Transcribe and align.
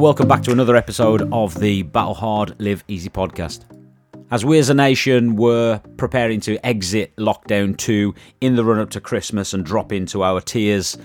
welcome 0.00 0.26
back 0.26 0.42
to 0.42 0.50
another 0.50 0.76
episode 0.76 1.28
of 1.30 1.60
the 1.60 1.82
Battle 1.82 2.14
Hard, 2.14 2.58
Live 2.58 2.82
Easy 2.88 3.10
podcast. 3.10 3.64
As 4.30 4.46
we 4.46 4.58
as 4.58 4.70
a 4.70 4.74
nation 4.74 5.36
were 5.36 5.82
preparing 5.98 6.40
to 6.40 6.56
exit 6.66 7.14
lockdown 7.16 7.76
2 7.76 8.14
in 8.40 8.56
the 8.56 8.64
run 8.64 8.78
up 8.78 8.88
to 8.90 9.00
Christmas 9.02 9.52
and 9.52 9.62
drop 9.62 9.92
into 9.92 10.22
our 10.22 10.40
tiers, 10.40 10.96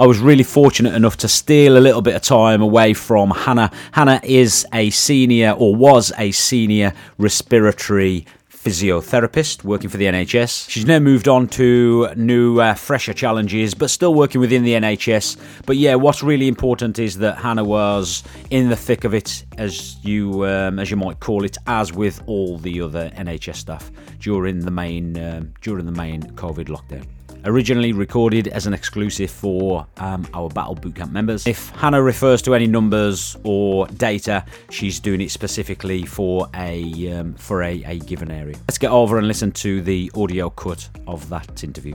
I 0.00 0.06
was 0.08 0.18
really 0.18 0.42
fortunate 0.42 0.94
enough 0.94 1.16
to 1.18 1.28
steal 1.28 1.78
a 1.78 1.78
little 1.78 2.02
bit 2.02 2.16
of 2.16 2.22
time 2.22 2.60
away 2.60 2.92
from 2.92 3.30
Hannah. 3.30 3.70
Hannah 3.92 4.20
is 4.24 4.66
a 4.74 4.90
senior, 4.90 5.52
or 5.52 5.76
was 5.76 6.12
a 6.18 6.32
senior 6.32 6.92
respiratory 7.18 8.26
physiotherapist 8.62 9.64
working 9.64 9.88
for 9.88 9.96
the 9.96 10.04
NHS. 10.04 10.68
She's 10.68 10.84
now 10.84 10.98
moved 10.98 11.28
on 11.28 11.48
to 11.48 12.08
new, 12.14 12.60
uh, 12.60 12.74
fresher 12.74 13.14
challenges, 13.14 13.74
but 13.74 13.88
still 13.88 14.12
working 14.14 14.40
within 14.40 14.64
the 14.64 14.74
NHS. 14.74 15.38
But 15.64 15.76
yeah, 15.76 15.94
what's 15.94 16.22
really 16.22 16.46
important 16.46 16.98
is 16.98 17.18
that 17.18 17.38
Hannah 17.38 17.64
was 17.64 18.22
in 18.50 18.68
the 18.68 18.76
thick 18.76 19.04
of 19.04 19.14
it, 19.14 19.44
as 19.56 19.96
you 20.04 20.46
um, 20.46 20.78
as 20.78 20.90
you 20.90 20.96
might 20.96 21.20
call 21.20 21.44
it, 21.44 21.56
as 21.66 21.92
with 21.92 22.22
all 22.26 22.58
the 22.58 22.82
other 22.82 23.10
NHS 23.10 23.56
staff 23.56 23.90
during 24.18 24.60
the 24.60 24.70
main 24.70 25.16
um, 25.16 25.54
during 25.62 25.86
the 25.86 25.92
main 25.92 26.22
COVID 26.32 26.66
lockdown 26.66 27.06
originally 27.44 27.92
recorded 27.92 28.48
as 28.48 28.66
an 28.66 28.74
exclusive 28.74 29.30
for 29.30 29.86
um, 29.98 30.26
our 30.34 30.48
Battle 30.48 30.76
Bootcamp 30.76 31.12
members. 31.12 31.46
If 31.46 31.70
Hannah 31.70 32.02
refers 32.02 32.42
to 32.42 32.54
any 32.54 32.66
numbers 32.66 33.36
or 33.44 33.86
data, 33.86 34.44
she's 34.70 35.00
doing 35.00 35.20
it 35.20 35.30
specifically 35.30 36.04
for 36.04 36.48
a 36.54 37.12
um, 37.12 37.34
for 37.34 37.62
a, 37.62 37.82
a 37.84 37.98
given 37.98 38.30
area. 38.30 38.56
Let's 38.68 38.78
get 38.78 38.90
over 38.90 39.18
and 39.18 39.26
listen 39.28 39.52
to 39.52 39.80
the 39.82 40.10
audio 40.14 40.50
cut 40.50 40.88
of 41.06 41.28
that 41.28 41.64
interview. 41.64 41.94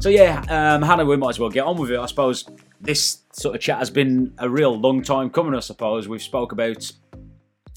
So 0.00 0.10
yeah, 0.10 0.44
um, 0.50 0.82
Hannah, 0.82 1.06
we 1.06 1.16
might 1.16 1.30
as 1.30 1.38
well 1.38 1.48
get 1.48 1.64
on 1.64 1.78
with 1.78 1.90
it. 1.90 1.98
I 1.98 2.04
suppose 2.04 2.44
this 2.78 3.22
sort 3.32 3.54
of 3.54 3.62
chat 3.62 3.78
has 3.78 3.88
been 3.88 4.34
a 4.36 4.50
real 4.50 4.78
long 4.78 5.02
time 5.02 5.30
coming. 5.30 5.54
I 5.54 5.60
suppose 5.60 6.06
we've 6.06 6.20
spoke 6.20 6.52
about 6.52 6.92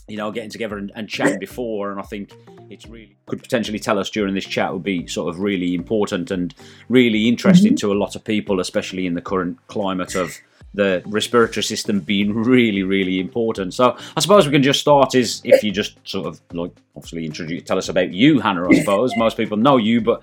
you 0.08 0.18
know, 0.18 0.32
getting 0.32 0.50
together 0.50 0.78
and, 0.78 0.92
and 0.96 1.10
chatting 1.10 1.40
before, 1.40 1.92
and 1.92 2.00
I 2.00 2.04
think 2.04 2.34
it's 2.70 2.88
really 2.88 3.16
could 3.26 3.42
potentially 3.42 3.80
tell 3.80 4.00
us 4.00 4.10
during 4.10 4.34
this 4.34 4.46
chat 4.46 4.72
would 4.74 4.84
be 4.84 5.08
sort 5.08 5.30
of 5.30 5.40
really 5.40 5.74
important 5.74 6.32
and 6.32 6.54
really 6.90 7.28
interesting 7.28 7.74
mm-hmm. 7.74 7.88
to 7.88 7.94
a 7.94 7.96
lot 7.96 8.16
of 8.16 8.24
people, 8.24 8.60
especially 8.60 9.06
in 9.06 9.14
the 9.14 9.22
current 9.22 9.58
climate 9.68 10.16
of 10.16 10.38
the 10.74 11.02
respiratory 11.08 11.64
system 11.64 12.00
being 12.00 12.34
really, 12.44 12.84
really 12.84 13.20
important. 13.20 13.74
So 13.74 13.98
I 14.16 14.20
suppose 14.20 14.46
we 14.46 14.52
can 14.52 14.64
just 14.64 14.80
start 14.80 15.16
is 15.16 15.42
if 15.44 15.64
you 15.64 15.72
just 15.72 15.98
sort 16.08 16.28
of 16.28 16.40
like 16.54 16.72
obviously 16.96 17.26
introduce, 17.26 17.64
tell 17.64 17.78
us 17.78 17.90
about 17.90 18.14
you, 18.14 18.40
Hannah. 18.40 18.68
I 18.70 18.74
suppose 18.80 19.12
most 19.18 19.38
people 19.38 19.58
know 19.58 19.78
you, 19.78 20.02
but 20.02 20.22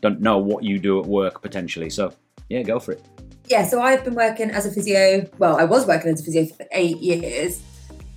don't 0.00 0.20
know 0.20 0.38
what 0.38 0.64
you 0.64 0.78
do 0.78 1.00
at 1.00 1.06
work 1.06 1.42
potentially. 1.42 1.90
So 1.90 2.12
yeah, 2.48 2.62
go 2.62 2.78
for 2.78 2.92
it. 2.92 3.04
Yeah, 3.48 3.66
so 3.66 3.80
I've 3.80 4.04
been 4.04 4.14
working 4.14 4.50
as 4.50 4.66
a 4.66 4.70
physio. 4.70 5.28
Well, 5.38 5.56
I 5.56 5.64
was 5.64 5.86
working 5.86 6.10
as 6.10 6.20
a 6.20 6.24
physio 6.24 6.46
for 6.46 6.66
eight 6.72 6.98
years. 6.98 7.62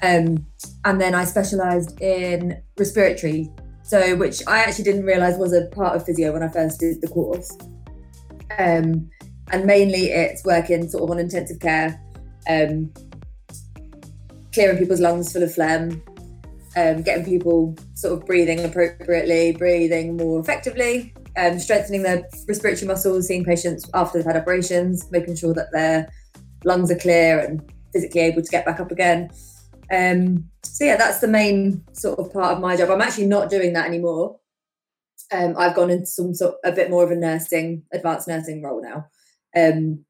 Um, 0.02 0.45
and 0.83 0.99
then 0.99 1.13
I 1.13 1.25
specialised 1.25 1.99
in 2.02 2.61
respiratory, 2.77 3.49
so 3.83 4.16
which 4.16 4.41
I 4.47 4.59
actually 4.59 4.85
didn't 4.85 5.05
realise 5.05 5.38
was 5.38 5.53
a 5.53 5.67
part 5.67 5.95
of 5.95 6.05
physio 6.05 6.33
when 6.33 6.44
I 6.44 6.49
first 6.49 6.80
did 6.80 7.02
the 7.02 7.07
course. 7.07 7.55
Um, 8.57 9.09
and 9.52 9.66
mainly 9.66 10.05
it's 10.11 10.44
working 10.44 10.89
sort 10.89 11.03
of 11.03 11.11
on 11.11 11.19
intensive 11.19 11.59
care, 11.59 12.02
um, 12.49 12.91
clearing 14.53 14.77
people's 14.77 15.02
lungs 15.02 15.31
full 15.31 15.44
of 15.44 15.53
phlegm, 15.53 16.02
um, 16.75 17.02
getting 17.02 17.25
people 17.25 17.75
sort 17.94 18.13
of 18.13 18.25
breathing 18.25 18.63
appropriately, 18.63 19.52
breathing 19.52 20.17
more 20.17 20.39
effectively, 20.39 21.13
um, 21.38 21.59
strengthening 21.59 22.03
their 22.03 22.25
respiratory 22.47 22.88
muscles, 22.88 23.27
seeing 23.27 23.44
patients 23.44 23.89
after 23.94 24.17
they've 24.17 24.25
had 24.25 24.38
operations, 24.38 25.09
making 25.11 25.35
sure 25.35 25.53
that 25.53 25.72
their 25.72 26.09
lungs 26.63 26.91
are 26.91 26.97
clear 26.97 27.40
and 27.40 27.61
physically 27.91 28.22
able 28.22 28.41
to 28.41 28.50
get 28.50 28.66
back 28.66 28.79
up 28.79 28.91
again. 28.91 29.29
Um, 29.91 30.50
so 30.63 30.85
yeah, 30.85 30.96
that's 30.96 31.19
the 31.19 31.28
main 31.28 31.84
sort 31.94 32.19
of 32.19 32.31
part 32.31 32.53
of 32.53 32.62
my 32.62 32.78
job. 32.78 32.90
I'm 32.90 33.02
actually 33.02 33.25
not 33.25 33.50
doing 33.50 33.74
that 33.74 33.88
anymore. 33.88 34.40
Um, 35.31 35.56
I've 35.57 35.75
gone 35.75 35.90
into 35.90 36.06
some 36.06 36.34
sort 36.34 36.56
a 36.63 36.72
bit 36.72 36.90
more 36.90 37.03
of 37.03 37.12
a 37.12 37.16
nursing, 37.16 37.84
advanced 37.94 38.28
nursing 38.28 38.62
role 38.62 38.81
now. 38.81 39.07
Um, 39.56 40.06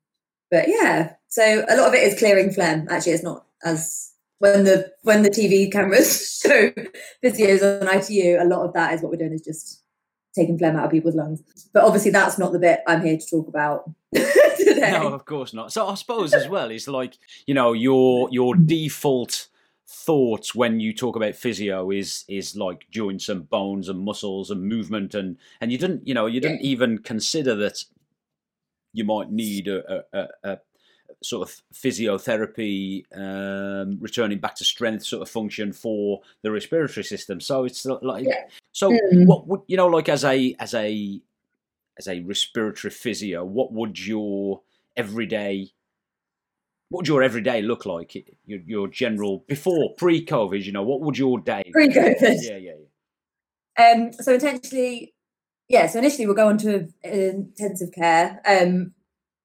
but 0.50 0.68
yeah, 0.68 1.14
so 1.28 1.66
a 1.68 1.76
lot 1.78 1.88
of 1.88 1.94
it 1.94 2.04
is 2.04 2.20
clearing 2.20 2.52
phlegm. 2.52 2.88
Actually, 2.90 3.14
it's 3.14 3.24
not 3.24 3.46
as 3.64 4.12
when 4.40 4.66
the 4.66 4.92
when 5.04 5.24
the 5.24 5.30
TV 5.30 5.72
cameras 5.72 6.42
show 6.44 6.72
physios 7.24 7.82
on 7.82 7.88
ITU. 7.88 8.38
A 8.40 8.46
lot 8.46 8.66
of 8.66 8.74
that 8.74 8.94
is 8.94 9.02
what 9.02 9.12
we're 9.12 9.18
doing 9.18 9.34
is 9.34 9.42
just 9.42 9.82
taking 10.36 10.58
phlegm 10.58 10.76
out 10.76 10.86
of 10.86 10.92
people's 10.92 11.16
lungs. 11.16 11.42
But 11.74 11.84
obviously, 11.84 12.12
that's 12.12 12.38
not 12.38 12.52
the 12.52 12.60
bit 12.60 12.82
I'm 12.88 13.04
here 13.04 13.18
to 13.18 13.26
talk 13.26 13.48
about 13.48 13.90
today. 14.14 14.92
No, 14.92 15.14
of 15.14 15.26
course 15.26 15.54
not. 15.54 15.72
So 15.72 15.88
I 15.88 15.96
suppose 15.96 16.34
as 16.34 16.48
well, 16.48 16.70
it's 16.70 16.88
like 16.88 17.18
you 17.48 17.54
know 17.54 17.74
your 17.74 18.28
your 18.32 18.56
default 18.56 19.48
thought 19.94 20.56
when 20.56 20.80
you 20.80 20.94
talk 20.94 21.18
about 21.18 21.36
physio 21.36 21.92
is 21.92 22.24
is 22.30 22.56
like 22.56 22.90
joints 22.90 23.28
and 23.28 23.50
bones 23.50 23.90
and 23.90 24.00
muscles 24.00 24.50
and 24.50 24.64
movement 24.64 25.14
and 25.14 25.36
and 25.60 25.70
you 25.70 25.78
didn't 25.78 26.08
you 26.08 26.14
know 26.14 26.28
you 26.28 26.40
didn't 26.40 26.62
even 26.62 26.98
consider 26.98 27.56
that 27.56 27.84
you 28.94 29.04
might 29.04 29.30
need 29.30 29.68
a, 29.68 30.04
a, 30.14 30.28
a 30.44 30.60
sort 31.22 31.48
of 31.48 31.62
physiotherapy 31.74 33.04
um, 33.16 33.98
returning 34.00 34.40
back 34.40 34.56
to 34.56 34.64
strength 34.64 35.06
sort 35.06 35.22
of 35.22 35.30
function 35.30 35.74
for 35.74 36.22
the 36.42 36.52
respiratory 36.52 37.04
system 37.04 37.42
so 37.42 37.66
it's 37.66 37.86
like 37.86 38.26
yeah. 38.26 38.46
so 38.72 38.92
mm. 38.92 39.26
what 39.26 39.46
would 39.46 39.62
you 39.68 39.76
know 39.76 39.88
like 39.88 40.08
as 40.08 40.24
a 40.24 40.56
as 40.58 40.74
a 40.74 41.20
as 41.98 42.08
a 42.08 42.22
respiratory 42.22 42.92
physio 42.92 43.44
what 43.44 43.74
would 43.74 44.00
your 44.00 44.62
everyday 44.96 45.70
what 46.92 47.00
would 47.00 47.08
your 47.08 47.24
everyday 47.24 47.62
look 47.62 47.86
like? 47.86 48.14
Your, 48.46 48.60
your 48.66 48.88
general 48.90 49.46
before 49.48 49.96
pre-COVID, 49.98 50.62
you 50.66 50.74
know, 50.74 50.84
what 50.84 51.00
would 51.00 51.18
your 51.18 51.40
day? 51.40 51.64
Pre-COVID, 51.72 52.38
yeah, 52.42 52.58
yeah, 52.58 52.74
yeah. 53.78 53.92
Um, 53.94 54.12
so 54.12 54.34
intentionally, 54.34 55.14
yeah. 55.70 55.88
So 55.88 56.00
initially, 56.00 56.26
we'll 56.26 56.36
go 56.36 56.50
on 56.50 56.58
to 56.60 56.90
intensive 57.02 57.94
care. 57.96 58.42
Um, 58.46 58.94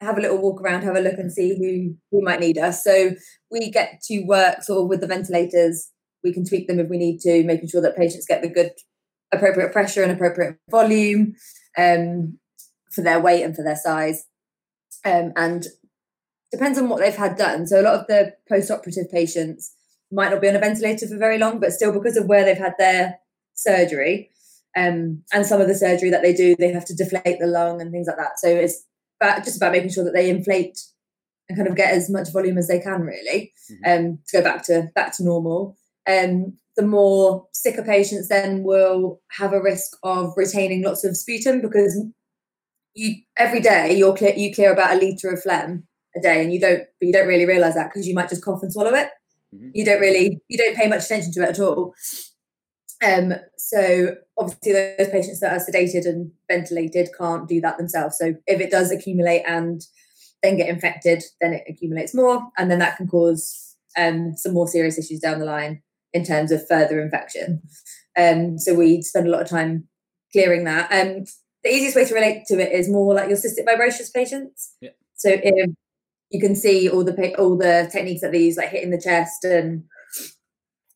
have 0.01 0.19
a 0.19 0.21
little 0.21 0.39
walk 0.39 0.61
around, 0.61 0.83
have 0.83 0.97
a 0.97 1.01
look, 1.01 1.19
and 1.19 1.33
see 1.33 1.57
who 1.57 1.97
who 2.11 2.21
might 2.21 2.41
need 2.41 2.59
us. 2.59 2.83
So 2.83 3.13
we 3.49 3.71
get 3.71 4.01
to 4.09 4.25
work 4.25 4.65
sort 4.65 4.83
of 4.83 4.89
with 4.89 5.01
the 5.01 5.07
ventilators. 5.07 5.93
We 6.25 6.33
can 6.33 6.45
tweak 6.45 6.67
them 6.67 6.81
if 6.81 6.89
we 6.89 6.99
need 6.99 7.21
to, 7.21 7.45
making 7.45 7.69
sure 7.69 7.81
that 7.81 7.97
patients 7.97 8.27
get 8.27 8.43
the 8.43 8.51
good, 8.51 8.73
appropriate 9.33 9.73
pressure 9.73 10.03
and 10.03 10.11
appropriate 10.11 10.57
volume 10.69 11.37
um, 11.79 12.41
for 12.91 13.03
their 13.03 13.21
weight 13.21 13.45
and 13.45 13.55
for 13.55 13.63
their 13.63 13.77
size. 13.77 14.27
Um, 15.05 15.33
and 15.37 15.65
depends 16.57 16.79
on 16.79 16.89
what 16.89 17.01
they've 17.01 17.15
had 17.15 17.37
done. 17.37 17.67
So 17.67 17.81
a 17.81 17.83
lot 17.83 18.01
of 18.01 18.07
the 18.07 18.35
post-operative 18.49 19.11
patients 19.11 19.75
might 20.11 20.31
not 20.31 20.41
be 20.41 20.49
on 20.49 20.57
a 20.57 20.61
ventilator 20.61 21.07
for 21.07 21.19
very 21.19 21.39
long, 21.39 21.61
but 21.61 21.73
still 21.73 21.93
because 21.93 22.17
of 22.17 22.27
where 22.27 22.45
they've 22.45 22.57
had 22.57 22.75
their 22.79 23.19
surgery 23.55 24.31
um, 24.77 25.23
and 25.33 25.47
some 25.47 25.61
of 25.61 25.69
the 25.69 25.75
surgery 25.75 26.11
that 26.11 26.23
they 26.23 26.35
do, 26.35 26.55
they 26.59 26.73
have 26.73 26.85
to 26.85 26.95
deflate 26.95 27.39
the 27.41 27.47
lung 27.47 27.81
and 27.81 27.91
things 27.91 28.07
like 28.07 28.19
that. 28.19 28.39
So 28.39 28.49
it's 28.49 28.85
about, 29.21 29.45
just 29.45 29.57
about 29.57 29.73
making 29.73 29.91
sure 29.91 30.05
that 30.05 30.13
they 30.13 30.29
inflate 30.29 30.79
and 31.49 31.57
kind 31.57 31.69
of 31.69 31.77
get 31.77 31.95
as 31.95 32.11
much 32.11 32.33
volume 32.33 32.59
as 32.59 32.69
they 32.69 32.81
can, 32.81 33.03
really, 33.03 33.53
mm-hmm. 33.71 34.07
um, 34.07 34.19
to 34.29 34.39
go 34.39 34.43
back 34.43 34.65
to 34.65 34.91
back 34.95 35.17
to 35.17 35.25
normal. 35.25 35.77
Um, 36.09 36.59
the 36.77 36.87
more 36.87 37.47
sicker 37.53 37.83
patients 37.83 38.29
then 38.29 38.65
will 38.65 39.23
have 39.39 39.53
a 39.53 39.63
risk 39.63 39.97
of 40.03 40.35
retaining 40.37 40.83
lots 40.83 41.05
of 41.05 41.17
sputum 41.17 41.63
because 41.63 42.05
you 42.95 43.15
every 43.37 43.61
day 43.61 43.97
you're 43.97 44.17
clear, 44.17 44.35
you 44.35 44.55
clear 44.55 44.73
about 44.73 44.95
a 44.95 44.99
liter 44.99 45.31
of 45.31 45.43
phlegm 45.43 45.85
a 46.17 46.21
day 46.21 46.43
and 46.43 46.53
you 46.53 46.61
don't 46.61 46.83
but 47.01 47.07
you 47.07 47.13
don't 47.13 47.29
really 47.29 47.47
realize 47.47 47.75
that 47.75 47.91
because 47.93 48.07
you 48.07 48.15
might 48.15 48.29
just 48.29 48.45
cough 48.45 48.63
and 48.63 48.73
swallow 48.73 48.95
it. 48.95 49.11
Mm-hmm. 49.55 49.71
you 49.75 49.85
don't 49.85 50.01
really 50.01 50.41
you 50.49 50.59
don't 50.59 50.77
pay 50.77 50.89
much 50.89 51.05
attention 51.05 51.33
to 51.33 51.43
it 51.43 51.51
at 51.51 51.61
all. 51.61 51.95
Um 53.05 53.35
so 53.57 54.17
obviously 54.39 54.73
those 54.73 55.09
patients 55.11 55.41
that 55.41 55.53
are 55.53 55.65
sedated 55.65 56.07
and 56.07 56.33
ventilated 56.51 57.11
can't 57.17 57.49
do 57.49 57.61
that 57.61 57.79
themselves. 57.79 58.19
So 58.19 58.35
if 58.47 58.61
it 58.61 58.71
does 58.71 58.91
accumulate 58.91 59.45
and 59.47 59.83
then 60.43 60.57
get 60.57 60.69
infected 60.69 61.23
then 61.41 61.53
it 61.53 61.65
accumulates 61.69 62.15
more 62.15 62.49
and 62.59 62.71
then 62.71 62.79
that 62.81 62.97
can 62.97 63.09
cause 63.09 63.77
um 63.97 64.35
some 64.37 64.53
more 64.53 64.69
serious 64.69 64.99
issues 64.99 65.21
down 65.21 65.39
the 65.39 65.47
line 65.47 65.83
in 66.13 66.25
terms 66.25 66.51
of 66.51 66.67
further 66.67 67.01
infection. 67.01 67.63
Um 68.19 68.59
so 68.59 68.75
we 68.75 69.03
spend 69.03 69.27
a 69.27 69.31
lot 69.31 69.43
of 69.43 69.49
time 69.49 69.89
clearing 70.33 70.65
that. 70.65 70.91
Um 70.93 71.25
the 71.63 71.75
easiest 71.75 71.97
way 71.97 72.05
to 72.05 72.15
relate 72.15 72.45
to 72.47 72.61
it 72.61 72.73
is 72.73 72.89
more 72.89 73.15
like 73.15 73.29
your 73.29 73.39
cystic 73.39 73.65
fibrosis 73.67 74.13
patients. 74.13 74.75
Yeah. 74.81 74.91
so 75.17 75.31
if 75.31 75.71
you 76.31 76.41
can 76.41 76.57
see 76.57 76.89
all 76.89 77.05
the 77.05 77.35
all 77.39 77.57
the 77.57 77.89
techniques 77.93 78.21
that 78.21 78.33
they 78.33 78.43
use, 78.43 78.57
like 78.57 78.71
hitting 78.71 78.91
the 78.91 79.01
chest 79.01 79.45
and 79.45 79.85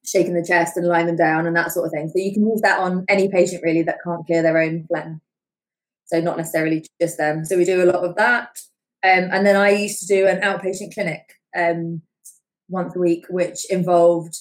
shaking 0.04 0.34
the 0.34 0.44
chest 0.46 0.76
and 0.76 0.86
lying 0.86 1.06
them 1.06 1.16
down 1.16 1.46
and 1.46 1.56
that 1.56 1.72
sort 1.72 1.86
of 1.86 1.92
thing. 1.92 2.08
So 2.08 2.18
you 2.18 2.32
can 2.32 2.48
use 2.48 2.60
that 2.62 2.80
on 2.80 3.04
any 3.08 3.28
patient 3.28 3.62
really 3.62 3.82
that 3.82 3.98
can't 4.04 4.26
clear 4.26 4.42
their 4.42 4.58
own 4.58 4.86
phlegm. 4.88 5.20
So 6.06 6.20
not 6.20 6.36
necessarily 6.36 6.84
just 7.00 7.18
them. 7.18 7.44
So 7.44 7.56
we 7.56 7.64
do 7.64 7.82
a 7.82 7.86
lot 7.86 8.04
of 8.04 8.16
that. 8.16 8.48
Um, 9.02 9.28
and 9.32 9.46
then 9.46 9.56
I 9.56 9.70
used 9.70 10.00
to 10.00 10.06
do 10.06 10.26
an 10.26 10.40
outpatient 10.40 10.94
clinic 10.94 11.22
um, 11.56 12.02
once 12.68 12.96
a 12.96 12.98
week, 12.98 13.24
which 13.30 13.70
involved 13.70 14.36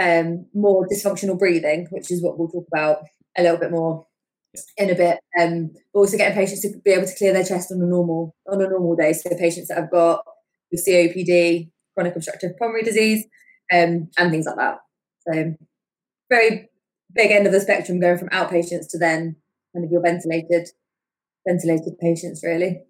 um, 0.00 0.46
more 0.54 0.86
dysfunctional 0.86 1.38
breathing, 1.38 1.88
which 1.90 2.10
is 2.10 2.22
what 2.22 2.38
we'll 2.38 2.48
talk 2.48 2.66
about 2.72 3.02
a 3.36 3.42
little 3.42 3.58
bit 3.58 3.70
more 3.70 4.06
yeah. 4.54 4.84
in 4.84 4.90
a 4.90 4.94
bit. 4.94 5.18
Um, 5.40 5.70
but 5.92 6.00
also 6.00 6.16
getting 6.16 6.36
patients 6.36 6.62
to 6.62 6.78
be 6.84 6.90
able 6.92 7.06
to 7.06 7.16
clear 7.16 7.32
their 7.32 7.44
chest 7.44 7.72
on 7.72 7.80
a 7.80 7.86
normal 7.86 8.34
on 8.50 8.62
a 8.62 8.68
normal 8.68 8.96
day. 8.96 9.12
So 9.12 9.30
patients 9.30 9.68
that 9.68 9.78
have 9.78 9.90
got 9.90 10.24
with 10.70 10.84
COPD, 10.86 11.70
chronic 11.94 12.16
obstructive 12.16 12.56
pulmonary 12.58 12.82
disease, 12.82 13.24
um, 13.72 14.08
and 14.18 14.30
things 14.30 14.46
like 14.46 14.56
that. 14.56 14.78
So 15.28 15.54
very 16.30 16.68
big 17.14 17.30
end 17.30 17.46
of 17.46 17.52
the 17.52 17.60
spectrum 17.60 18.00
going 18.00 18.18
from 18.18 18.28
outpatients 18.28 18.88
to 18.90 18.98
then 18.98 19.36
kind 19.74 19.84
of 19.84 19.90
your 19.90 20.00
ventilated 20.00 20.68
ventilated 21.46 21.98
patients 21.98 22.42
really. 22.44 22.82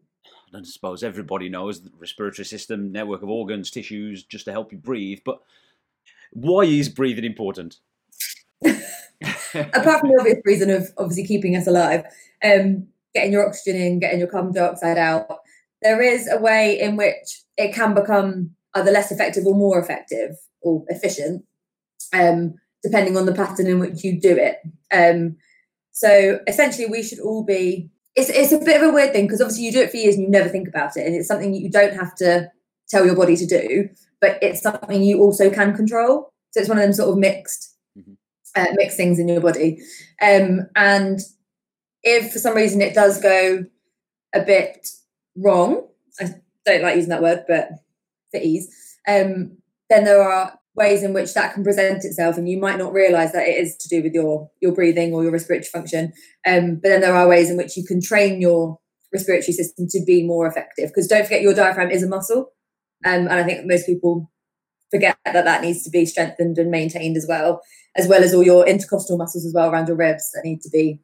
I 0.52 0.62
suppose 0.64 1.04
everybody 1.04 1.48
knows 1.48 1.82
the 1.82 1.92
respiratory 1.96 2.44
system, 2.44 2.90
network 2.90 3.22
of 3.22 3.28
organs, 3.28 3.70
tissues, 3.70 4.24
just 4.24 4.46
to 4.46 4.52
help 4.52 4.72
you 4.72 4.78
breathe. 4.78 5.20
But 5.24 5.40
why 6.32 6.62
is 6.62 6.88
breathing 6.88 7.24
important? 7.24 7.76
Apart 9.54 10.00
from 10.00 10.10
the 10.10 10.16
obvious 10.18 10.38
reason 10.44 10.70
of 10.70 10.88
obviously 10.96 11.26
keeping 11.26 11.56
us 11.56 11.66
alive, 11.66 12.04
um, 12.42 12.86
getting 13.14 13.32
your 13.32 13.46
oxygen 13.46 13.80
in, 13.80 13.98
getting 13.98 14.18
your 14.18 14.28
carbon 14.28 14.52
dioxide 14.52 14.98
out, 14.98 15.40
there 15.82 16.00
is 16.00 16.28
a 16.30 16.38
way 16.38 16.78
in 16.78 16.96
which 16.96 17.42
it 17.56 17.74
can 17.74 17.94
become 17.94 18.50
either 18.74 18.90
less 18.90 19.10
effective 19.10 19.46
or 19.46 19.54
more 19.54 19.78
effective 19.78 20.36
or 20.62 20.84
efficient, 20.88 21.44
um, 22.12 22.54
depending 22.82 23.16
on 23.16 23.26
the 23.26 23.34
pattern 23.34 23.66
in 23.66 23.78
which 23.78 24.04
you 24.04 24.20
do 24.20 24.36
it. 24.36 24.58
Um, 24.92 25.36
so 25.92 26.40
essentially, 26.46 26.86
we 26.86 27.02
should 27.02 27.20
all 27.20 27.44
be. 27.44 27.90
It's, 28.16 28.28
it's 28.28 28.52
a 28.52 28.58
bit 28.58 28.82
of 28.82 28.88
a 28.88 28.92
weird 28.92 29.12
thing 29.12 29.26
because 29.26 29.40
obviously 29.40 29.64
you 29.64 29.72
do 29.72 29.82
it 29.82 29.90
for 29.90 29.96
years 29.96 30.16
and 30.16 30.24
you 30.24 30.30
never 30.30 30.48
think 30.48 30.68
about 30.68 30.96
it, 30.96 31.06
and 31.06 31.14
it's 31.14 31.28
something 31.28 31.54
you 31.54 31.70
don't 31.70 31.94
have 31.94 32.14
to 32.16 32.50
tell 32.88 33.06
your 33.06 33.16
body 33.16 33.36
to 33.36 33.46
do, 33.46 33.88
but 34.20 34.38
it's 34.42 34.62
something 34.62 35.02
you 35.02 35.20
also 35.20 35.50
can 35.50 35.74
control. 35.74 36.32
So 36.50 36.60
it's 36.60 36.68
one 36.68 36.78
of 36.78 36.82
them 36.82 36.92
sort 36.92 37.10
of 37.10 37.18
mixed. 37.18 37.69
Uh, 38.56 38.66
mixed 38.74 38.96
things 38.96 39.18
in 39.18 39.28
your 39.28 39.40
body. 39.40 39.78
Um, 40.22 40.68
and 40.76 41.20
if 42.02 42.32
for 42.32 42.38
some 42.38 42.54
reason 42.54 42.80
it 42.80 42.94
does 42.94 43.20
go 43.20 43.64
a 44.34 44.42
bit 44.42 44.86
wrong, 45.36 45.86
I 46.20 46.34
don't 46.64 46.82
like 46.82 46.96
using 46.96 47.10
that 47.10 47.22
word, 47.22 47.44
but 47.48 47.70
for 48.30 48.40
ease, 48.40 48.68
um, 49.08 49.58
then 49.88 50.04
there 50.04 50.22
are 50.22 50.58
ways 50.74 51.02
in 51.02 51.12
which 51.12 51.34
that 51.34 51.52
can 51.52 51.64
present 51.64 52.04
itself 52.04 52.38
and 52.38 52.48
you 52.48 52.58
might 52.58 52.78
not 52.78 52.92
realize 52.92 53.32
that 53.32 53.46
it 53.46 53.58
is 53.58 53.76
to 53.76 53.88
do 53.88 54.02
with 54.02 54.14
your 54.14 54.48
your 54.60 54.72
breathing 54.72 55.12
or 55.12 55.22
your 55.22 55.32
respiratory 55.32 55.64
function. 55.64 56.12
Um, 56.46 56.76
but 56.76 56.88
then 56.90 57.00
there 57.00 57.14
are 57.14 57.28
ways 57.28 57.50
in 57.50 57.56
which 57.56 57.76
you 57.76 57.84
can 57.84 58.00
train 58.00 58.40
your 58.40 58.78
respiratory 59.12 59.52
system 59.52 59.86
to 59.90 60.04
be 60.06 60.24
more 60.24 60.46
effective. 60.46 60.88
Because 60.88 61.08
don't 61.08 61.24
forget 61.24 61.42
your 61.42 61.54
diaphragm 61.54 61.90
is 61.90 62.02
a 62.02 62.08
muscle 62.08 62.52
um, 63.04 63.26
and 63.26 63.32
i 63.32 63.42
think 63.42 63.66
most 63.66 63.86
people 63.86 64.30
forget 64.90 65.16
that 65.24 65.44
that 65.44 65.62
needs 65.62 65.82
to 65.82 65.90
be 65.90 66.04
strengthened 66.04 66.58
and 66.58 66.70
maintained 66.70 67.16
as 67.16 67.26
well 67.28 67.60
as 67.96 68.06
well 68.06 68.22
as 68.22 68.34
all 68.34 68.42
your 68.42 68.66
intercostal 68.66 69.16
muscles 69.16 69.44
as 69.44 69.52
well 69.54 69.70
around 69.70 69.88
your 69.88 69.96
ribs 69.96 70.30
that 70.32 70.44
need 70.44 70.60
to 70.60 70.70
be 70.70 71.00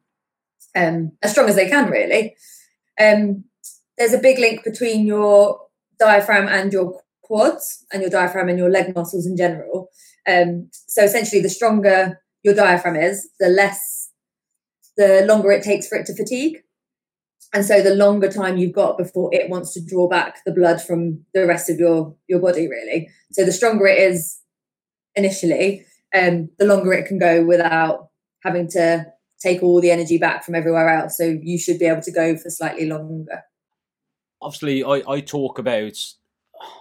um, 0.75 1.11
as 1.21 1.31
strong 1.31 1.49
as 1.49 1.55
they 1.55 1.69
can 1.69 1.89
really 1.89 2.35
um, 2.99 3.43
there's 3.97 4.13
a 4.13 4.19
big 4.19 4.39
link 4.39 4.63
between 4.63 5.05
your 5.05 5.59
diaphragm 5.99 6.47
and 6.47 6.71
your 6.71 7.01
quads 7.27 7.85
and 7.91 8.01
your 8.01 8.11
diaphragm 8.11 8.49
and 8.49 8.57
your 8.57 8.69
leg 8.69 8.95
muscles 8.95 9.25
in 9.25 9.35
general. 9.35 9.89
Um, 10.27 10.69
so 10.71 11.03
essentially, 11.03 11.41
the 11.41 11.49
stronger 11.49 12.21
your 12.43 12.55
diaphragm 12.55 12.95
is, 12.95 13.29
the 13.39 13.49
less, 13.49 14.11
the 14.95 15.25
longer 15.27 15.51
it 15.51 15.63
takes 15.63 15.87
for 15.87 15.97
it 15.97 16.05
to 16.07 16.15
fatigue. 16.15 16.57
And 17.53 17.65
so 17.65 17.81
the 17.81 17.95
longer 17.95 18.29
time 18.29 18.57
you've 18.57 18.73
got 18.75 18.97
before 18.97 19.29
it 19.33 19.49
wants 19.49 19.73
to 19.73 19.85
draw 19.85 20.07
back 20.07 20.39
the 20.45 20.51
blood 20.51 20.81
from 20.81 21.25
the 21.33 21.45
rest 21.45 21.69
of 21.69 21.79
your 21.79 22.15
your 22.27 22.39
body, 22.39 22.67
really. 22.67 23.09
So 23.31 23.45
the 23.45 23.53
stronger 23.53 23.87
it 23.87 23.99
is 23.99 24.39
initially, 25.15 25.85
um, 26.17 26.49
the 26.57 26.65
longer 26.65 26.93
it 26.93 27.07
can 27.07 27.19
go 27.19 27.45
without 27.45 28.09
having 28.43 28.67
to 28.69 29.05
take 29.39 29.61
all 29.61 29.81
the 29.81 29.91
energy 29.91 30.17
back 30.17 30.43
from 30.43 30.55
everywhere 30.55 30.89
else. 30.89 31.17
So 31.17 31.37
you 31.41 31.57
should 31.57 31.79
be 31.79 31.85
able 31.85 32.01
to 32.01 32.11
go 32.11 32.35
for 32.37 32.49
slightly 32.49 32.87
longer. 32.87 33.43
Obviously, 34.41 34.83
I, 34.83 35.03
I 35.07 35.21
talk 35.21 35.59
about 35.59 35.97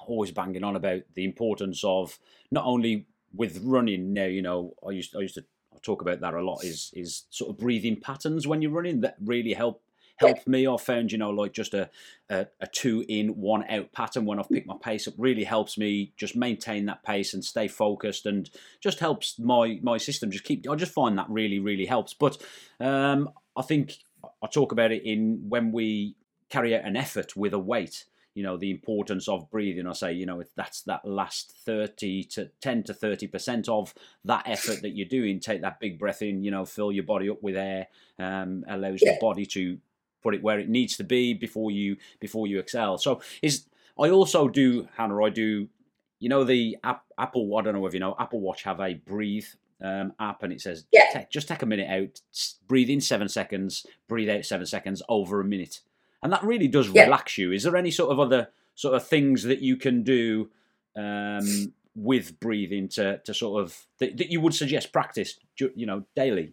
always 0.07 0.31
banging 0.31 0.65
on 0.65 0.77
about 0.77 1.03
the 1.15 1.25
importance 1.25 1.83
of 1.85 2.19
not 2.51 2.65
only 2.65 3.07
with 3.35 3.61
running 3.63 4.13
now. 4.13 4.25
You 4.25 4.43
know, 4.43 4.75
I 4.87 4.91
used 4.91 5.15
I 5.17 5.21
used 5.21 5.35
to 5.35 5.45
talk 5.83 6.03
about 6.03 6.21
that 6.21 6.35
a 6.35 6.43
lot. 6.43 6.65
Is 6.65 6.91
is 6.95 7.25
sort 7.31 7.51
of 7.51 7.59
breathing 7.59 8.01
patterns 8.01 8.47
when 8.47 8.63
you're 8.63 8.71
running 8.71 9.01
that 9.01 9.17
really 9.25 9.53
help 9.53 9.83
helped 10.17 10.47
me. 10.47 10.67
I 10.67 10.77
found 10.77 11.13
you 11.13 11.19
know 11.19 11.31
like 11.31 11.53
just 11.53 11.75
a, 11.75 11.91
a, 12.31 12.47
a 12.61 12.67
two 12.67 13.05
in 13.09 13.37
one 13.37 13.65
out 13.69 13.93
pattern 13.93 14.25
when 14.25 14.39
I've 14.39 14.49
picked 14.49 14.67
my 14.67 14.77
pace 14.81 15.07
up 15.07 15.15
really 15.19 15.45
helps 15.45 15.79
me 15.79 16.13
just 16.17 16.37
maintain 16.37 16.87
that 16.87 17.03
pace 17.03 17.35
and 17.35 17.45
stay 17.45 17.69
focused 17.69 18.27
and 18.27 18.51
just 18.81 19.01
helps 19.01 19.39
my 19.39 19.79
my 19.83 19.99
system 19.99 20.31
just 20.31 20.45
keep. 20.45 20.69
I 20.71 20.75
just 20.75 20.93
find 20.93 21.19
that 21.19 21.29
really 21.29 21.59
really 21.59 21.87
helps. 21.87 22.15
But 22.15 22.39
um, 22.81 23.31
I 23.57 23.63
think 23.63 23.95
I 24.43 24.47
talk 24.47 24.73
about 24.73 24.93
it 24.93 25.05
in 25.05 25.45
when 25.49 25.73
we 25.73 26.17
carry 26.49 26.77
out 26.77 26.85
an 26.85 26.97
effort 26.97 27.37
with 27.37 27.53
a 27.53 27.59
weight 27.59 28.05
you 28.37 28.43
know 28.43 28.59
the 28.59 28.71
importance 28.71 29.29
of 29.29 29.51
breathing. 29.51 29.87
I 29.87 29.95
say, 29.95 30.13
you 30.13 30.27
know, 30.27 30.41
if 30.41 30.55
that's 30.55 30.83
that 30.83 31.07
last 31.07 31.55
thirty 31.65 32.23
to 32.25 32.51
ten 32.61 32.83
to 32.85 32.93
thirty 32.93 33.27
percent 33.27 33.67
of 33.67 33.95
that 34.27 34.47
effort 34.47 34.83
that 34.83 34.91
you're 34.91 35.09
doing, 35.09 35.41
take 35.41 35.63
that 35.63 35.81
big 35.81 35.99
breath 35.99 36.21
in. 36.21 36.45
You 36.45 36.51
know, 36.51 36.67
fill 36.67 36.93
your 36.93 37.05
body 37.05 37.31
up 37.31 37.43
with 37.43 37.57
air. 37.57 37.89
Um, 38.19 38.63
allows 38.69 39.01
yeah. 39.03 39.13
the 39.13 39.19
body 39.21 39.47
to 39.47 39.79
put 40.27 40.35
it 40.35 40.43
where 40.43 40.59
it 40.59 40.69
needs 40.69 40.97
to 40.97 41.05
be 41.05 41.35
before 41.35 41.71
you 41.71 41.97
before 42.21 42.47
you 42.47 42.59
excel. 42.59 42.99
So 42.99 43.21
is 43.43 43.67
I 43.99 44.11
also 44.11 44.49
do, 44.49 44.89
Hannah. 44.97 45.23
I 45.23 45.31
do. 45.31 45.69
You 46.19 46.29
know 46.31 46.45
the 46.45 46.79
app, 46.83 47.05
Apple. 47.19 47.57
I 47.57 47.63
don't 47.63 47.75
know 47.75 47.87
if 47.87 47.95
you 47.95 48.01
know 48.01 48.17
Apple 48.19 48.41
Watch 48.41 48.63
have 48.63 48.81
a 48.81 48.95
breathe 48.95 49.47
um, 49.83 50.13
app, 50.19 50.43
and 50.43 50.53
it 50.53 50.61
says 50.61 50.87
yeah. 50.91 51.25
just 51.31 51.49
take 51.49 51.63
a 51.63 51.67
minute 51.67 51.89
out, 51.89 52.21
breathe 52.67 52.91
in 52.91 53.01
seven 53.01 53.29
seconds, 53.29 53.87
breathe 54.09 54.31
out 54.31 54.45
seven 54.45 54.67
seconds 54.67 55.03
over 55.09 55.41
a 55.41 55.45
minute 55.45 55.81
and 56.23 56.33
that 56.33 56.43
really 56.43 56.69
does 56.69 56.89
yeah. 56.89 57.05
relax 57.05 57.39
you. 57.39 57.53
Is 57.53 57.63
there 57.63 57.77
any 57.77 57.93
sort 57.93 58.11
of 58.11 58.19
other 58.19 58.49
sort 58.75 58.95
of 58.95 59.07
things 59.07 59.45
that 59.45 59.61
you 59.61 59.77
can 59.77 60.03
do 60.03 60.51
um, 60.97 61.73
with 61.95 62.41
breathing 62.41 62.89
to 62.89 63.19
to 63.19 63.33
sort 63.33 63.63
of 63.63 63.87
that, 63.99 64.17
that 64.17 64.31
you 64.31 64.41
would 64.41 64.55
suggest 64.55 64.93
practice, 64.93 65.39
you 65.57 65.87
know, 65.87 66.05
daily? 66.15 66.53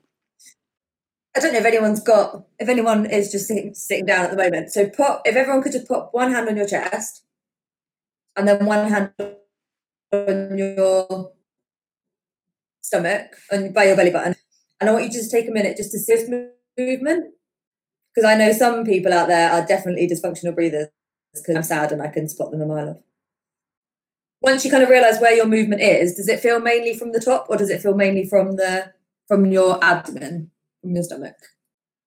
I 1.35 1.39
don't 1.39 1.53
know 1.53 1.59
if 1.59 1.65
anyone's 1.65 1.99
got 1.99 2.45
if 2.59 2.69
anyone 2.69 3.05
is 3.05 3.31
just 3.31 3.47
sitting, 3.47 3.73
sitting 3.73 4.05
down 4.05 4.25
at 4.25 4.31
the 4.31 4.37
moment. 4.37 4.71
So 4.71 4.87
put 4.87 5.21
if 5.25 5.35
everyone 5.35 5.63
could 5.63 5.71
just 5.71 5.87
put 5.87 6.13
one 6.13 6.31
hand 6.31 6.47
on 6.47 6.57
your 6.57 6.67
chest 6.67 7.23
and 8.35 8.47
then 8.47 8.65
one 8.65 8.89
hand 8.89 9.13
on 10.11 10.57
your 10.57 11.31
stomach 12.81 13.35
and 13.51 13.73
by 13.73 13.85
your 13.85 13.95
belly 13.95 14.11
button. 14.11 14.35
And 14.79 14.89
I 14.89 14.93
want 14.93 15.05
you 15.05 15.11
to 15.11 15.17
just 15.17 15.31
take 15.31 15.47
a 15.47 15.51
minute 15.51 15.77
just 15.77 15.91
to 15.91 15.99
see 15.99 16.15
this 16.15 16.29
movement 16.77 17.33
because 18.13 18.29
I 18.29 18.35
know 18.35 18.51
some 18.51 18.83
people 18.83 19.13
out 19.13 19.27
there 19.27 19.51
are 19.51 19.65
definitely 19.65 20.07
dysfunctional 20.07 20.53
breathers 20.53 20.89
because 21.33 21.55
I'm 21.55 21.63
sad 21.63 21.91
and 21.91 22.01
I 22.01 22.09
can 22.09 22.29
spot 22.29 22.51
them 22.51 22.61
a 22.61 22.65
mile 22.65 22.89
off. 22.89 22.97
Once 24.41 24.65
you 24.65 24.69
kind 24.69 24.83
of 24.83 24.89
realize 24.89 25.19
where 25.19 25.33
your 25.33 25.47
movement 25.47 25.81
is, 25.81 26.15
does 26.15 26.27
it 26.27 26.41
feel 26.41 26.59
mainly 26.59 26.93
from 26.93 27.11
the 27.11 27.19
top 27.19 27.47
or 27.49 27.57
does 27.57 27.69
it 27.69 27.81
feel 27.81 27.95
mainly 27.95 28.27
from 28.27 28.55
the 28.55 28.93
from 29.27 29.45
your 29.45 29.81
abdomen, 29.83 30.51
from 30.83 30.93
your 30.93 31.03
stomach? 31.03 31.35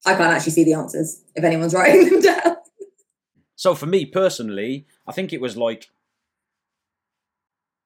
I 0.04 0.14
can't 0.14 0.32
actually 0.32 0.52
see 0.52 0.64
the 0.64 0.74
answers 0.74 1.24
if 1.34 1.42
anyone's 1.42 1.74
writing 1.74 2.08
them 2.08 2.20
down. 2.20 2.56
So 3.56 3.74
for 3.74 3.86
me 3.86 4.06
personally, 4.06 4.86
I 5.08 5.12
think 5.12 5.32
it 5.32 5.40
was 5.40 5.56
like 5.56 5.88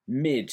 mid 0.06 0.52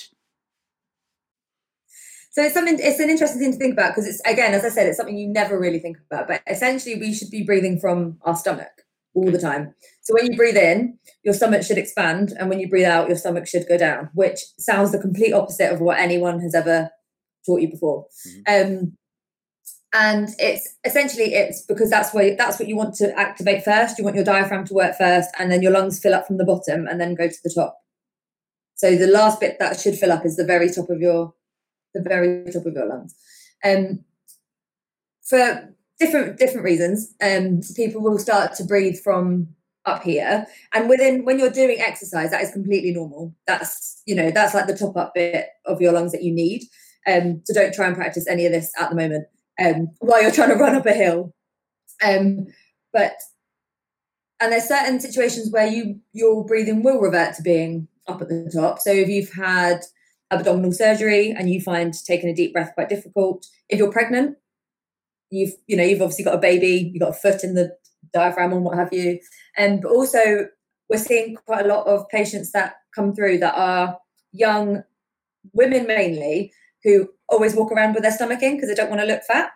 so 2.38 2.44
it's 2.44 2.54
something. 2.54 2.78
It's 2.80 3.00
an 3.00 3.10
interesting 3.10 3.42
thing 3.42 3.54
to 3.54 3.58
think 3.58 3.74
about 3.74 3.96
because 3.96 4.06
it's 4.06 4.20
again, 4.20 4.54
as 4.54 4.64
I 4.64 4.70
said, 4.70 4.86
it's 4.86 4.98
something 4.98 5.18
you 5.18 5.28
never 5.28 5.60
really 5.60 5.80
think 5.80 5.98
about. 6.06 6.28
But 6.28 6.44
essentially, 6.46 6.94
we 6.94 7.12
should 7.12 7.32
be 7.32 7.42
breathing 7.42 7.80
from 7.80 8.20
our 8.22 8.36
stomach 8.36 8.84
all 9.16 9.32
the 9.32 9.40
time. 9.40 9.74
So 10.04 10.14
when 10.14 10.32
you 10.32 10.38
breathe 10.38 10.56
in, 10.56 11.00
your 11.24 11.34
stomach 11.34 11.64
should 11.64 11.80
expand, 11.80 12.34
and 12.38 12.48
when 12.48 12.60
you 12.60 12.70
breathe 12.70 12.86
out, 12.86 13.08
your 13.08 13.18
stomach 13.18 13.48
should 13.48 13.68
go 13.68 13.76
down. 13.76 14.12
Which 14.14 14.40
sounds 14.60 14.92
the 14.92 15.00
complete 15.00 15.34
opposite 15.34 15.74
of 15.74 15.82
what 15.82 15.98
anyone 15.98 16.40
has 16.42 16.54
ever 16.54 16.92
taught 17.44 17.62
you 17.62 17.72
before. 17.72 18.06
Mm-hmm. 18.28 18.76
Um, 18.84 18.98
and 20.00 20.30
it's 20.38 20.76
essentially 20.86 21.34
it's 21.34 21.64
because 21.64 21.90
that's 21.90 22.14
where 22.14 22.36
that's 22.36 22.60
what 22.60 22.68
you 22.68 22.78
want 22.78 22.94
to 22.96 23.18
activate 23.18 23.64
first. 23.64 23.98
You 23.98 24.04
want 24.04 24.16
your 24.16 24.26
diaphragm 24.26 24.64
to 24.66 24.74
work 24.76 24.96
first, 24.96 25.30
and 25.40 25.52
then 25.52 25.64
your 25.64 25.72
lungs 25.72 26.00
fill 26.00 26.14
up 26.14 26.28
from 26.28 26.38
the 26.38 26.46
bottom, 26.46 26.86
and 26.86 27.02
then 27.02 27.16
go 27.16 27.28
to 27.28 27.38
the 27.44 27.52
top. 27.54 27.80
So 28.76 28.96
the 28.96 29.08
last 29.08 29.40
bit 29.40 29.58
that 29.58 29.80
should 29.80 29.96
fill 29.96 30.12
up 30.12 30.24
is 30.24 30.36
the 30.36 30.46
very 30.46 30.70
top 30.70 30.92
of 30.92 31.02
your 31.02 31.34
the 31.96 32.02
very 32.02 32.46
top 32.52 32.68
of 32.68 32.76
your 32.76 32.88
lungs. 32.88 33.16
Um, 33.66 34.06
for 35.28 35.74
different 36.00 36.38
different 36.38 36.66
reasons, 36.66 37.16
um, 37.20 37.62
people 37.76 38.02
will 38.02 38.20
start 38.20 38.54
to 38.56 38.66
breathe 38.66 39.00
from 39.04 39.48
up 39.86 40.04
here, 40.04 40.46
and 40.76 40.88
within 40.88 41.26
when 41.26 41.40
you're 41.40 41.50
doing 41.50 41.80
exercise, 41.80 42.30
that 42.30 42.44
is 42.44 42.52
completely 42.52 42.92
normal. 42.92 43.34
That's 43.48 44.04
you 44.06 44.14
know 44.14 44.30
that's 44.30 44.54
like 44.54 44.68
the 44.68 44.78
top 44.78 44.96
up 44.96 45.16
bit 45.16 45.48
of 45.66 45.82
your 45.82 45.92
lungs 45.92 46.12
that 46.12 46.24
you 46.24 46.32
need. 46.32 46.66
Um, 47.08 47.42
so 47.46 47.54
don't 47.54 47.74
try 47.74 47.88
and 47.88 47.96
practice 47.96 48.28
any 48.28 48.46
of 48.46 48.52
this 48.52 48.72
at 48.78 48.90
the 48.92 48.96
moment 48.96 49.26
um, 49.60 49.90
while 50.00 50.22
you're 50.22 50.32
trying 50.32 50.50
to 50.50 50.56
run 50.56 50.76
up 50.76 50.86
a 50.86 50.94
hill. 50.94 51.34
Um, 52.04 52.48
but 52.94 53.14
and 54.40 54.52
there's 54.52 54.68
certain 54.68 55.00
situations 55.00 55.52
where 55.52 55.68
you 55.68 56.00
your 56.14 56.46
breathing 56.46 56.84
will 56.84 57.00
revert 57.00 57.36
to 57.36 57.42
being 57.42 57.88
up 58.08 58.22
at 58.22 58.30
the 58.30 58.52
top. 58.54 58.80
So 58.80 58.92
if 58.92 59.10
you've 59.10 59.34
had 59.34 59.82
abdominal 60.32 60.72
surgery 60.72 61.34
and 61.38 61.50
you 61.50 61.62
find 61.62 61.94
taking 62.06 62.30
a 62.30 62.36
deep 62.36 62.54
breath 62.54 62.74
quite 62.76 62.90
difficult, 62.90 63.46
if 63.70 63.80
you're 63.80 63.92
pregnant, 63.92 64.38
you've 65.30 65.54
you 65.68 65.76
know 65.76 65.84
you've 65.84 66.02
obviously 66.02 66.26
got 66.26 66.36
a 66.36 66.40
baby, 66.40 66.92
you've 66.94 67.02
got 67.02 67.10
a 67.10 67.14
foot 67.14 67.44
in 67.44 67.56
the 67.56 67.76
diaphragm 68.14 68.54
and 68.54 68.64
what 68.64 68.78
have 68.78 68.94
you, 68.94 69.20
and 69.58 69.74
um, 69.74 69.80
but 69.82 69.92
also 69.92 70.48
we're 70.90 70.98
seeing 70.98 71.36
quite 71.36 71.66
a 71.66 71.68
lot 71.68 71.86
of 71.88 72.08
patients 72.10 72.52
that 72.52 72.76
come 72.96 73.14
through 73.14 73.40
that 73.40 73.56
are 73.56 73.98
young 74.32 74.84
women 75.54 75.88
mainly 75.88 76.54
who 76.84 77.10
always 77.30 77.56
walk 77.56 77.72
around 77.72 77.94
with 77.94 78.04
their 78.04 78.12
stomach 78.12 78.42
in 78.42 78.56
because 78.56 78.70
they 78.70 78.76
don't 78.76 78.90
want 78.90 79.02
to 79.02 79.08
look 79.08 79.24
fat. 79.24 79.52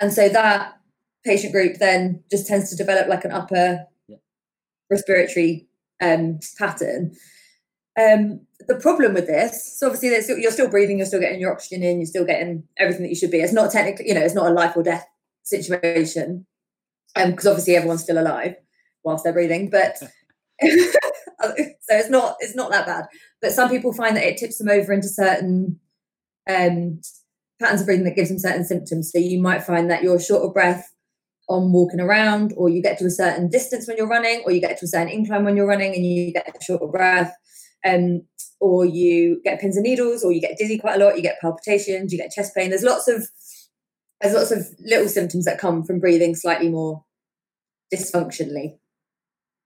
And 0.00 0.12
so 0.12 0.28
that 0.28 0.80
patient 1.24 1.52
group 1.52 1.76
then 1.76 2.22
just 2.30 2.46
tends 2.46 2.70
to 2.70 2.76
develop 2.76 3.08
like 3.08 3.24
an 3.24 3.32
upper 3.32 3.86
yeah. 4.08 4.16
respiratory 4.88 5.68
um, 6.00 6.40
pattern. 6.58 7.12
Um, 7.98 8.40
the 8.66 8.76
problem 8.76 9.14
with 9.14 9.26
this, 9.26 9.78
so 9.78 9.88
obviously 9.88 10.40
you're 10.40 10.52
still 10.52 10.70
breathing, 10.70 10.98
you're 10.98 11.06
still 11.06 11.20
getting 11.20 11.40
your 11.40 11.52
oxygen 11.52 11.82
in, 11.82 11.98
you're 11.98 12.06
still 12.06 12.24
getting 12.24 12.64
everything 12.78 13.02
that 13.02 13.08
you 13.08 13.14
should 13.16 13.30
be. 13.30 13.40
It's 13.40 13.52
not 13.52 13.70
technically, 13.70 14.08
you 14.08 14.14
know, 14.14 14.22
it's 14.22 14.34
not 14.34 14.50
a 14.50 14.54
life 14.54 14.76
or 14.76 14.82
death 14.82 15.06
situation 15.42 16.46
because 17.14 17.46
um, 17.46 17.50
obviously 17.50 17.76
everyone's 17.76 18.02
still 18.02 18.18
alive 18.18 18.54
whilst 19.04 19.24
they're 19.24 19.32
breathing, 19.32 19.70
but 19.70 19.98
so 21.42 21.96
it's 21.96 22.10
not 22.10 22.36
it's 22.40 22.54
not 22.54 22.70
that 22.70 22.86
bad. 22.86 23.06
But 23.40 23.52
some 23.52 23.68
people 23.68 23.92
find 23.92 24.16
that 24.16 24.24
it 24.24 24.38
tips 24.38 24.58
them 24.58 24.68
over 24.68 24.92
into 24.92 25.08
certain 25.08 25.80
um, 26.48 27.00
patterns 27.60 27.80
of 27.80 27.86
breathing 27.86 28.04
that 28.04 28.16
gives 28.16 28.28
them 28.28 28.38
certain 28.38 28.64
symptoms. 28.64 29.10
So 29.12 29.18
you 29.18 29.40
might 29.40 29.62
find 29.62 29.90
that 29.90 30.02
you're 30.02 30.20
short 30.20 30.42
of 30.42 30.54
breath 30.54 30.92
on 31.48 31.72
walking 31.72 32.00
around, 32.00 32.54
or 32.56 32.68
you 32.68 32.82
get 32.82 32.98
to 32.98 33.06
a 33.06 33.10
certain 33.10 33.48
distance 33.48 33.88
when 33.88 33.96
you're 33.96 34.08
running, 34.08 34.42
or 34.44 34.52
you 34.52 34.60
get 34.60 34.78
to 34.78 34.84
a 34.84 34.88
certain 34.88 35.08
incline 35.08 35.44
when 35.44 35.56
you're 35.56 35.66
running 35.66 35.94
and 35.94 36.04
you 36.06 36.32
get 36.32 36.62
short 36.62 36.82
of 36.82 36.92
breath. 36.92 37.34
Um, 37.84 38.22
or 38.60 38.84
you 38.84 39.40
get 39.42 39.58
pins 39.58 39.76
and 39.76 39.84
needles, 39.84 40.22
or 40.22 40.32
you 40.32 40.40
get 40.40 40.58
dizzy 40.58 40.78
quite 40.78 41.00
a 41.00 41.04
lot, 41.04 41.16
you 41.16 41.22
get 41.22 41.40
palpitations, 41.40 42.12
you 42.12 42.18
get 42.18 42.30
chest 42.30 42.54
pain. 42.54 42.68
There's 42.68 42.82
lots 42.82 43.08
of 43.08 43.26
there's 44.20 44.34
lots 44.34 44.50
of 44.50 44.66
little 44.80 45.08
symptoms 45.08 45.46
that 45.46 45.58
come 45.58 45.82
from 45.82 45.98
breathing 45.98 46.34
slightly 46.34 46.68
more 46.68 47.04
dysfunctionally 47.92 48.78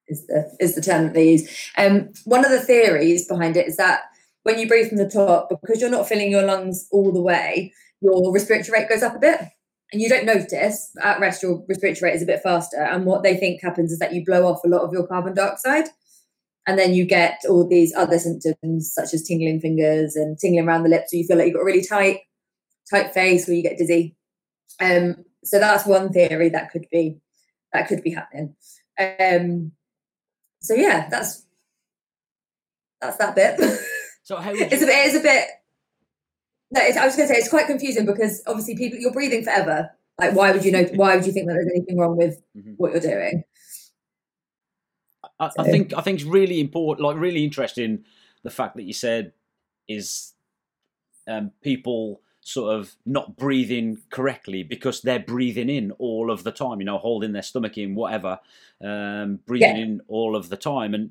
is 0.08 0.26
the 0.26 0.54
is 0.61 0.75
the 0.75 0.82
term 0.82 1.04
that 1.04 1.14
they 1.14 1.30
use. 1.32 1.70
Um, 1.76 2.11
one 2.25 2.44
of 2.44 2.50
the 2.50 2.61
theories 2.61 3.26
behind 3.26 3.56
it 3.56 3.66
is 3.66 3.76
that 3.76 4.02
when 4.42 4.58
you 4.58 4.68
breathe 4.68 4.88
from 4.88 4.99
the 4.99 5.08
top, 5.08 5.49
because 5.49 5.80
you're 5.80 5.90
not 5.90 6.08
filling 6.08 6.30
your 6.30 6.42
lungs 6.42 6.87
all 6.92 7.12
the 7.12 7.23
way, 7.23 7.73
your 8.00 8.32
respiratory 8.32 8.80
rate 8.80 8.88
goes 8.88 9.02
up 9.02 9.16
a 9.16 9.18
bit. 9.18 9.40
And 9.92 10.02
you 10.02 10.08
don't 10.08 10.26
notice 10.26 10.90
at 11.02 11.20
rest, 11.20 11.42
your 11.42 11.64
respiratory 11.68 12.11
rate 12.11 12.16
is 12.16 12.23
a 12.23 12.26
bit 12.26 12.42
faster. 12.42 12.82
And 12.82 13.04
what 13.04 13.23
they 13.23 13.37
think 13.37 13.62
happens 13.62 13.92
is 13.92 13.99
that 14.00 14.12
you 14.12 14.25
blow 14.25 14.46
off 14.46 14.64
a 14.64 14.68
lot 14.68 14.82
of 14.82 14.92
your 14.92 15.06
carbon 15.06 15.34
dioxide. 15.34 15.87
And 16.66 16.78
then 16.78 16.94
you 16.94 17.04
get 17.04 17.40
all 17.49 17.68
these 17.68 17.94
other 17.94 18.18
symptoms, 18.18 18.92
such 18.92 19.14
as 19.14 19.23
tingling 19.23 19.61
fingers 19.61 20.16
and 20.16 20.38
tingling 20.38 20.66
around 20.66 20.82
the 20.82 20.88
lips. 20.88 21.11
So 21.11 21.18
you 21.18 21.26
feel 21.26 21.37
like 21.37 21.46
you've 21.46 21.54
got 21.54 21.61
a 21.61 21.66
really 21.66 21.84
tight, 21.84 22.20
tight 22.90 23.12
face, 23.12 23.49
or 23.49 23.52
you 23.52 23.62
get 23.62 23.78
dizzy. 23.78 24.16
Um, 24.80 25.25
so 25.44 25.58
that's 25.58 25.87
one 25.87 26.11
theory 26.11 26.49
that 26.49 26.70
could 26.70 26.87
be 26.90 27.20
that 27.73 27.87
could 27.87 28.02
be 28.02 28.11
happening. 28.11 28.56
Um, 28.99 29.73
so 30.64 30.75
yeah, 30.75 31.09
that's 31.11 31.44
that's 33.00 33.18
that 33.18 33.35
bit. 33.35 33.61
So 34.23 34.37
how 34.37 34.50
it's 34.54 34.83
a 34.83 34.87
bit, 34.87 35.06
it's 35.06 35.14
a 35.14 35.21
bit. 35.21 35.47
No, 36.71 36.80
I 36.80 37.04
was 37.04 37.16
going 37.16 37.28
to 37.28 37.35
say 37.35 37.38
it's 37.38 37.50
quite 37.50 37.66
confusing 37.66 38.06
because 38.06 38.42
obviously 38.47 38.75
people 38.76 38.99
you're 38.99 39.12
breathing 39.12 39.44
forever. 39.44 39.90
Like, 40.18 40.35
why 40.35 40.52
would 40.52 40.64
you 40.64 40.73
know? 40.73 40.85
Why 40.94 41.16
would 41.16 41.26
you 41.26 41.33
think 41.33 41.47
that 41.49 41.52
there's 41.52 41.71
anything 41.75 41.99
wrong 41.99 42.16
with 42.16 42.40
mm-hmm. 42.56 42.73
what 42.78 42.92
you're 42.92 43.00
doing? 43.00 43.44
I, 45.38 45.49
so. 45.50 45.62
I, 45.62 45.64
think 45.64 45.92
I 45.94 46.00
think 46.00 46.21
it's 46.21 46.28
really 46.28 46.61
important, 46.61 47.06
like 47.06 47.16
really 47.16 47.44
interesting, 47.44 48.04
the 48.42 48.50
fact 48.50 48.76
that 48.76 48.85
you 48.85 48.92
said 48.94 49.33
is 49.87 50.33
um, 51.28 51.50
people 51.62 52.23
sort 52.44 52.78
of 52.78 52.94
not 53.06 53.36
breathing 53.36 53.98
correctly 54.10 54.62
because 54.62 55.00
they're 55.00 55.18
breathing 55.18 55.70
in 55.70 55.90
all 55.92 56.30
of 56.30 56.44
the 56.44 56.52
time, 56.52 56.78
you 56.78 56.84
know, 56.84 56.98
holding 56.98 57.32
their 57.32 57.42
stomach 57.42 57.78
in, 57.78 57.94
whatever, 57.94 58.38
um, 58.82 59.40
breathing 59.46 59.76
yeah. 59.76 59.82
in 59.82 60.02
all 60.08 60.36
of 60.36 60.50
the 60.50 60.56
time. 60.56 60.92
And 60.92 61.10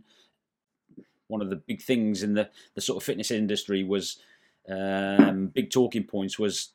one 1.28 1.42
of 1.42 1.50
the 1.50 1.56
big 1.56 1.82
things 1.82 2.22
in 2.22 2.36
the, 2.36 2.50
the 2.76 2.82
sort 2.82 3.02
of 3.02 3.04
fitness 3.04 3.32
industry 3.32 3.84
was 3.84 4.20
um, 4.70 5.48
big 5.48 5.72
talking 5.72 6.04
points 6.04 6.38
was 6.38 6.70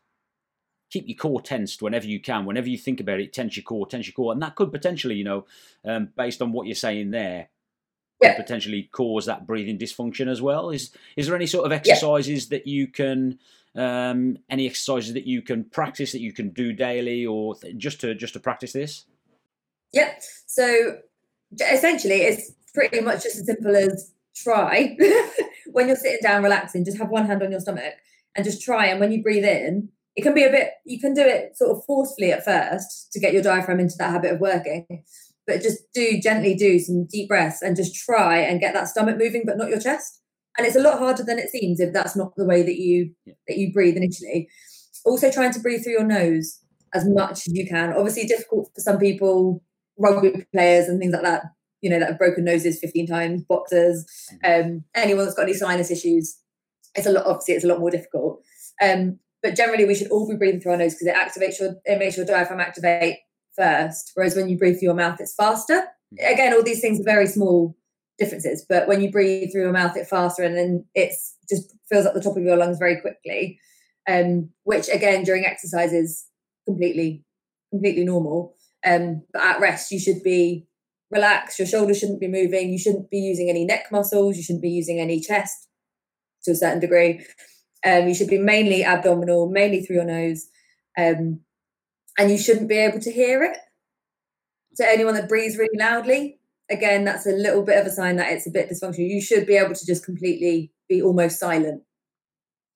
keep 0.91 1.07
your 1.07 1.17
core 1.17 1.41
tensed 1.41 1.81
whenever 1.81 2.07
you 2.07 2.21
can. 2.21 2.45
Whenever 2.45 2.69
you 2.69 2.79
think 2.79 2.99
about 2.99 3.21
it, 3.21 3.33
tense 3.33 3.57
your 3.57 3.63
core, 3.63 3.87
tense 3.87 4.09
your 4.09 4.15
core. 4.15 4.33
And 4.33 4.43
that 4.43 4.57
could 4.57 4.73
potentially, 4.73 5.15
you 5.15 5.25
know, 5.25 5.47
um, 5.85 6.09
based 6.17 6.43
on 6.43 6.51
what 6.51 6.67
you're 6.67 6.75
saying 6.75 7.13
there, 7.13 7.49
yeah. 8.21 8.37
potentially 8.37 8.89
cause 8.93 9.27
that 9.27 9.47
breathing 9.47 9.79
dysfunction 9.79 10.29
as 10.29 10.43
well. 10.43 10.71
Is 10.71 10.91
is 11.17 11.27
there 11.27 11.37
any 11.37 11.47
sort 11.47 11.67
of 11.67 11.73
exercises 11.73 12.49
yeah. 12.51 12.59
that 12.59 12.67
you 12.67 12.87
can 12.87 13.39
um, 13.75 14.39
any 14.51 14.67
exercises 14.67 15.15
that 15.15 15.27
you 15.27 15.43
can 15.43 15.65
practice 15.65 16.13
that 16.13 16.21
you 16.21 16.33
can 16.33 16.51
do 16.51 16.73
daily 16.73 17.25
or 17.27 17.55
th- 17.55 17.77
just 17.77 18.01
to 18.01 18.15
just 18.15 18.35
to 18.35 18.41
practice 18.41 18.73
this? 18.73 19.05
Yeah. 19.93 20.15
So 20.47 20.99
essentially, 21.53 22.23
it's 22.23 22.53
pretty 22.75 23.01
much 23.01 23.23
just 23.23 23.37
as 23.37 23.47
simple 23.47 23.75
as 23.77 24.13
try 24.35 24.97
when 25.73 25.89
you're 25.89 25.97
sitting 25.97 26.21
down 26.23 26.43
relaxing, 26.43 26.85
just 26.85 26.99
have 26.99 27.09
one 27.09 27.27
hand 27.27 27.43
on 27.43 27.51
your 27.51 27.61
stomach 27.61 27.95
and 28.35 28.45
just 28.45 28.63
try. 28.63 28.87
And 28.87 29.01
when 29.01 29.13
you 29.13 29.23
breathe 29.23 29.45
in, 29.45 29.89
it 30.17 30.23
can 30.23 30.35
be 30.35 30.45
a 30.45 30.51
bit. 30.51 30.73
You 30.85 31.01
can 31.01 31.15
do 31.15 31.23
it 31.23 31.57
sort 31.57 31.77
of 31.77 31.85
forcefully 31.85 32.33
at 32.33 32.45
first 32.45 33.13
to 33.13 33.21
get 33.21 33.33
your 33.33 33.43
diaphragm 33.43 33.81
into 33.81 33.97
that 33.99 34.11
habit 34.11 34.33
of 34.33 34.41
working. 34.41 35.05
But 35.49 35.63
just 35.63 35.83
do 35.93 36.21
gently 36.23 36.55
do 36.55 36.79
some 36.79 37.07
deep 37.11 37.29
breaths 37.29 37.63
and 37.63 37.75
just 37.75 37.95
try 37.95 38.39
and 38.39 38.61
get 38.61 38.73
that 38.75 38.87
stomach 38.87 39.19
moving, 39.19 39.43
but 39.45 39.59
not 39.59 39.71
your 39.71 39.81
chest. 39.81 40.21
And 40.57 40.67
it's 40.67 40.77
a 40.77 40.81
lot 40.81 40.99
harder 40.99 41.25
than 41.25 41.39
it 41.39 41.51
seems 41.51 41.81
if 41.81 41.93
that's 41.93 42.15
not 42.15 42.33
the 42.37 42.45
way 42.45 42.63
that 42.63 42.77
you 42.77 43.13
yeah. 43.27 43.35
that 43.49 43.59
you 43.59 43.73
breathe 43.73 43.97
initially. 43.97 44.49
Also 45.05 45.31
trying 45.31 45.53
to 45.53 45.61
breathe 45.61 45.83
through 45.83 45.95
your 45.95 46.05
nose 46.05 46.61
as 46.95 47.05
much 47.09 47.49
as 47.49 47.49
you 47.49 47.67
can. 47.67 47.93
Obviously 47.93 48.25
difficult 48.25 48.71
for 48.75 48.81
some 48.81 48.99
people 48.99 49.63
rugby 49.99 50.47
players 50.53 50.87
and 50.87 51.01
things 51.01 51.13
like 51.13 51.23
that 51.23 51.43
you 51.81 51.91
know 51.91 51.99
that 51.99 52.11
have 52.11 52.19
broken 52.19 52.45
noses 52.45 52.79
15 52.79 53.07
times 53.09 53.43
boxers 53.49 54.07
mm. 54.45 54.65
um, 54.65 54.85
anyone 54.95 55.25
that's 55.25 55.35
got 55.35 55.43
any 55.43 55.55
sinus 55.55 55.91
issues 55.91 56.39
it's 56.95 57.07
a 57.07 57.13
lot 57.13 57.27
obviously 57.27 57.55
it's 57.55 57.65
a 57.65 57.69
lot 57.69 57.81
more 57.81 57.91
difficult. 57.91 58.43
Um, 58.83 59.19
but 59.43 59.57
generally 59.57 59.85
we 59.85 59.95
should 59.95 60.11
all 60.11 60.29
be 60.29 60.37
breathing 60.37 60.61
through 60.61 60.73
our 60.73 60.79
nose 60.79 60.95
because 60.95 61.07
it 61.07 61.15
activates 61.15 61.61
your 61.61 61.77
it 61.85 61.99
makes 61.99 62.17
your 62.17 62.27
diaphragm 62.27 62.61
activate 62.61 63.19
first 63.59 64.13
whereas 64.15 64.37
when 64.37 64.49
you 64.49 64.57
breathe 64.57 64.79
through 64.79 64.89
your 64.89 64.95
mouth 64.95 65.21
it's 65.21 65.35
faster 65.35 65.83
mm. 66.15 66.33
again 66.33 66.55
all 66.55 66.63
these 66.63 66.81
things 66.81 67.01
are 67.01 67.05
very 67.05 67.27
small 67.27 67.77
differences. 68.19 68.67
But 68.69 68.89
when 68.89 69.01
you 69.01 69.11
breathe 69.11 69.51
through 69.53 69.63
your 69.63 69.73
mouth, 69.73 69.97
it 69.97 70.07
faster 70.07 70.43
and 70.43 70.57
then 70.57 70.85
it's 70.95 71.37
just 71.49 71.75
fills 71.89 72.05
up 72.05 72.15
the 72.15 72.21
top 72.21 72.37
of 72.37 72.43
your 72.43 72.57
lungs 72.57 72.79
very 72.79 73.01
quickly. 73.01 73.59
Um, 74.09 74.51
which 74.65 74.89
again 74.89 75.23
during 75.23 75.45
exercise 75.45 75.93
is 75.93 76.27
completely 76.67 77.25
completely 77.71 78.05
normal. 78.05 78.55
Um, 78.85 79.23
but 79.33 79.43
at 79.43 79.61
rest, 79.61 79.91
you 79.91 79.99
should 79.99 80.23
be 80.23 80.67
relaxed. 81.11 81.59
Your 81.59 81.69
shoulders 81.69 81.99
shouldn't 81.99 82.21
be 82.21 82.29
moving. 82.29 82.71
You 82.71 82.79
shouldn't 82.79 83.11
be 83.11 83.19
using 83.19 83.51
any 83.51 83.65
neck 83.65 83.87
muscles. 83.93 84.37
You 84.37 84.43
shouldn't 84.43 84.63
be 84.63 84.71
using 84.71 84.99
any 84.99 85.21
chest 85.21 85.69
to 86.45 86.53
a 86.53 86.55
certain 86.55 86.81
degree. 86.81 87.25
Um, 87.85 88.09
you 88.09 88.15
should 88.15 88.29
be 88.29 88.39
mainly 88.39 88.85
abdominal, 88.85 89.49
mainly 89.51 89.83
through 89.83 89.97
your 89.97 90.05
nose. 90.05 90.47
Um, 90.97 91.41
and 92.19 92.31
you 92.31 92.37
shouldn't 92.37 92.69
be 92.69 92.77
able 92.77 93.01
to 93.01 93.13
hear 93.13 93.45
it. 93.45 93.57
So 94.75 94.85
anyone 94.85 95.15
that 95.15 95.29
breathes 95.29 95.57
really 95.57 95.79
loudly, 95.79 96.41
again, 96.69 97.05
that's 97.05 97.27
a 97.27 97.31
little 97.31 97.63
bit 97.63 97.79
of 97.79 97.87
a 97.87 97.91
sign 97.91 98.17
that 98.17 98.33
it's 98.33 98.47
a 98.47 98.51
bit 98.51 98.69
dysfunctional. 98.69 99.09
You 99.09 99.21
should 99.21 99.47
be 99.47 99.57
able 99.57 99.75
to 99.75 99.87
just 99.87 100.05
completely 100.05 100.73
be 100.89 101.01
almost 101.01 101.39
silent 101.39 101.83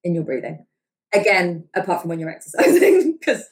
in 0.04 0.14
your 0.14 0.24
breathing. 0.24 0.66
Again, 1.12 1.68
apart 1.74 2.00
from 2.00 2.08
when 2.08 2.18
you're 2.18 2.30
exercising, 2.30 3.18
because 3.20 3.44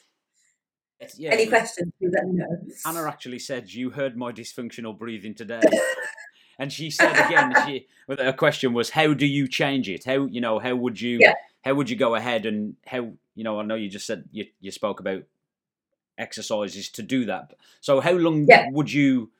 yeah, 1.17 1.31
any 1.31 1.47
questions, 1.47 1.91
please 1.99 2.11
let 2.13 2.25
me 2.25 2.33
know. 2.33 2.47
Anna 2.85 3.07
actually 3.07 3.39
said, 3.39 3.71
"You 3.71 3.91
heard 3.91 4.17
my 4.17 4.31
dysfunctional 4.31 4.97
breathing 4.97 5.35
today." 5.35 5.61
and 6.59 6.71
she 6.71 6.89
said 6.89 7.13
again, 7.25 7.53
she, 7.65 7.87
her 8.07 8.33
question 8.33 8.73
was, 8.73 8.91
"How 8.91 9.13
do 9.13 9.25
you 9.25 9.47
change 9.47 9.89
it? 9.89 10.03
How 10.05 10.25
you 10.25 10.41
know? 10.41 10.59
How 10.59 10.75
would 10.75 10.99
you? 10.99 11.19
Yeah. 11.21 11.33
How 11.63 11.75
would 11.75 11.89
you 11.89 11.95
go 11.95 12.15
ahead 12.15 12.45
and 12.45 12.75
how 12.85 13.13
you 13.35 13.43
know? 13.43 13.59
I 13.59 13.63
know 13.63 13.75
you 13.75 13.89
just 13.89 14.07
said 14.07 14.25
you 14.31 14.45
you 14.59 14.71
spoke 14.71 14.99
about 14.99 15.23
exercises 16.17 16.89
to 16.89 17.01
do 17.01 17.25
that. 17.25 17.53
So 17.81 17.99
how 17.99 18.13
long 18.13 18.45
yeah. 18.47 18.67
would 18.71 18.91
you 18.91 19.31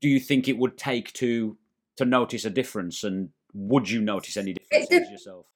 do 0.00 0.08
you 0.08 0.20
think 0.20 0.48
it 0.48 0.58
would 0.58 0.76
take 0.76 1.12
to 1.14 1.56
to 1.96 2.04
notice 2.04 2.44
a 2.44 2.50
difference? 2.50 3.04
And 3.04 3.30
would 3.54 3.88
you 3.88 4.00
notice 4.00 4.36
any 4.36 4.54
differences 4.54 5.10
yourself? 5.10 5.46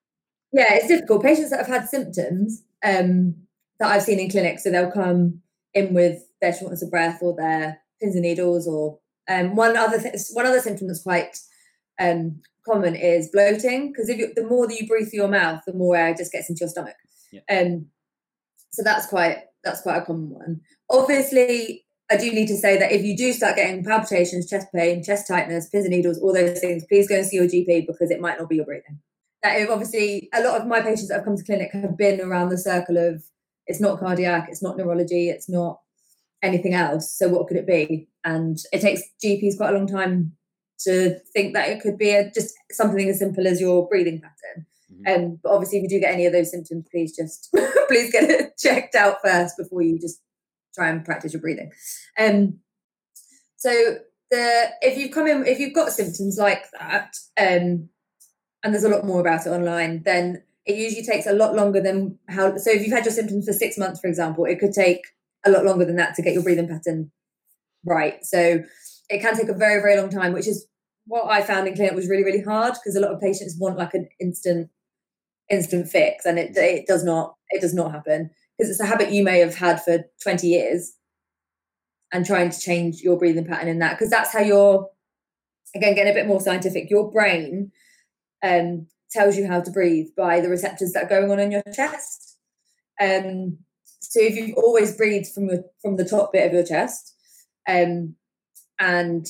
Yeah, 0.53 0.75
it's 0.75 0.89
difficult. 0.89 1.23
Patients 1.23 1.51
that 1.51 1.59
have 1.59 1.69
had 1.69 1.89
symptoms 1.89 2.63
um, 2.85 3.35
that 3.79 3.91
I've 3.91 4.03
seen 4.03 4.19
in 4.19 4.31
clinics, 4.31 4.65
so 4.65 4.71
they'll 4.71 4.91
come 4.91 5.43
in 5.75 5.95
with 5.95 6.23
their 6.41 6.53
shortness 6.53 6.83
of 6.83 6.91
breath 6.91 7.23
or 7.23 7.37
their 7.37 7.81
pins 8.01 8.15
and 8.15 8.23
needles, 8.23 8.67
or 8.67 8.99
um, 9.29 9.55
one 9.55 9.77
other 9.77 10.01
th- 10.01 10.15
one 10.33 10.47
other 10.47 10.61
symptom 10.61 10.89
that's 10.89 11.03
quite 11.03 11.37
um, 12.01 12.41
common 12.67 12.97
is 12.97 13.31
bloating 13.33 13.93
because 13.93 14.09
if 14.09 14.19
you, 14.19 14.33
the 14.35 14.47
more 14.47 14.67
that 14.67 14.81
you 14.81 14.89
breathe 14.89 15.11
through 15.11 15.21
your 15.21 15.29
mouth, 15.29 15.61
the 15.67 15.75
more 15.75 15.97
air 15.97 16.15
just 16.15 16.33
gets 16.33 16.49
into 16.49 16.61
your 16.61 16.69
stomach. 16.69 16.97
Yeah. 17.31 17.43
Um, 17.51 17.87
so 18.71 18.83
that's 18.83 19.07
quite 19.07 19.39
that's 19.65 19.83
quite 19.83 19.99
a 19.99 20.05
common 20.05 20.31
one. 20.31 20.61
Obviously, 20.89 21.85
I 22.11 22.17
do 22.17 22.33
need 22.33 22.49
to 22.49 22.57
say 22.57 22.77
that 22.79 22.93
if 22.93 23.05
you 23.05 23.17
do 23.17 23.33
start 23.33 23.57
getting 23.57 23.85
palpitations, 23.85 24.49
chest 24.49 24.67
pain, 24.75 25.03
chest 25.03 25.29
tightness, 25.29 25.69
pins 25.69 25.85
and 25.85 25.95
needles, 25.95 26.19
all 26.19 26.35
those 26.35 26.59
things, 26.59 26.85
please 26.89 27.09
go 27.09 27.17
and 27.17 27.27
see 27.27 27.37
your 27.37 27.47
GP 27.47 27.87
because 27.87 28.11
it 28.11 28.21
might 28.21 28.39
not 28.39 28.49
be 28.49 28.57
your 28.57 28.65
breathing. 28.65 28.99
That 29.43 29.69
obviously 29.71 30.29
a 30.35 30.43
lot 30.43 30.61
of 30.61 30.67
my 30.67 30.81
patients 30.81 31.09
that 31.09 31.15
have 31.17 31.25
come 31.25 31.37
to 31.37 31.45
clinic 31.45 31.71
have 31.73 31.97
been 31.97 32.21
around 32.21 32.49
the 32.49 32.59
circle 32.59 32.97
of 32.97 33.23
It's 33.67 33.81
not 33.81 34.01
cardiac, 34.01 34.49
it's 34.49 34.63
not 34.63 34.77
neurology, 34.77 35.29
it's 35.29 35.49
not 35.49 35.81
anything 36.43 36.75
else. 36.75 37.13
So 37.13 37.29
what 37.29 37.47
could 37.47 37.57
it 37.57 37.67
be? 37.67 38.09
And 38.25 38.59
it 38.73 38.81
takes 38.81 39.03
GPs 39.25 39.57
quite 39.57 39.71
a 39.73 39.79
long 39.79 39.87
time 39.87 40.33
to 40.81 41.19
think 41.33 41.55
that 41.55 41.69
it 41.69 41.81
could 41.81 41.97
be 41.97 42.11
a, 42.11 42.31
just 42.31 42.55
something 42.73 43.09
as 43.09 43.19
simple 43.19 43.47
as 43.47 43.61
your 43.61 43.87
breathing 43.89 44.21
pattern. 44.21 44.67
Mm-hmm. 45.07 45.25
Um, 45.25 45.41
obviously, 45.45 45.79
if 45.79 45.83
you 45.85 45.89
do 45.89 46.01
get 46.01 46.15
any 46.15 46.27
of 46.27 46.33
those 46.33 46.51
symptoms, 46.51 46.87
please 46.91 47.17
just 47.17 47.49
please 47.89 48.13
get 48.13 48.29
it 48.29 48.57
checked 48.59 48.95
out 48.95 49.17
first 49.23 49.57
before 49.57 49.83
you 49.83 49.99
just 49.99 50.21
try 50.75 50.89
and 50.89 51.05
practice 51.05 51.33
your 51.33 51.43
breathing. 51.43 51.73
Um, 52.19 52.59
so 53.57 53.97
the 54.31 54.71
if 54.81 54.97
you've 54.97 55.13
come 55.13 55.27
in 55.27 55.47
if 55.47 55.59
you've 55.59 55.75
got 55.75 55.93
symptoms 55.93 56.39
like 56.39 56.65
that, 56.79 57.15
um, 57.39 57.89
and 58.63 58.73
there's 58.73 58.85
a 58.85 58.89
lot 58.89 59.05
more 59.05 59.21
about 59.21 59.47
it 59.47 59.51
online, 59.51 60.03
then 60.05 60.43
it 60.67 60.77
usually 60.77 61.05
takes 61.05 61.27
a 61.27 61.33
lot 61.33 61.55
longer 61.55 61.81
than 61.81 62.19
how. 62.29 62.57
So 62.57 62.71
if 62.71 62.83
you've 62.83 62.93
had 62.93 63.05
your 63.05 63.15
symptoms 63.15 63.47
for 63.47 63.53
six 63.53 63.79
months, 63.79 64.01
for 64.01 64.09
example, 64.09 64.45
it 64.45 64.59
could 64.59 64.73
take 64.73 65.03
a 65.45 65.51
lot 65.51 65.65
longer 65.65 65.85
than 65.85 65.97
that 65.97 66.15
to 66.15 66.23
get 66.23 66.35
your 66.35 66.43
breathing 66.43 66.69
pattern 66.69 67.11
right. 67.85 68.25
So 68.25 68.63
it 69.09 69.21
can 69.21 69.37
take 69.37 69.49
a 69.49 69.55
very 69.55 69.81
very 69.81 69.97
long 69.97 70.11
time, 70.11 70.33
which 70.33 70.47
is 70.47 70.67
what 71.07 71.31
I 71.31 71.43
found 71.43 71.67
in 71.67 71.75
clinic 71.75 71.95
was 71.95 72.09
really 72.09 72.25
really 72.25 72.43
hard 72.43 72.75
because 72.75 72.95
a 72.95 73.01
lot 73.01 73.13
of 73.13 73.21
patients 73.21 73.57
want 73.59 73.79
like 73.79 73.95
an 73.95 74.09
instant 74.21 74.71
instant 75.51 75.89
fix, 75.89 76.25
and 76.25 76.39
it 76.39 76.57
it 76.57 76.87
does 76.87 77.05
not 77.05 77.35
it 77.51 77.61
does 77.61 77.75
not 77.75 77.93
happen. 77.93 78.31
Because 78.57 78.71
it's 78.71 78.81
a 78.81 78.87
habit 78.87 79.11
you 79.11 79.25
may 79.25 79.39
have 79.39 79.55
had 79.55 79.83
for 79.83 80.05
20 80.23 80.47
years 80.47 80.93
and 82.13 82.27
trying 82.27 82.51
to 82.51 82.61
change 82.61 83.01
your 83.01 83.19
breathing 83.19 83.47
pattern 83.47 83.69
in 83.69 83.79
that 83.79 83.93
because 83.93 84.11
that's 84.11 84.33
how 84.33 84.41
you're 84.41 84.87
again 85.75 85.95
getting 85.95 86.13
a 86.13 86.15
bit 86.15 86.27
more 86.27 86.41
scientific 86.41 86.91
your 86.91 87.11
brain 87.11 87.73
um, 88.43 88.87
tells 89.11 89.37
you 89.37 89.47
how 89.47 89.61
to 89.61 89.71
breathe 89.71 90.09
by 90.17 90.41
the 90.41 90.49
receptors 90.49 90.93
that 90.93 91.05
are 91.05 91.09
going 91.09 91.31
on 91.31 91.41
in 91.41 91.51
your 91.51 91.63
chest. 91.75 92.39
Um, 93.01 93.59
so 94.01 94.21
if 94.21 94.37
you've 94.37 94.57
always 94.57 94.97
breathed 94.97 95.33
from 95.33 95.49
the 95.49 95.65
from 95.83 95.97
the 95.97 96.05
top 96.05 96.33
bit 96.33 96.47
of 96.47 96.53
your 96.53 96.65
chest 96.65 97.15
um, 97.69 98.15
and 98.79 99.27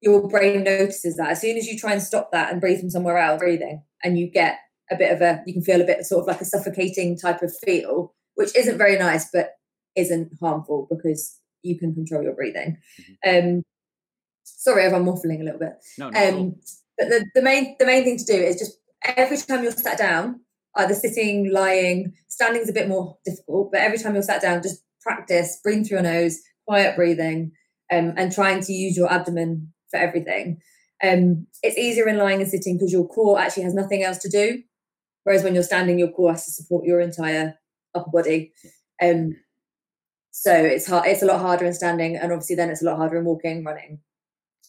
your 0.00 0.28
brain 0.28 0.62
notices 0.62 1.16
that 1.16 1.30
as 1.30 1.40
soon 1.40 1.56
as 1.56 1.66
you 1.66 1.78
try 1.78 1.92
and 1.92 2.02
stop 2.02 2.30
that 2.32 2.52
and 2.52 2.60
breathe 2.60 2.80
from 2.80 2.90
somewhere 2.90 3.18
else 3.18 3.40
breathing 3.40 3.82
and 4.04 4.18
you 4.18 4.28
get 4.28 4.58
a 4.90 4.96
bit 4.96 5.12
of 5.12 5.20
a 5.20 5.42
you 5.46 5.52
can 5.52 5.62
feel 5.62 5.80
a 5.80 5.84
bit 5.84 6.04
sort 6.04 6.22
of 6.22 6.28
like 6.28 6.40
a 6.40 6.44
suffocating 6.44 7.18
type 7.18 7.42
of 7.42 7.52
feel 7.64 8.14
which 8.34 8.54
isn't 8.56 8.78
very 8.78 8.98
nice 8.98 9.28
but 9.32 9.50
isn't 9.96 10.30
harmful 10.40 10.86
because 10.90 11.38
you 11.62 11.78
can 11.78 11.94
control 11.94 12.22
your 12.22 12.34
breathing. 12.34 12.78
Mm-hmm. 13.24 13.48
Um, 13.56 13.62
sorry 14.44 14.84
if 14.84 14.92
I'm 14.92 15.04
waffling 15.04 15.40
a 15.40 15.44
little 15.44 15.58
bit. 15.58 15.74
No, 15.98 16.06
um, 16.06 16.56
but 16.96 17.08
the, 17.08 17.26
the 17.34 17.42
main 17.42 17.76
the 17.78 17.86
main 17.86 18.04
thing 18.04 18.18
to 18.18 18.24
do 18.24 18.34
is 18.34 18.58
just 18.58 18.78
every 19.04 19.36
time 19.36 19.62
you're 19.62 19.72
sat 19.72 19.98
down, 19.98 20.40
either 20.76 20.94
sitting, 20.94 21.52
lying, 21.52 22.14
standing 22.28 22.62
is 22.62 22.68
a 22.68 22.74
bit 22.74 22.88
more 22.88 23.18
difficult, 23.24 23.72
but 23.72 23.80
every 23.80 23.98
time 23.98 24.14
you're 24.14 24.22
sat 24.22 24.42
down, 24.42 24.62
just 24.62 24.82
practice 25.00 25.58
breathing 25.62 25.84
through 25.84 25.96
your 25.96 26.02
nose, 26.02 26.38
quiet 26.66 26.96
breathing, 26.96 27.52
um, 27.92 28.14
and 28.16 28.32
trying 28.32 28.60
to 28.62 28.72
use 28.72 28.96
your 28.96 29.12
abdomen 29.12 29.72
for 29.90 29.98
everything. 29.98 30.60
Um, 31.04 31.46
it's 31.62 31.76
easier 31.76 32.08
in 32.08 32.16
lying 32.16 32.40
and 32.40 32.50
sitting 32.50 32.76
because 32.76 32.92
your 32.92 33.06
core 33.06 33.38
actually 33.38 33.64
has 33.64 33.74
nothing 33.74 34.02
else 34.02 34.18
to 34.18 34.30
do. 34.30 34.62
Whereas 35.26 35.42
when 35.42 35.54
you're 35.54 35.64
standing, 35.64 35.98
your 35.98 36.12
core 36.12 36.30
has 36.30 36.44
to 36.44 36.52
support 36.52 36.84
your 36.84 37.00
entire 37.00 37.58
upper 37.96 38.10
body. 38.12 38.52
Um, 39.02 39.34
so 40.30 40.54
it's 40.54 40.86
hard. 40.86 41.08
It's 41.08 41.22
a 41.22 41.26
lot 41.26 41.40
harder 41.40 41.64
in 41.64 41.74
standing, 41.74 42.14
and 42.14 42.30
obviously 42.30 42.54
then 42.54 42.70
it's 42.70 42.80
a 42.80 42.84
lot 42.84 42.98
harder 42.98 43.16
in 43.16 43.24
walking, 43.24 43.64
running, 43.64 43.98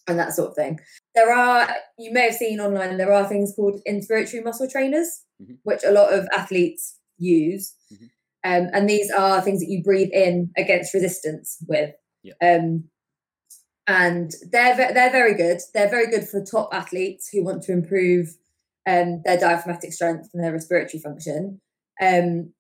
and 0.08 0.18
that 0.18 0.34
sort 0.34 0.50
of 0.50 0.56
thing. 0.56 0.80
There 1.14 1.32
are 1.32 1.70
you 2.00 2.12
may 2.12 2.22
have 2.22 2.34
seen 2.34 2.60
online. 2.60 2.98
There 2.98 3.14
are 3.14 3.30
things 3.30 3.54
called 3.56 3.82
inspiratory 3.88 4.44
muscle 4.44 4.68
trainers, 4.68 5.26
mm-hmm. 5.40 5.54
which 5.62 5.84
a 5.86 5.92
lot 5.92 6.12
of 6.12 6.28
athletes 6.36 6.98
use, 7.20 7.76
mm-hmm. 7.94 8.06
um, 8.44 8.72
and 8.74 8.90
these 8.90 9.12
are 9.12 9.42
things 9.42 9.60
that 9.60 9.70
you 9.70 9.84
breathe 9.84 10.10
in 10.12 10.50
against 10.58 10.92
resistance 10.92 11.58
with. 11.68 11.94
Yeah. 12.24 12.34
Um, 12.42 12.86
and 13.86 14.32
they're 14.52 14.76
they're 14.76 15.12
very 15.12 15.36
good. 15.36 15.60
They're 15.76 15.88
very 15.88 16.10
good 16.10 16.28
for 16.28 16.44
top 16.44 16.74
athletes 16.74 17.30
who 17.30 17.44
want 17.44 17.62
to 17.64 17.74
improve 17.74 18.36
um, 18.88 19.22
their 19.26 19.38
diaphragmatic 19.38 19.92
strength 19.92 20.30
and 20.34 20.44
their 20.44 20.54
respiratory 20.54 21.02
function. 21.02 21.60
Um, 22.02 22.54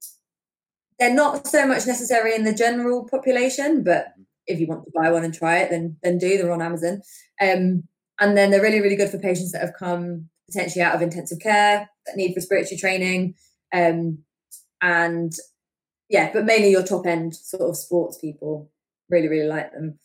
they're 1.00 1.13
not 1.13 1.48
so 1.48 1.66
much 1.66 1.88
necessary 1.88 2.36
in 2.36 2.44
the 2.44 2.54
general 2.54 3.08
population, 3.08 3.84
but 3.84 4.08
if 4.46 4.60
you 4.60 4.68
want 4.68 4.84
to 4.86 4.92
buy 4.94 5.12
one 5.12 5.24
and 5.24 5.34
try 5.34 5.60
it, 5.60 5.70
then 5.70 5.98
then 6.04 6.18
do. 6.18 6.38
They're 6.38 6.52
on 6.52 6.62
Amazon, 6.62 7.02
um, 7.42 7.84
and 8.20 8.36
then 8.36 8.52
they're 8.52 8.62
really 8.62 8.82
really 8.82 8.96
good 8.96 9.10
for 9.10 9.20
patients 9.20 9.52
that 9.54 9.62
have 9.62 9.74
come 9.78 10.30
potentially 10.50 10.84
out 10.84 10.96
of 10.96 11.02
intensive 11.02 11.40
care 11.40 11.90
that 12.06 12.16
need 12.16 12.34
respiratory 12.36 12.78
training, 12.78 13.36
um, 13.74 14.20
and 14.82 15.34
yeah, 16.10 16.32
but 16.34 16.46
mainly 16.46 16.72
your 16.72 16.84
top 16.84 17.06
end 17.06 17.36
sort 17.36 17.70
of 17.70 17.78
sports 17.78 18.18
people 18.18 18.70
really 19.10 19.28
really 19.28 19.48
like 19.48 19.72
them. 19.72 20.00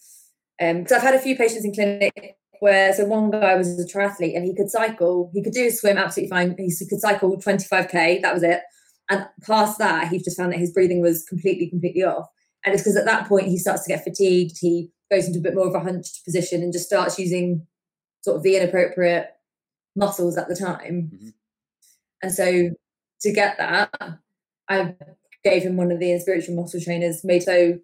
Because 0.59 0.93
um, 0.93 0.97
I've 0.97 1.03
had 1.03 1.15
a 1.15 1.21
few 1.21 1.37
patients 1.37 1.65
in 1.65 1.75
clinic 1.75 2.37
where 2.63 2.93
so 2.93 3.05
one 3.05 3.31
guy 3.31 3.55
was 3.57 3.79
a 3.79 3.85
triathlete 3.85 4.37
and 4.37 4.45
he 4.45 4.55
could 4.55 4.71
cycle, 4.71 5.31
he 5.35 5.43
could 5.43 5.53
do 5.53 5.67
a 5.67 5.71
swim 5.71 5.99
absolutely 5.99 6.31
fine. 6.31 6.55
He 6.57 6.73
could 6.89 7.01
cycle 7.01 7.37
25k, 7.37 8.23
that 8.23 8.35
was 8.35 8.43
it 8.43 8.63
and 9.13 9.27
past 9.47 9.79
that, 9.79 10.09
he 10.09 10.19
just 10.19 10.37
found 10.37 10.53
that 10.53 10.59
his 10.59 10.73
breathing 10.73 11.03
was 11.03 11.25
completely, 11.25 11.69
completely 11.69 12.03
off. 12.03 12.29
And 12.65 12.73
it's 12.73 12.83
because 12.83 12.97
at 12.97 13.05
that 13.05 13.29
point 13.29 13.49
he 13.49 13.59
starts 13.59 13.85
to 13.85 13.89
get 13.89 14.05
fatigued. 14.05 14.57
He 14.61 14.91
goes 15.11 15.27
into 15.27 15.41
a 15.41 15.43
bit 15.43 15.55
more 15.55 15.67
of 15.67 15.75
a 15.75 15.81
hunched 15.81 16.25
position 16.25 16.63
and 16.63 16.73
just 16.73 16.87
starts 16.87 17.19
using 17.19 17.67
sort 18.23 18.37
of 18.37 18.43
the 18.43 18.57
inappropriate 18.57 19.29
muscles 19.97 20.39
at 20.39 20.49
the 20.49 20.55
time. 20.55 21.11
Mm-hmm. 21.13 21.29
And 22.23 22.33
so 22.33 22.71
to 23.23 23.33
get 23.33 23.59
that, 23.59 23.91
I 24.69 24.95
gave 25.45 25.63
him 25.63 25.77
one 25.77 25.91
of 25.91 25.99
the 25.99 26.07
inspiratory 26.07 26.55
muscle 26.55 26.81
trainers, 26.81 27.25
made 27.25 27.43
so 27.43 27.79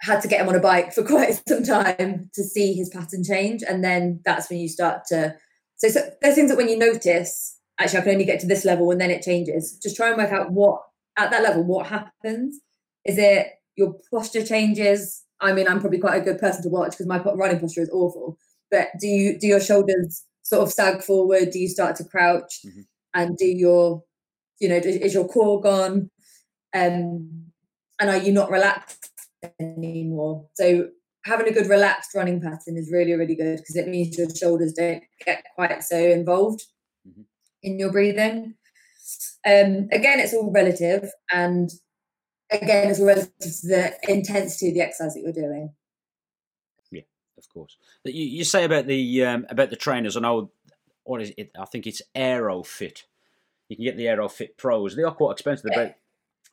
had 0.00 0.20
to 0.22 0.28
get 0.28 0.40
him 0.40 0.48
on 0.48 0.54
a 0.54 0.60
bike 0.60 0.92
for 0.92 1.02
quite 1.06 1.40
some 1.46 1.62
time 1.62 2.30
to 2.34 2.42
see 2.42 2.74
his 2.74 2.88
pattern 2.88 3.24
change. 3.24 3.62
And 3.62 3.82
then 3.82 4.20
that's 4.24 4.50
when 4.50 4.58
you 4.58 4.68
start 4.68 5.04
to 5.06 5.36
so, 5.76 5.88
so 5.88 6.00
there's 6.20 6.34
things 6.34 6.50
that 6.50 6.56
when 6.56 6.68
you 6.68 6.76
notice 6.76 7.56
actually 7.78 8.00
I 8.00 8.02
can 8.02 8.12
only 8.12 8.24
get 8.24 8.40
to 8.40 8.46
this 8.46 8.64
level 8.64 8.90
and 8.90 9.00
then 9.00 9.10
it 9.10 9.22
changes. 9.22 9.78
Just 9.80 9.96
try 9.96 10.08
and 10.08 10.18
work 10.18 10.32
out 10.32 10.50
what 10.50 10.82
at 11.16 11.30
that 11.30 11.42
level 11.42 11.64
what 11.64 11.86
happens. 11.86 12.60
Is 13.04 13.18
it 13.18 13.46
your 13.76 13.94
posture 14.12 14.44
changes? 14.44 15.24
I 15.40 15.52
mean, 15.52 15.68
I'm 15.68 15.80
probably 15.80 16.00
quite 16.00 16.20
a 16.20 16.24
good 16.24 16.38
person 16.38 16.62
to 16.64 16.68
watch 16.68 16.92
because 16.92 17.06
my 17.06 17.22
running 17.22 17.60
posture 17.60 17.82
is 17.82 17.90
awful. 17.90 18.36
But 18.70 18.88
do 19.00 19.06
you 19.06 19.38
do 19.38 19.46
your 19.46 19.60
shoulders 19.60 20.24
sort 20.42 20.62
of 20.62 20.72
sag 20.72 21.02
forward? 21.02 21.50
Do 21.50 21.60
you 21.60 21.68
start 21.68 21.96
to 21.96 22.04
crouch? 22.04 22.60
Mm-hmm. 22.66 22.80
And 23.14 23.36
do 23.36 23.46
your, 23.46 24.02
you 24.60 24.68
know, 24.68 24.76
is 24.76 25.14
your 25.14 25.26
core 25.26 25.60
gone? 25.60 26.10
Um, 26.74 27.46
and 28.00 28.10
are 28.10 28.18
you 28.18 28.32
not 28.32 28.50
relaxed 28.50 29.07
anymore? 29.60 30.46
So 30.54 30.88
having 31.24 31.48
a 31.48 31.52
good 31.52 31.68
relaxed 31.68 32.14
running 32.14 32.40
pattern 32.40 32.76
is 32.76 32.90
really 32.92 33.12
really 33.14 33.34
good 33.34 33.58
because 33.58 33.76
it 33.76 33.88
means 33.88 34.16
your 34.16 34.28
shoulders 34.34 34.72
don't 34.72 35.02
get 35.24 35.44
quite 35.54 35.82
so 35.82 35.98
involved. 35.98 36.64
Mm-hmm 37.08 37.22
in 37.62 37.78
your 37.78 37.92
breathing. 37.92 38.54
Um, 39.46 39.88
again, 39.92 40.20
it's 40.20 40.34
all 40.34 40.52
relative, 40.52 41.10
and 41.32 41.70
again, 42.50 42.90
it's 42.90 43.00
all 43.00 43.06
relative 43.06 43.32
to 43.38 43.66
the 43.66 43.92
intensity 44.08 44.68
of 44.68 44.74
the 44.74 44.80
exercise 44.82 45.14
that 45.14 45.20
you're 45.20 45.32
doing. 45.32 45.72
Yeah, 46.90 47.02
of 47.38 47.48
course. 47.48 47.76
You, 48.04 48.24
you 48.24 48.44
say 48.44 48.64
about 48.64 48.86
the 48.86 49.24
um, 49.24 49.46
about 49.48 49.70
the 49.70 49.76
trainers. 49.76 50.16
I 50.16 50.20
know 50.20 50.50
what 51.04 51.22
is 51.22 51.32
it? 51.38 51.50
I 51.58 51.64
think 51.64 51.86
it's 51.86 52.02
Airofit. 52.14 53.04
You 53.68 53.76
can 53.76 53.84
get 53.84 53.96
the 53.96 54.06
Airofit 54.06 54.56
Pros. 54.56 54.96
They 54.96 55.02
are 55.02 55.14
quite 55.14 55.32
expensive. 55.32 55.64
They're 55.64 55.84
about 55.84 55.94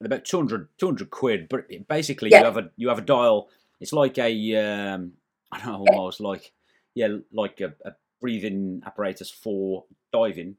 about 0.04 0.26
200, 0.26 0.70
200 0.78 1.10
quid. 1.10 1.48
But 1.50 1.68
basically, 1.88 2.32
yeah. 2.32 2.40
you 2.40 2.46
have 2.46 2.58
a 2.58 2.70
you 2.76 2.90
have 2.90 3.00
a 3.00 3.02
dial. 3.02 3.50
It's 3.80 3.94
like 3.94 4.18
a 4.18 4.56
um, 4.56 5.14
I 5.52 5.60
don't 5.60 5.86
know, 5.86 5.94
almost 5.94 6.20
like 6.20 6.52
yeah, 6.94 7.10
like 7.32 7.62
a, 7.62 7.74
a 7.86 7.94
breathing 8.22 8.82
apparatus 8.86 9.30
for 9.30 9.86
diving 10.12 10.56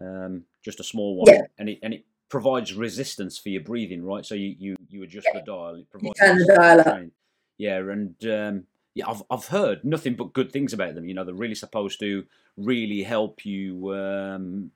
um, 0.00 0.44
just 0.62 0.80
a 0.80 0.84
small 0.84 1.16
one, 1.16 1.34
yeah. 1.34 1.42
and 1.58 1.68
it 1.68 1.78
and 1.82 1.94
it 1.94 2.04
provides 2.28 2.74
resistance 2.74 3.38
for 3.38 3.48
your 3.48 3.62
breathing, 3.62 4.04
right? 4.04 4.24
So 4.24 4.34
you 4.34 4.54
you, 4.58 4.76
you 4.88 5.02
adjust 5.02 5.28
yeah. 5.32 5.40
the 5.40 5.46
dial. 5.46 5.74
It 5.76 5.90
provides 5.90 6.18
you 6.20 6.46
the 6.46 6.54
dial 6.54 6.80
up. 6.80 7.02
Yeah, 7.56 7.78
and 7.78 8.14
um, 8.26 8.64
yeah, 8.94 9.08
I've 9.08 9.22
I've 9.30 9.46
heard 9.46 9.84
nothing 9.84 10.14
but 10.14 10.32
good 10.32 10.52
things 10.52 10.72
about 10.72 10.94
them. 10.94 11.08
You 11.08 11.14
know, 11.14 11.24
they're 11.24 11.34
really 11.34 11.54
supposed 11.54 12.00
to 12.00 12.24
really 12.56 13.02
help 13.02 13.44
you. 13.44 13.94
Um, 13.94 14.70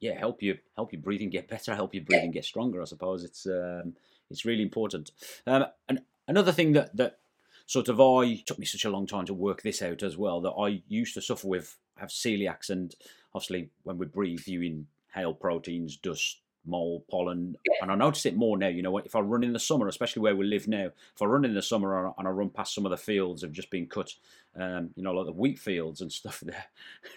yeah, 0.00 0.18
help 0.18 0.42
you 0.42 0.58
help 0.76 0.92
your 0.92 1.02
breathing 1.02 1.30
get 1.30 1.48
better, 1.48 1.74
help 1.74 1.94
your 1.94 2.04
breathing 2.04 2.30
get 2.30 2.44
stronger. 2.44 2.80
I 2.80 2.86
suppose 2.86 3.22
it's 3.22 3.46
um, 3.46 3.94
it's 4.30 4.44
really 4.44 4.62
important. 4.62 5.10
Um, 5.46 5.66
and 5.88 6.00
another 6.26 6.52
thing 6.52 6.72
that 6.72 6.96
that 6.96 7.18
sort 7.66 7.88
of 7.88 8.00
I 8.00 8.42
took 8.46 8.58
me 8.58 8.66
such 8.66 8.84
a 8.84 8.90
long 8.90 9.06
time 9.06 9.26
to 9.26 9.34
work 9.34 9.62
this 9.62 9.82
out 9.82 10.02
as 10.02 10.16
well 10.16 10.40
that 10.40 10.50
I 10.50 10.82
used 10.88 11.14
to 11.14 11.22
suffer 11.22 11.46
with 11.46 11.76
have 11.98 12.08
celiacs 12.08 12.70
and 12.70 12.94
obviously 13.34 13.70
when 13.84 13.98
we 13.98 14.06
breathe, 14.06 14.46
you 14.46 14.84
inhale 15.14 15.34
proteins, 15.34 15.96
dust, 15.96 16.40
mold, 16.66 17.02
pollen, 17.10 17.56
and 17.80 17.90
I 17.90 17.94
notice 17.94 18.26
it 18.26 18.36
more 18.36 18.56
now. 18.56 18.68
You 18.68 18.82
know, 18.82 18.98
if 18.98 19.16
I 19.16 19.20
run 19.20 19.44
in 19.44 19.52
the 19.52 19.58
summer, 19.58 19.88
especially 19.88 20.22
where 20.22 20.36
we 20.36 20.46
live 20.46 20.68
now, 20.68 20.86
if 20.86 21.22
I 21.22 21.24
run 21.24 21.44
in 21.44 21.54
the 21.54 21.62
summer 21.62 22.12
and 22.18 22.28
I 22.28 22.30
run 22.30 22.50
past 22.50 22.74
some 22.74 22.86
of 22.86 22.90
the 22.90 22.96
fields 22.96 23.42
have 23.42 23.52
just 23.52 23.70
been 23.70 23.86
cut, 23.86 24.12
um, 24.56 24.90
you 24.96 25.02
know, 25.02 25.12
like 25.12 25.26
the 25.26 25.32
wheat 25.32 25.58
fields 25.58 26.00
and 26.00 26.12
stuff 26.12 26.40
there, 26.40 26.64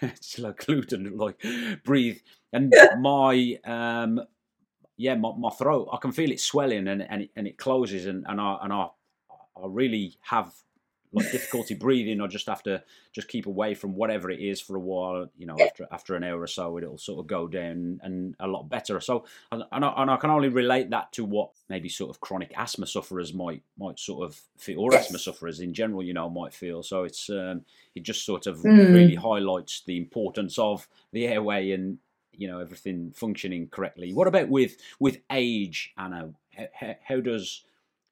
it's 0.02 0.38
like 0.38 0.64
gluten, 0.64 1.16
like 1.16 1.42
breathe. 1.84 2.18
And 2.52 2.72
my, 2.98 3.58
um, 3.64 4.20
yeah, 4.96 5.14
my, 5.16 5.32
my 5.36 5.50
throat, 5.50 5.88
I 5.92 5.98
can 5.98 6.12
feel 6.12 6.30
it 6.30 6.40
swelling 6.40 6.88
and 6.88 7.02
and 7.02 7.22
it, 7.22 7.30
and 7.36 7.46
it 7.46 7.58
closes, 7.58 8.06
and 8.06 8.24
and 8.28 8.40
I 8.40 8.58
and 8.62 8.72
I 8.72 8.88
I 9.56 9.66
really 9.66 10.16
have 10.22 10.52
like 11.14 11.30
difficulty 11.30 11.74
breathing 11.74 12.20
or 12.20 12.28
just 12.28 12.46
have 12.46 12.62
to 12.64 12.82
just 13.12 13.28
keep 13.28 13.46
away 13.46 13.74
from 13.74 13.94
whatever 13.94 14.30
it 14.30 14.40
is 14.40 14.60
for 14.60 14.76
a 14.76 14.80
while 14.80 15.30
you 15.36 15.46
know 15.46 15.56
after 15.60 15.86
after 15.92 16.14
an 16.16 16.24
hour 16.24 16.40
or 16.40 16.46
so 16.46 16.76
it'll 16.76 16.98
sort 16.98 17.20
of 17.20 17.26
go 17.26 17.46
down 17.46 18.00
and 18.02 18.34
a 18.40 18.46
lot 18.46 18.68
better. 18.68 19.00
So 19.00 19.24
and 19.52 19.64
I, 19.70 19.94
and 19.96 20.10
I 20.10 20.16
can 20.16 20.30
only 20.30 20.48
relate 20.48 20.90
that 20.90 21.12
to 21.12 21.24
what 21.24 21.50
maybe 21.68 21.88
sort 21.88 22.10
of 22.10 22.20
chronic 22.20 22.52
asthma 22.56 22.86
sufferers 22.86 23.32
might 23.32 23.62
might 23.78 23.98
sort 23.98 24.24
of 24.24 24.40
feel 24.56 24.80
or 24.80 24.94
asthma 24.94 25.18
sufferers 25.18 25.60
in 25.60 25.72
general 25.72 26.02
you 26.02 26.14
know 26.14 26.28
might 26.28 26.52
feel. 26.52 26.82
So 26.82 27.04
it's 27.04 27.30
um 27.30 27.64
it 27.94 28.02
just 28.02 28.24
sort 28.24 28.46
of 28.46 28.58
mm. 28.58 28.92
really 28.92 29.14
highlights 29.14 29.82
the 29.86 29.96
importance 29.96 30.58
of 30.58 30.88
the 31.12 31.26
airway 31.26 31.70
and 31.70 31.98
you 32.32 32.48
know 32.48 32.58
everything 32.58 33.12
functioning 33.14 33.68
correctly. 33.68 34.12
What 34.12 34.28
about 34.28 34.48
with 34.48 34.76
with 34.98 35.18
age 35.30 35.92
anna? 35.96 36.30
How, 36.72 36.94
how 37.02 37.20
does 37.20 37.64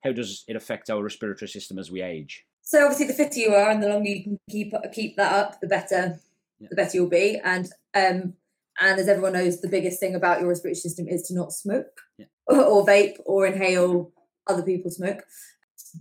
how 0.02 0.12
does 0.12 0.44
it 0.48 0.56
affect 0.56 0.90
our 0.90 1.02
respiratory 1.02 1.48
system 1.48 1.78
as 1.78 1.90
we 1.90 2.02
age 2.02 2.44
so 2.62 2.84
obviously, 2.84 3.06
the 3.06 3.14
fitter 3.14 3.40
you 3.40 3.54
are, 3.54 3.70
and 3.70 3.82
the 3.82 3.88
longer 3.88 4.08
you 4.08 4.22
can 4.22 4.38
keep 4.48 4.72
keep 4.92 5.16
that 5.16 5.32
up, 5.32 5.60
the 5.60 5.66
better 5.66 6.20
yeah. 6.58 6.68
the 6.70 6.76
better 6.76 6.96
you'll 6.96 7.08
be. 7.08 7.40
And 7.42 7.66
um, 7.94 8.34
and 8.80 8.98
as 8.98 9.08
everyone 9.08 9.34
knows, 9.34 9.60
the 9.60 9.68
biggest 9.68 10.00
thing 10.00 10.14
about 10.14 10.40
your 10.40 10.48
respiratory 10.48 10.76
system 10.76 11.06
is 11.06 11.22
to 11.24 11.34
not 11.34 11.52
smoke 11.52 12.00
yeah. 12.18 12.26
or, 12.46 12.62
or, 12.62 12.86
vape 12.86 13.16
or 13.26 13.46
inhale 13.46 14.12
other 14.46 14.62
people's 14.62 14.96
smoke. 14.96 15.22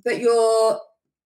But 0.06 0.20
your 0.20 0.80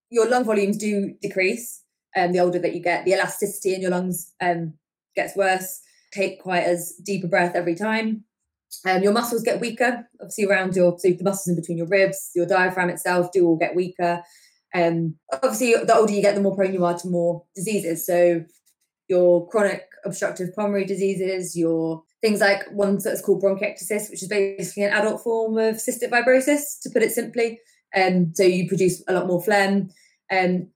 your 0.10 0.28
lung 0.30 0.46
volumes 0.46 0.78
do 0.78 1.14
decrease 1.22 1.84
um, 2.16 2.32
the 2.32 2.40
older 2.40 2.60
that 2.60 2.74
you 2.74 2.82
get. 2.82 3.06
The 3.06 3.14
elasticity 3.14 3.74
in 3.74 3.82
your 3.82 3.92
lungs 3.92 4.34
um, 4.42 4.74
gets 5.16 5.36
worse. 5.36 5.82
Take 6.12 6.42
quite 6.42 6.64
as 6.64 6.94
deep 7.04 7.24
a 7.24 7.28
breath 7.28 7.56
every 7.56 7.76
time. 7.76 8.24
Um, 8.86 9.04
your 9.04 9.14
muscles 9.14 9.44
get 9.44 9.62
weaker, 9.62 10.08
obviously 10.20 10.46
around 10.46 10.76
your 10.76 10.98
so 11.00 11.10
the 11.10 11.24
muscles 11.24 11.48
in 11.48 11.56
between 11.56 11.78
your 11.78 11.88
ribs, 11.88 12.32
your 12.36 12.46
diaphragm 12.46 12.90
itself 12.90 13.32
do 13.32 13.46
all 13.46 13.58
get 13.58 13.76
weaker. 13.76 14.24
Um, 14.76 15.16
obviously, 15.32 15.74
the 15.74 15.96
older 15.96 16.12
you 16.12 16.22
get, 16.22 16.36
the 16.36 16.42
more 16.42 16.56
prone 16.56 16.74
you 16.74 16.84
are 16.84 16.98
to 16.98 17.08
more 17.08 17.44
diseases. 17.56 18.06
So, 18.06 18.44
your 19.08 19.48
chronic 19.48 19.84
obstructive 20.04 20.54
pulmonary 20.54 20.86
diseases, 20.86 21.56
your 21.56 22.04
things 22.22 22.42
like 22.42 22.68
one 22.72 22.98
that's 23.02 23.22
called 23.22 23.42
bronchiectasis, 23.42 24.10
which 24.10 24.22
is 24.22 24.28
basically 24.28 24.84
an 24.84 24.94
adult 24.94 25.24
form 25.24 25.58
of 25.58 25.76
cystic 25.76 26.10
fibrosis, 26.10 26.82
to 26.82 26.90
put 26.90 27.04
it 27.04 27.14
simply. 27.14 27.60
Um, 27.96 28.34
so, 28.36 28.44
you 28.44 28.68
produce 28.68 29.02
a 29.08 29.14
lot 29.14 29.28
more 29.28 29.42
phlegm. 29.42 29.90
Um, 30.30 30.68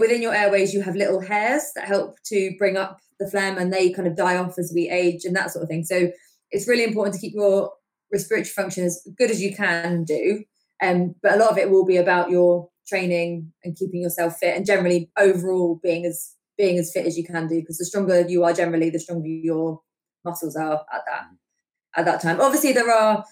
within 0.00 0.22
your 0.22 0.34
airways, 0.34 0.72
you 0.72 0.80
have 0.80 0.96
little 0.96 1.20
hairs 1.20 1.72
that 1.74 1.84
help 1.84 2.16
to 2.26 2.54
bring 2.58 2.78
up 2.78 3.00
the 3.20 3.28
phlegm 3.28 3.58
and 3.58 3.70
they 3.70 3.92
kind 3.92 4.08
of 4.08 4.16
die 4.16 4.38
off 4.38 4.58
as 4.58 4.72
we 4.74 4.88
age 4.88 5.24
and 5.24 5.36
that 5.36 5.50
sort 5.50 5.62
of 5.62 5.68
thing. 5.68 5.84
So, 5.84 6.10
it's 6.50 6.66
really 6.66 6.84
important 6.84 7.14
to 7.14 7.20
keep 7.20 7.34
your 7.34 7.70
respiratory 8.10 8.44
function 8.44 8.84
as 8.84 9.06
good 9.18 9.30
as 9.30 9.42
you 9.42 9.54
can 9.54 10.04
do. 10.04 10.44
Um, 10.82 11.14
but 11.22 11.34
a 11.34 11.36
lot 11.36 11.50
of 11.50 11.58
it 11.58 11.70
will 11.70 11.84
be 11.84 11.96
about 11.96 12.30
your 12.30 12.68
training 12.86 13.52
and 13.64 13.76
keeping 13.76 14.02
yourself 14.02 14.36
fit 14.38 14.56
and 14.56 14.66
generally 14.66 15.10
overall 15.18 15.80
being 15.82 16.04
as 16.04 16.34
being 16.58 16.78
as 16.78 16.92
fit 16.92 17.06
as 17.06 17.16
you 17.16 17.24
can 17.24 17.46
do 17.46 17.60
because 17.60 17.78
the 17.78 17.84
stronger 17.84 18.26
you 18.28 18.44
are 18.44 18.52
generally 18.52 18.90
the 18.90 18.98
stronger 18.98 19.28
your 19.28 19.80
muscles 20.24 20.56
are 20.56 20.84
at 20.92 21.02
that 21.06 21.24
at 21.96 22.04
that 22.04 22.20
time. 22.20 22.40
Obviously 22.40 22.72
there 22.72 22.90
are 22.90 23.24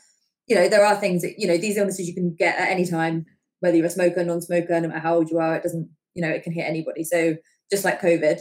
you 0.46 0.56
know 0.56 0.68
there 0.68 0.84
are 0.84 0.96
things 0.96 1.22
that 1.22 1.34
you 1.38 1.46
know 1.46 1.56
these 1.56 1.76
illnesses 1.76 2.08
you 2.08 2.14
can 2.14 2.34
get 2.34 2.58
at 2.58 2.70
any 2.70 2.86
time 2.86 3.26
whether 3.60 3.76
you're 3.76 3.86
a 3.86 3.90
smoker 3.90 4.24
non-smoker 4.24 4.80
no 4.80 4.88
matter 4.88 5.00
how 5.00 5.16
old 5.16 5.30
you 5.30 5.38
are 5.38 5.56
it 5.56 5.62
doesn't 5.62 5.90
you 6.14 6.22
know 6.22 6.28
it 6.28 6.42
can 6.42 6.52
hit 6.52 6.66
anybody. 6.66 7.04
So 7.04 7.36
just 7.70 7.84
like 7.84 8.00
covid 8.00 8.40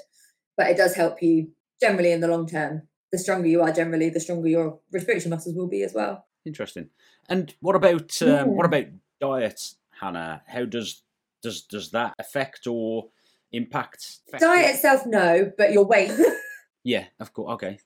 but 0.57 0.67
it 0.67 0.77
does 0.77 0.95
help 0.95 1.21
you 1.21 1.49
generally 1.81 2.11
in 2.11 2.21
the 2.21 2.27
long 2.27 2.47
term. 2.47 2.83
The 3.11 3.17
stronger 3.17 3.47
you 3.47 3.61
are 3.61 3.71
generally 3.71 4.09
the 4.09 4.19
stronger 4.19 4.47
your 4.47 4.79
respiratory 4.91 5.29
muscles 5.29 5.55
will 5.55 5.69
be 5.69 5.83
as 5.83 5.93
well. 5.93 6.25
Interesting. 6.45 6.89
And 7.27 7.53
what 7.59 7.75
about 7.75 8.21
um, 8.21 8.27
yeah. 8.27 8.43
what 8.43 8.65
about 8.65 8.85
diet 9.19 9.73
Hannah? 9.99 10.41
How 10.47 10.65
does 10.65 11.03
does 11.41 11.63
does 11.63 11.91
that 11.91 12.13
affect 12.19 12.67
or 12.67 13.09
impact? 13.51 14.19
Diet 14.39 14.75
itself, 14.75 15.05
no, 15.05 15.51
but 15.57 15.71
your 15.71 15.85
weight. 15.85 16.11
yeah, 16.83 17.05
of 17.19 17.33
course. 17.33 17.53
Okay. 17.53 17.79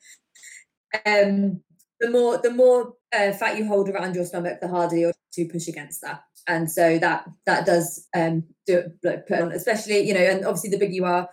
Um, 1.06 1.62
the 1.99 2.10
more 2.10 2.38
the 2.38 2.52
more 2.52 2.93
uh, 3.15 3.32
fat 3.32 3.58
you 3.58 3.67
hold 3.67 3.89
around 3.89 4.15
your 4.15 4.26
stomach, 4.26 4.60
the 4.62 4.67
harder 4.67 4.97
you're 4.97 5.13
to 5.34 5.45
push 5.45 5.67
against 5.67 6.02
that, 6.02 6.23
and 6.47 6.69
so 6.69 6.99
that 6.99 7.26
that 7.45 7.65
does 7.65 8.08
um 8.15 8.43
do 8.67 8.84
like, 9.04 9.28
put 9.28 9.41
on, 9.41 9.52
especially 9.52 10.02
you 10.02 10.13
know, 10.13 10.19
and 10.19 10.45
obviously 10.45 10.69
the 10.69 10.78
bigger 10.78 10.93
you 10.93 11.06
are, 11.06 11.30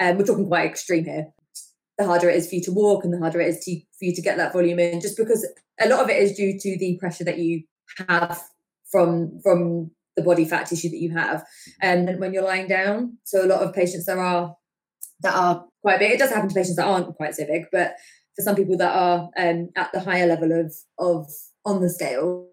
um, 0.00 0.16
we're 0.16 0.24
talking 0.24 0.46
quite 0.46 0.68
extreme 0.68 1.04
here. 1.04 1.28
The 1.98 2.06
harder 2.06 2.28
it 2.28 2.36
is 2.36 2.48
for 2.48 2.56
you 2.56 2.62
to 2.62 2.72
walk, 2.72 3.04
and 3.04 3.12
the 3.12 3.18
harder 3.18 3.40
it 3.40 3.48
is 3.48 3.64
to, 3.64 3.80
for 3.98 4.04
you 4.04 4.14
to 4.14 4.22
get 4.22 4.36
that 4.36 4.52
volume 4.52 4.80
in, 4.80 5.00
just 5.00 5.16
because 5.16 5.46
a 5.80 5.88
lot 5.88 6.00
of 6.00 6.10
it 6.10 6.20
is 6.20 6.36
due 6.36 6.58
to 6.58 6.78
the 6.78 6.96
pressure 6.98 7.24
that 7.24 7.38
you 7.38 7.62
have 8.08 8.42
from 8.90 9.38
from 9.42 9.90
the 10.16 10.22
body 10.22 10.44
fat 10.44 10.66
tissue 10.66 10.90
that 10.90 11.00
you 11.00 11.12
have. 11.12 11.44
And 11.80 12.08
um, 12.08 12.20
when 12.20 12.32
you're 12.32 12.44
lying 12.44 12.68
down 12.68 13.18
so 13.24 13.44
a 13.44 13.48
lot 13.48 13.62
of 13.62 13.74
patients 13.74 14.06
there 14.06 14.20
are 14.20 14.56
that 15.20 15.34
are 15.34 15.64
quite 15.82 15.98
big 15.98 16.12
it 16.12 16.18
does 16.18 16.30
happen 16.30 16.48
to 16.48 16.54
patients 16.54 16.76
that 16.76 16.86
aren't 16.86 17.14
quite 17.16 17.34
so 17.34 17.46
big 17.46 17.64
but 17.72 17.94
for 18.34 18.42
some 18.42 18.56
people 18.56 18.76
that 18.76 18.94
are 18.94 19.30
um, 19.36 19.68
at 19.76 19.92
the 19.92 20.00
higher 20.00 20.26
level 20.26 20.52
of 20.52 20.72
of 20.98 21.30
on 21.64 21.80
the 21.80 21.88
scale 21.88 22.48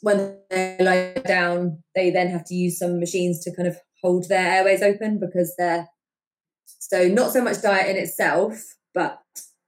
when 0.00 0.38
they 0.50 0.76
lie 0.80 1.12
down 1.26 1.82
they 1.94 2.10
then 2.10 2.28
have 2.28 2.44
to 2.44 2.54
use 2.54 2.78
some 2.78 2.98
machines 2.98 3.40
to 3.40 3.54
kind 3.54 3.68
of 3.68 3.76
hold 4.02 4.28
their 4.28 4.58
airways 4.58 4.82
open 4.82 5.18
because 5.18 5.54
they're 5.56 5.86
so 6.64 7.06
not 7.08 7.32
so 7.32 7.42
much 7.42 7.62
diet 7.62 7.88
in 7.88 8.02
itself 8.02 8.60
but 8.94 9.20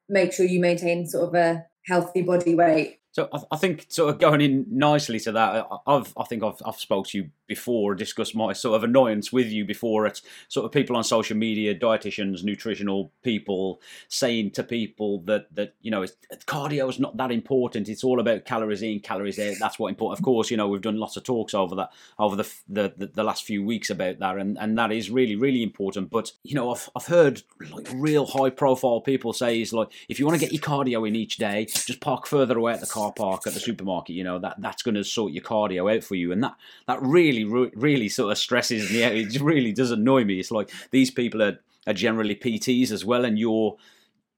make 0.08 0.32
sure 0.32 0.46
you 0.46 0.60
maintain 0.60 1.06
sort 1.06 1.28
of 1.28 1.34
a 1.34 1.64
healthy 1.86 2.22
body 2.22 2.54
weight 2.54 2.97
so 3.18 3.28
I, 3.32 3.40
I, 3.50 3.56
think 3.56 3.86
sort 3.88 4.10
of 4.14 4.20
going 4.20 4.40
in 4.40 4.64
nicely 4.70 5.18
to 5.20 5.32
that, 5.32 5.66
I've 5.86 6.12
I 6.16 6.24
think 6.24 6.44
I've 6.44 6.62
I've 6.64 6.76
spoke 6.76 7.08
to 7.08 7.18
you 7.18 7.30
before, 7.48 7.96
discussed 7.96 8.36
my 8.36 8.52
sort 8.52 8.76
of 8.76 8.84
annoyance 8.84 9.32
with 9.32 9.48
you 9.48 9.64
before 9.64 10.06
at 10.06 10.20
sort 10.46 10.66
of 10.66 10.70
people 10.70 10.96
on 10.96 11.02
social 11.02 11.36
media, 11.36 11.74
dietitians, 11.74 12.44
nutritional 12.44 13.10
people, 13.24 13.80
saying 14.06 14.52
to 14.52 14.62
people 14.62 15.22
that 15.22 15.52
that 15.56 15.74
you 15.80 15.90
know 15.90 16.06
cardio 16.46 16.88
is 16.88 17.00
not 17.00 17.16
that 17.16 17.32
important. 17.32 17.88
It's 17.88 18.04
all 18.04 18.20
about 18.20 18.44
calories 18.44 18.82
in, 18.82 19.00
calories 19.00 19.40
out. 19.40 19.56
That's 19.58 19.80
what 19.80 19.88
important. 19.88 20.20
Of 20.20 20.24
course, 20.24 20.50
you 20.50 20.56
know 20.56 20.68
we've 20.68 20.80
done 20.80 20.98
lots 20.98 21.16
of 21.16 21.24
talks 21.24 21.54
over 21.54 21.74
that 21.74 21.90
over 22.20 22.36
the 22.36 22.48
the, 22.68 22.94
the, 22.96 23.06
the 23.06 23.24
last 23.24 23.42
few 23.42 23.64
weeks 23.64 23.90
about 23.90 24.20
that, 24.20 24.36
and 24.36 24.56
and 24.58 24.78
that 24.78 24.92
is 24.92 25.10
really 25.10 25.34
really 25.34 25.64
important. 25.64 26.10
But 26.10 26.30
you 26.44 26.54
know 26.54 26.70
I've 26.70 26.88
I've 26.94 27.06
heard 27.06 27.42
like 27.72 27.88
real 27.94 28.26
high 28.26 28.50
profile 28.50 29.00
people 29.00 29.32
say 29.32 29.60
is 29.60 29.72
like 29.72 29.88
if 30.08 30.20
you 30.20 30.26
want 30.26 30.38
to 30.38 30.46
get 30.46 30.52
your 30.52 30.62
cardio 30.62 31.08
in 31.08 31.16
each 31.16 31.38
day, 31.38 31.64
just 31.64 32.00
park 32.00 32.26
further 32.26 32.56
away 32.56 32.74
at 32.74 32.80
the 32.80 32.86
car 32.86 33.07
park 33.12 33.46
at 33.46 33.54
the 33.54 33.60
supermarket. 33.60 34.16
You 34.16 34.24
know 34.24 34.38
that 34.38 34.56
that's 34.58 34.82
going 34.82 34.94
to 34.94 35.04
sort 35.04 35.32
your 35.32 35.42
cardio 35.42 35.94
out 35.94 36.04
for 36.04 36.14
you, 36.14 36.32
and 36.32 36.42
that 36.42 36.54
that 36.86 37.02
really 37.02 37.44
really 37.44 38.08
sort 38.08 38.32
of 38.32 38.38
stresses 38.38 38.90
me 38.90 39.04
out. 39.04 39.12
It 39.12 39.40
really 39.40 39.72
does 39.72 39.90
annoy 39.90 40.24
me. 40.24 40.40
It's 40.40 40.50
like 40.50 40.70
these 40.90 41.10
people 41.10 41.42
are 41.42 41.58
are 41.86 41.94
generally 41.94 42.34
PTs 42.34 42.90
as 42.90 43.04
well, 43.04 43.24
and 43.24 43.38
you're 43.38 43.76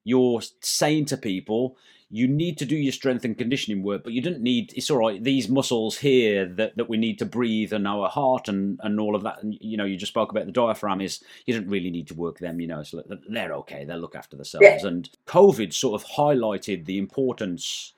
you're 0.05 0.41
saying 0.61 1.07
to 1.07 1.17
people 1.17 1.77
you 2.13 2.27
need 2.27 2.59
to 2.59 2.67
do 2.67 2.77
your 2.77 2.93
strength 2.93 3.25
and 3.25 3.39
conditioning 3.39 3.85
work, 3.85 4.03
but 4.03 4.13
you 4.13 4.21
don't 4.21 4.41
need. 4.41 4.73
It's 4.75 4.91
all 4.91 4.99
right. 4.99 5.23
These 5.23 5.49
muscles 5.49 5.99
here 5.99 6.45
that, 6.45 6.77
that 6.77 6.89
we 6.89 6.97
need 6.97 7.21
to 7.21 7.25
breathe 7.25 7.73
and 7.73 7.87
our 7.87 8.09
heart 8.09 8.49
and, 8.49 8.81
and 8.83 8.99
all 8.99 9.15
of 9.15 9.23
that. 9.23 9.41
And 9.43 9.57
you 9.61 9.77
know, 9.77 9.85
you 9.85 9.97
just 9.97 10.11
spoke 10.11 10.33
about 10.33 10.47
the 10.47 10.53
diaphragm. 10.53 11.01
Is 11.01 11.23
you 11.47 11.55
don't 11.55 11.69
really 11.69 11.91
need 11.91 12.09
to 12.09 12.15
work 12.15 12.41
them. 12.41 12.61
You 12.61 12.67
know, 12.67 12.83
so 12.83 13.05
they're 13.29 13.55
okay. 13.55 13.85
They'll 13.85 13.99
look 13.99 14.17
after 14.17 14.37
themselves. 14.37 14.67
Yeah. 14.67 14.89
And 14.89 15.09
COVID 15.27 15.73
sort 15.73 16.03
of 16.03 16.09
highlighted 16.09 16.87
the 16.87 16.99
importance 16.99 17.93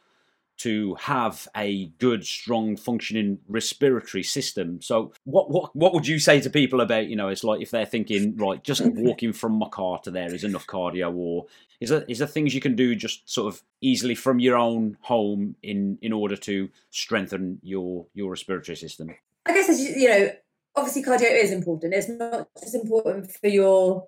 to 0.63 0.95
have 0.95 1.49
a 1.57 1.87
good, 1.99 2.25
strong, 2.25 2.77
functioning 2.77 3.39
respiratory 3.49 4.23
system. 4.23 4.81
So, 4.81 5.13
what 5.25 5.51
what 5.51 5.75
what 5.75 5.93
would 5.93 6.07
you 6.07 6.19
say 6.19 6.41
to 6.41 6.51
people 6.51 6.81
about 6.81 7.09
you 7.09 7.17
know? 7.17 7.29
It's 7.29 7.45
like 7.45 7.61
if 7.61 7.71
they're 7.71 7.87
thinking 7.87 8.37
right, 8.37 8.63
just 8.63 8.83
walking 8.85 9.33
from 9.33 9.59
my 9.59 9.69
car 9.69 9.99
to 10.01 10.11
there 10.11 10.33
is 10.33 10.45
enough 10.45 10.67
cardio, 10.67 11.15
or 11.15 11.47
is 11.81 11.91
there 11.91 12.05
is 12.09 12.19
there 12.19 12.29
things 12.29 12.55
you 12.55 12.61
can 12.61 12.77
do 12.77 12.95
just 12.95 13.29
sort 13.29 13.53
of 13.53 13.63
easily 13.81 14.15
from 14.15 14.39
your 14.39 14.57
own 14.57 14.97
home 15.03 15.57
in 15.63 15.99
in 16.01 16.13
order 16.13 16.37
to 16.37 16.69
strengthen 16.91 17.59
your 17.63 18.07
your 18.15 18.31
respiratory 18.31 18.77
system? 18.77 19.15
I 19.47 19.55
guess 19.55 19.69
as 19.69 19.81
you, 19.81 19.95
you 19.95 20.09
know, 20.09 20.31
obviously 20.77 21.03
cardio 21.03 21.43
is 21.43 21.51
important. 21.51 21.95
It's 21.95 22.09
not 22.09 22.49
just 22.61 22.75
important 22.75 23.33
for 23.33 23.49
your 23.49 24.07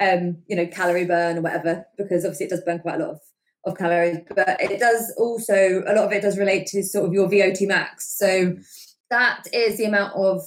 um, 0.00 0.38
you 0.46 0.56
know, 0.56 0.66
calorie 0.66 1.06
burn 1.06 1.38
or 1.38 1.40
whatever, 1.40 1.86
because 1.96 2.24
obviously 2.24 2.46
it 2.46 2.50
does 2.50 2.60
burn 2.60 2.80
quite 2.80 3.00
a 3.00 3.04
lot 3.04 3.10
of 3.14 3.20
of 3.66 3.76
calories, 3.76 4.18
but 4.34 4.60
it 4.60 4.78
does 4.78 5.12
also 5.16 5.82
a 5.86 5.94
lot 5.94 6.06
of 6.06 6.12
it 6.12 6.22
does 6.22 6.38
relate 6.38 6.66
to 6.68 6.82
sort 6.82 7.06
of 7.06 7.12
your 7.12 7.28
VO2 7.28 7.66
max. 7.66 8.16
So 8.16 8.56
that 9.10 9.46
is 9.52 9.78
the 9.78 9.84
amount 9.84 10.14
of 10.14 10.40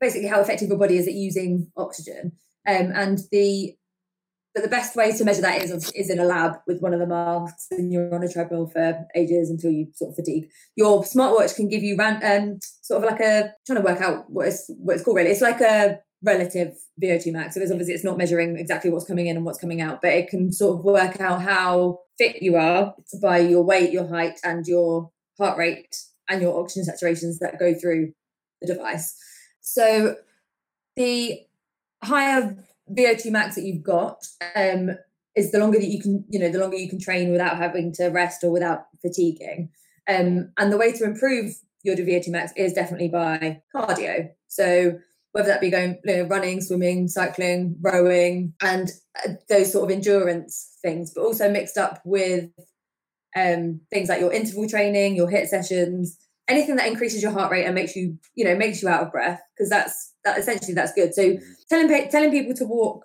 basically 0.00 0.28
how 0.28 0.40
effective 0.40 0.68
your 0.68 0.78
body 0.78 0.96
is 0.96 1.06
at 1.06 1.14
using 1.14 1.70
oxygen. 1.76 2.32
Um, 2.66 2.92
and 2.94 3.18
the 3.30 3.76
but 4.54 4.62
the 4.62 4.68
best 4.68 4.96
way 4.96 5.12
to 5.12 5.24
measure 5.24 5.40
that 5.40 5.62
is 5.62 5.90
is 5.92 6.10
in 6.10 6.18
a 6.18 6.24
lab 6.24 6.56
with 6.66 6.80
one 6.80 6.92
of 6.92 7.00
the 7.00 7.06
masks, 7.06 7.68
and 7.70 7.92
you're 7.92 8.14
on 8.14 8.22
a 8.22 8.28
treadmill 8.28 8.66
for 8.66 9.06
ages 9.14 9.48
until 9.48 9.70
you 9.70 9.88
sort 9.94 10.10
of 10.10 10.16
fatigue. 10.16 10.50
Your 10.76 11.02
smartwatch 11.02 11.56
can 11.56 11.68
give 11.68 11.82
you 11.82 11.96
ran, 11.96 12.22
um, 12.22 12.58
sort 12.82 13.02
of 13.02 13.10
like 13.10 13.20
a 13.20 13.54
trying 13.66 13.78
to 13.78 13.84
work 13.84 14.00
out 14.02 14.28
what 14.28 14.48
it's 14.48 14.70
what 14.76 14.94
it's 14.94 15.04
called. 15.04 15.16
Really, 15.16 15.30
it's 15.30 15.40
like 15.40 15.60
a 15.60 16.00
relative 16.22 16.74
VO2 17.02 17.32
max. 17.32 17.54
So 17.54 17.60
there's 17.60 17.70
obviously 17.70 17.94
it's 17.94 18.04
not 18.04 18.18
measuring 18.18 18.56
exactly 18.56 18.90
what's 18.90 19.06
coming 19.06 19.26
in 19.26 19.36
and 19.36 19.44
what's 19.44 19.58
coming 19.58 19.80
out, 19.80 20.00
but 20.02 20.12
it 20.12 20.28
can 20.28 20.52
sort 20.52 20.78
of 20.78 20.84
work 20.84 21.20
out 21.20 21.42
how 21.42 22.00
fit 22.22 22.42
you 22.42 22.56
are 22.56 22.94
by 23.20 23.38
your 23.38 23.62
weight, 23.62 23.92
your 23.92 24.06
height, 24.06 24.38
and 24.44 24.66
your 24.66 25.10
heart 25.38 25.58
rate 25.58 25.96
and 26.28 26.40
your 26.40 26.60
oxygen 26.60 26.86
saturations 26.88 27.38
that 27.40 27.58
go 27.58 27.74
through 27.74 28.12
the 28.60 28.68
device. 28.68 29.16
So 29.60 30.16
the 30.96 31.40
higher 32.02 32.56
VO2 32.90 33.30
max 33.30 33.56
that 33.56 33.64
you've 33.64 33.82
got 33.82 34.24
um, 34.54 34.90
is 35.34 35.50
the 35.50 35.58
longer 35.58 35.78
that 35.78 35.88
you 35.88 36.00
can, 36.00 36.24
you 36.28 36.38
know, 36.38 36.48
the 36.48 36.58
longer 36.58 36.76
you 36.76 36.88
can 36.88 37.00
train 37.00 37.32
without 37.32 37.56
having 37.56 37.92
to 37.94 38.06
rest 38.08 38.44
or 38.44 38.50
without 38.50 38.86
fatiguing. 39.00 39.70
Um, 40.08 40.52
and 40.58 40.72
the 40.72 40.76
way 40.76 40.92
to 40.92 41.04
improve 41.04 41.54
your 41.82 41.96
VO2 41.96 42.28
max 42.28 42.52
is 42.56 42.72
definitely 42.72 43.08
by 43.08 43.62
cardio. 43.74 44.30
So 44.46 44.98
whether 45.32 45.48
that 45.48 45.60
be 45.60 45.70
going 45.70 45.98
you 46.04 46.16
know, 46.16 46.22
running, 46.24 46.60
swimming, 46.60 47.08
cycling, 47.08 47.76
rowing, 47.80 48.54
and 48.62 48.90
uh, 49.24 49.32
those 49.48 49.72
sort 49.72 49.84
of 49.84 49.96
endurance 49.96 50.76
things, 50.82 51.12
but 51.14 51.22
also 51.22 51.50
mixed 51.50 51.78
up 51.78 52.00
with 52.04 52.50
um, 53.34 53.80
things 53.90 54.08
like 54.08 54.20
your 54.20 54.32
interval 54.32 54.68
training, 54.68 55.16
your 55.16 55.30
HIIT 55.30 55.46
sessions, 55.46 56.18
anything 56.48 56.76
that 56.76 56.86
increases 56.86 57.22
your 57.22 57.32
heart 57.32 57.50
rate 57.50 57.64
and 57.64 57.74
makes 57.74 57.96
you, 57.96 58.18
you 58.34 58.44
know, 58.44 58.54
makes 58.54 58.82
you 58.82 58.88
out 58.88 59.02
of 59.02 59.12
breath, 59.12 59.40
because 59.56 59.70
that's 59.70 60.12
that 60.24 60.38
essentially 60.38 60.74
that's 60.74 60.92
good. 60.92 61.14
So 61.14 61.36
telling 61.68 61.88
telling 62.10 62.30
people 62.30 62.54
to 62.54 62.66
walk, 62.66 63.04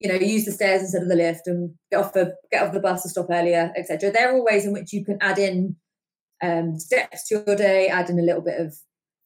you 0.00 0.08
know, 0.08 0.14
use 0.14 0.46
the 0.46 0.52
stairs 0.52 0.80
instead 0.80 1.02
of 1.02 1.08
the 1.08 1.16
lift 1.16 1.46
and 1.46 1.74
get 1.90 2.00
off 2.00 2.14
the 2.14 2.34
get 2.50 2.66
off 2.66 2.72
the 2.72 2.80
bus 2.80 3.02
to 3.02 3.10
stop 3.10 3.26
earlier, 3.30 3.72
etc. 3.76 4.10
There 4.10 4.30
are 4.30 4.36
all 4.36 4.44
ways 4.44 4.64
in 4.64 4.72
which 4.72 4.92
you 4.92 5.04
can 5.04 5.18
add 5.20 5.38
in 5.38 5.76
um, 6.42 6.78
steps 6.78 7.28
to 7.28 7.42
your 7.46 7.56
day, 7.56 7.88
add 7.88 8.08
in 8.08 8.18
a 8.18 8.22
little 8.22 8.42
bit 8.42 8.58
of 8.58 8.74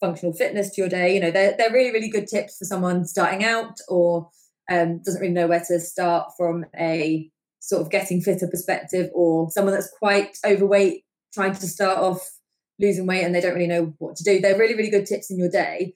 functional 0.03 0.35
fitness 0.35 0.71
to 0.71 0.83
your 0.83 0.91
day. 0.91 1.15
You 1.15 1.21
know, 1.21 1.31
they're, 1.31 1.55
they're 1.57 1.73
really, 1.73 1.93
really 1.93 2.11
good 2.11 2.27
tips 2.27 2.59
for 2.59 2.65
someone 2.65 3.07
starting 3.07 3.45
out 3.45 3.79
or 3.89 4.29
um, 4.71 5.01
doesn't 5.05 5.21
really 5.21 5.33
know 5.33 5.47
where 5.47 5.65
to 5.69 5.81
start 5.81 6.33
from 6.37 6.67
a 6.79 7.31
sort 7.61 7.81
of 7.81 7.91
getting 7.91 8.21
fitter 8.21 8.49
perspective 8.49 9.09
or 9.15 9.51
someone 9.51 9.73
that's 9.73 9.93
quite 9.99 10.37
overweight 10.45 11.05
trying 11.33 11.55
to 11.55 11.69
start 11.69 11.99
off 11.99 12.29
losing 12.81 13.07
weight 13.07 13.23
and 13.23 13.35
they 13.35 13.41
don't 13.41 13.55
really 13.55 13.69
know 13.69 13.95
what 13.99 14.17
to 14.17 14.25
do. 14.25 14.41
They're 14.41 14.59
really, 14.59 14.75
really 14.75 14.91
good 14.91 15.07
tips 15.07 15.31
in 15.31 15.39
your 15.39 15.49
day, 15.49 15.95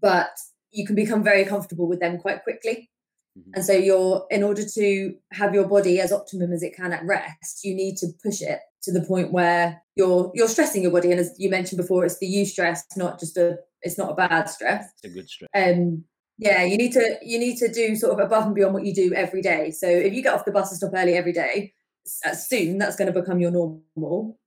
but 0.00 0.30
you 0.70 0.86
can 0.86 0.94
become 0.94 1.24
very 1.24 1.44
comfortable 1.44 1.88
with 1.88 2.00
them 2.00 2.18
quite 2.18 2.44
quickly. 2.44 2.91
Mm-hmm. 3.38 3.50
And 3.54 3.64
so 3.64 3.72
you're 3.72 4.26
in 4.30 4.42
order 4.42 4.62
to 4.74 5.14
have 5.32 5.54
your 5.54 5.66
body 5.66 6.00
as 6.00 6.12
optimum 6.12 6.52
as 6.52 6.62
it 6.62 6.76
can 6.76 6.92
at 6.92 7.04
rest, 7.04 7.64
you 7.64 7.74
need 7.74 7.96
to 7.98 8.08
push 8.22 8.42
it 8.42 8.60
to 8.82 8.92
the 8.92 9.04
point 9.04 9.32
where 9.32 9.82
you're 9.96 10.30
you're 10.34 10.48
stressing 10.48 10.82
your 10.82 10.92
body. 10.92 11.10
And 11.10 11.20
as 11.20 11.34
you 11.38 11.48
mentioned 11.48 11.78
before 11.78 12.04
it's 12.04 12.18
the 12.18 12.26
eustress 12.26 12.80
not 12.96 13.18
just 13.18 13.36
a 13.36 13.58
it's 13.80 13.96
not 13.96 14.10
a 14.10 14.14
bad 14.14 14.48
stress. 14.48 14.86
It's 15.02 15.12
a 15.12 15.14
good 15.14 15.28
stress. 15.28 15.48
Um 15.54 16.04
yeah 16.38 16.62
you 16.62 16.76
need 16.76 16.92
to 16.92 17.18
you 17.22 17.38
need 17.38 17.56
to 17.58 17.72
do 17.72 17.94
sort 17.94 18.12
of 18.12 18.18
above 18.18 18.46
and 18.46 18.54
beyond 18.54 18.74
what 18.74 18.84
you 18.84 18.94
do 18.94 19.14
every 19.14 19.40
day. 19.40 19.70
So 19.70 19.86
if 19.88 20.12
you 20.12 20.22
get 20.22 20.34
off 20.34 20.44
the 20.44 20.52
bus 20.52 20.70
and 20.70 20.76
stop 20.76 20.92
early 20.94 21.14
every 21.14 21.32
day 21.32 21.72
soon 22.04 22.78
that's 22.78 22.96
going 22.96 23.12
to 23.12 23.18
become 23.18 23.40
your 23.40 23.50
normal. 23.50 24.38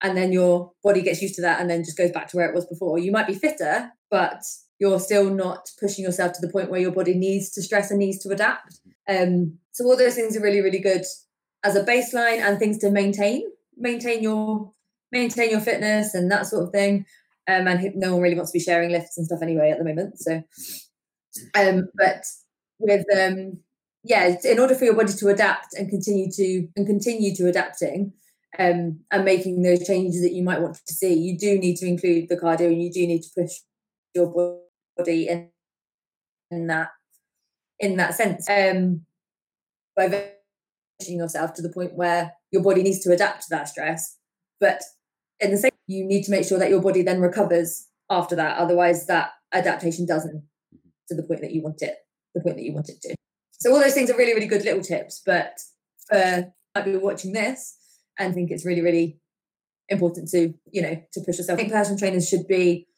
And 0.00 0.16
then 0.16 0.32
your 0.32 0.72
body 0.82 1.02
gets 1.02 1.22
used 1.22 1.34
to 1.36 1.42
that 1.42 1.60
and 1.60 1.68
then 1.68 1.82
just 1.82 1.96
goes 1.96 2.12
back 2.12 2.28
to 2.28 2.36
where 2.36 2.48
it 2.48 2.54
was 2.54 2.66
before. 2.66 2.98
You 2.98 3.10
might 3.10 3.26
be 3.26 3.34
fitter 3.34 3.90
but 4.10 4.42
you're 4.78 5.00
still 5.00 5.30
not 5.30 5.68
pushing 5.78 6.04
yourself 6.04 6.32
to 6.32 6.40
the 6.40 6.52
point 6.52 6.70
where 6.70 6.80
your 6.80 6.92
body 6.92 7.14
needs 7.14 7.50
to 7.50 7.62
stress 7.62 7.90
and 7.90 7.98
needs 8.00 8.18
to 8.18 8.30
adapt 8.30 8.80
um 9.08 9.58
so 9.72 9.84
all 9.84 9.96
those 9.96 10.14
things 10.14 10.36
are 10.36 10.42
really 10.42 10.60
really 10.60 10.78
good 10.78 11.04
as 11.62 11.76
a 11.76 11.84
baseline 11.84 12.40
and 12.40 12.58
things 12.58 12.78
to 12.78 12.90
maintain 12.90 13.42
maintain 13.76 14.22
your 14.22 14.72
maintain 15.14 15.50
your 15.50 15.60
fitness 15.60 16.14
and 16.14 16.30
that 16.30 16.46
sort 16.46 16.64
of 16.64 16.70
thing. 16.70 17.06
Um, 17.46 17.68
and 17.68 17.94
no 17.94 18.12
one 18.12 18.22
really 18.22 18.34
wants 18.34 18.52
to 18.52 18.58
be 18.58 18.64
sharing 18.64 18.90
lifts 18.90 19.16
and 19.16 19.26
stuff 19.26 19.42
anyway 19.42 19.70
at 19.70 19.78
the 19.78 19.84
moment. 19.84 20.18
So, 20.18 20.42
um, 21.54 21.88
but 21.94 22.24
with 22.78 23.04
um, 23.16 23.58
yeah, 24.02 24.36
in 24.44 24.58
order 24.58 24.74
for 24.74 24.84
your 24.84 24.94
body 24.94 25.12
to 25.12 25.28
adapt 25.28 25.74
and 25.74 25.88
continue 25.88 26.30
to 26.32 26.68
and 26.76 26.86
continue 26.86 27.34
to 27.36 27.48
adapting 27.48 28.12
um, 28.58 29.00
and 29.10 29.24
making 29.24 29.62
those 29.62 29.86
changes 29.86 30.22
that 30.22 30.32
you 30.32 30.42
might 30.42 30.60
want 30.60 30.80
to 30.86 30.94
see, 30.94 31.14
you 31.14 31.38
do 31.38 31.58
need 31.58 31.76
to 31.76 31.86
include 31.86 32.28
the 32.28 32.36
cardio 32.36 32.66
and 32.66 32.82
you 32.82 32.90
do 32.90 33.06
need 33.06 33.22
to 33.22 33.30
push 33.36 33.52
your 34.14 34.60
body 34.96 35.28
in 35.28 35.50
in 36.50 36.66
that 36.68 36.88
in 37.78 37.96
that 37.96 38.14
sense. 38.14 38.48
Um, 38.48 39.06
by 39.96 40.08
pushing 40.98 41.18
yourself 41.18 41.54
to 41.54 41.62
the 41.62 41.72
point 41.72 41.94
where 41.94 42.32
your 42.50 42.62
body 42.62 42.82
needs 42.82 43.00
to 43.00 43.12
adapt 43.12 43.42
to 43.42 43.46
that 43.50 43.68
stress. 43.68 44.16
But 44.60 44.82
in 45.40 45.50
the 45.50 45.56
same, 45.56 45.70
you 45.86 46.04
need 46.04 46.24
to 46.24 46.30
make 46.30 46.46
sure 46.46 46.58
that 46.58 46.70
your 46.70 46.82
body 46.82 47.02
then 47.02 47.20
recovers 47.20 47.86
after 48.10 48.34
that. 48.36 48.58
Otherwise, 48.58 49.06
that 49.06 49.30
adaptation 49.52 50.06
doesn't 50.06 50.42
to 51.08 51.14
the 51.14 51.22
point 51.22 51.42
that 51.42 51.52
you 51.52 51.62
want 51.62 51.82
it, 51.82 51.96
the 52.34 52.40
point 52.40 52.56
that 52.56 52.64
you 52.64 52.72
want 52.72 52.88
it 52.88 53.00
to. 53.02 53.14
So 53.52 53.72
all 53.72 53.80
those 53.80 53.94
things 53.94 54.10
are 54.10 54.16
really, 54.16 54.34
really 54.34 54.46
good 54.46 54.64
little 54.64 54.82
tips. 54.82 55.22
But 55.24 55.58
for 56.08 56.52
might 56.74 56.84
be 56.84 56.96
watching 56.96 57.32
this 57.32 57.76
and 58.18 58.34
think 58.34 58.50
it's 58.50 58.66
really, 58.66 58.80
really 58.80 59.18
important 59.88 60.28
to, 60.30 60.54
you 60.72 60.82
know, 60.82 61.00
to 61.12 61.20
push 61.20 61.38
yourself. 61.38 61.58
I 61.58 61.62
think 61.62 61.72
personal 61.72 61.98
trainers 61.98 62.28
should 62.28 62.46
be 62.48 62.88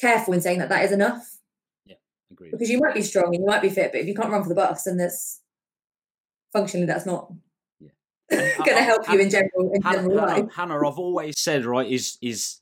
careful 0.00 0.34
in 0.34 0.40
saying 0.40 0.58
that 0.58 0.68
that 0.68 0.84
is 0.84 0.92
enough. 0.92 1.38
Yeah, 1.84 1.96
agree. 2.30 2.50
Because 2.50 2.70
you 2.70 2.78
might 2.78 2.94
be 2.94 3.02
strong 3.02 3.34
and 3.34 3.42
you 3.42 3.46
might 3.46 3.62
be 3.62 3.70
fit, 3.70 3.92
but 3.92 4.00
if 4.00 4.06
you 4.06 4.14
can't 4.14 4.30
run 4.30 4.42
for 4.42 4.48
the 4.48 4.54
bus, 4.54 4.84
then 4.84 4.96
that's 4.96 5.40
functionally 6.52 6.86
that's 6.86 7.06
not 7.06 7.32
going 8.30 8.54
to 8.64 8.74
uh, 8.74 8.82
help 8.82 9.08
uh, 9.08 9.12
you 9.12 9.20
in 9.20 9.30
general 9.30 9.70
in 9.72 9.82
Hannah, 9.82 9.96
general 9.98 10.16
life. 10.16 10.44
Hannah, 10.54 10.88
I've 10.88 10.98
always 10.98 11.38
said 11.38 11.64
right 11.64 11.88
is 11.88 12.18
is 12.20 12.58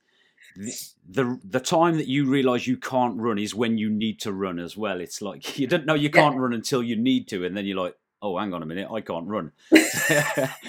the 0.56 1.40
the 1.42 1.60
time 1.60 1.96
that 1.96 2.06
you 2.06 2.28
realize 2.28 2.66
you 2.66 2.76
can't 2.76 3.18
run 3.18 3.38
is 3.38 3.54
when 3.54 3.78
you 3.78 3.90
need 3.90 4.20
to 4.20 4.32
run 4.32 4.58
as 4.58 4.76
well. 4.76 5.00
It's 5.00 5.22
like 5.22 5.58
you 5.58 5.66
don't 5.66 5.86
know 5.86 5.94
you 5.94 6.10
can't 6.10 6.34
yeah. 6.34 6.40
run 6.40 6.52
until 6.52 6.82
you 6.82 6.96
need 6.96 7.28
to, 7.28 7.44
and 7.44 7.56
then 7.56 7.66
you're 7.66 7.82
like, 7.82 7.96
oh, 8.22 8.38
hang 8.38 8.54
on 8.54 8.62
a 8.62 8.66
minute, 8.66 8.88
I 8.90 9.00
can't 9.00 9.26
run, 9.26 9.52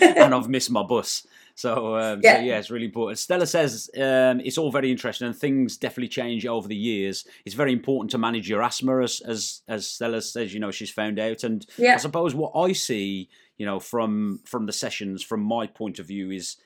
and 0.02 0.34
I've 0.34 0.50
missed 0.50 0.72
my 0.72 0.84
bus. 0.84 1.26
So 1.56 1.98
um, 1.98 2.20
yeah. 2.22 2.36
so 2.36 2.42
yeah, 2.42 2.58
it's 2.60 2.70
really 2.70 2.86
important. 2.86 3.18
Stella 3.18 3.48
says 3.48 3.90
um, 3.98 4.42
it's 4.42 4.58
all 4.58 4.72
very 4.72 4.92
interesting, 4.92 5.28
and 5.28 5.36
things 5.36 5.78
definitely 5.78 6.10
change 6.10 6.46
over 6.46 6.68
the 6.68 6.76
years. 6.76 7.26
It's 7.46 7.56
very 7.56 7.72
important 7.72 8.12
to 8.12 8.18
manage 8.18 8.50
your 8.50 8.62
asthma, 8.62 9.02
as 9.02 9.22
as, 9.22 9.62
as 9.68 9.90
Stella 9.90 10.22
says. 10.22 10.54
You 10.54 10.60
know, 10.60 10.72
she's 10.72 10.92
found 10.92 11.18
out, 11.18 11.44
and 11.44 11.66
yeah. 11.78 11.94
I 11.94 11.98
suppose 11.98 12.36
what 12.36 12.52
I 12.56 12.74
see 12.74 13.30
you 13.58 13.66
know 13.66 13.80
from 13.80 14.42
from 14.46 14.66
the 14.66 14.74
sessions 14.74 15.24
from 15.24 15.42
my 15.42 15.68
point 15.68 16.00
of 16.00 16.08
view 16.08 16.32
is 16.32 16.58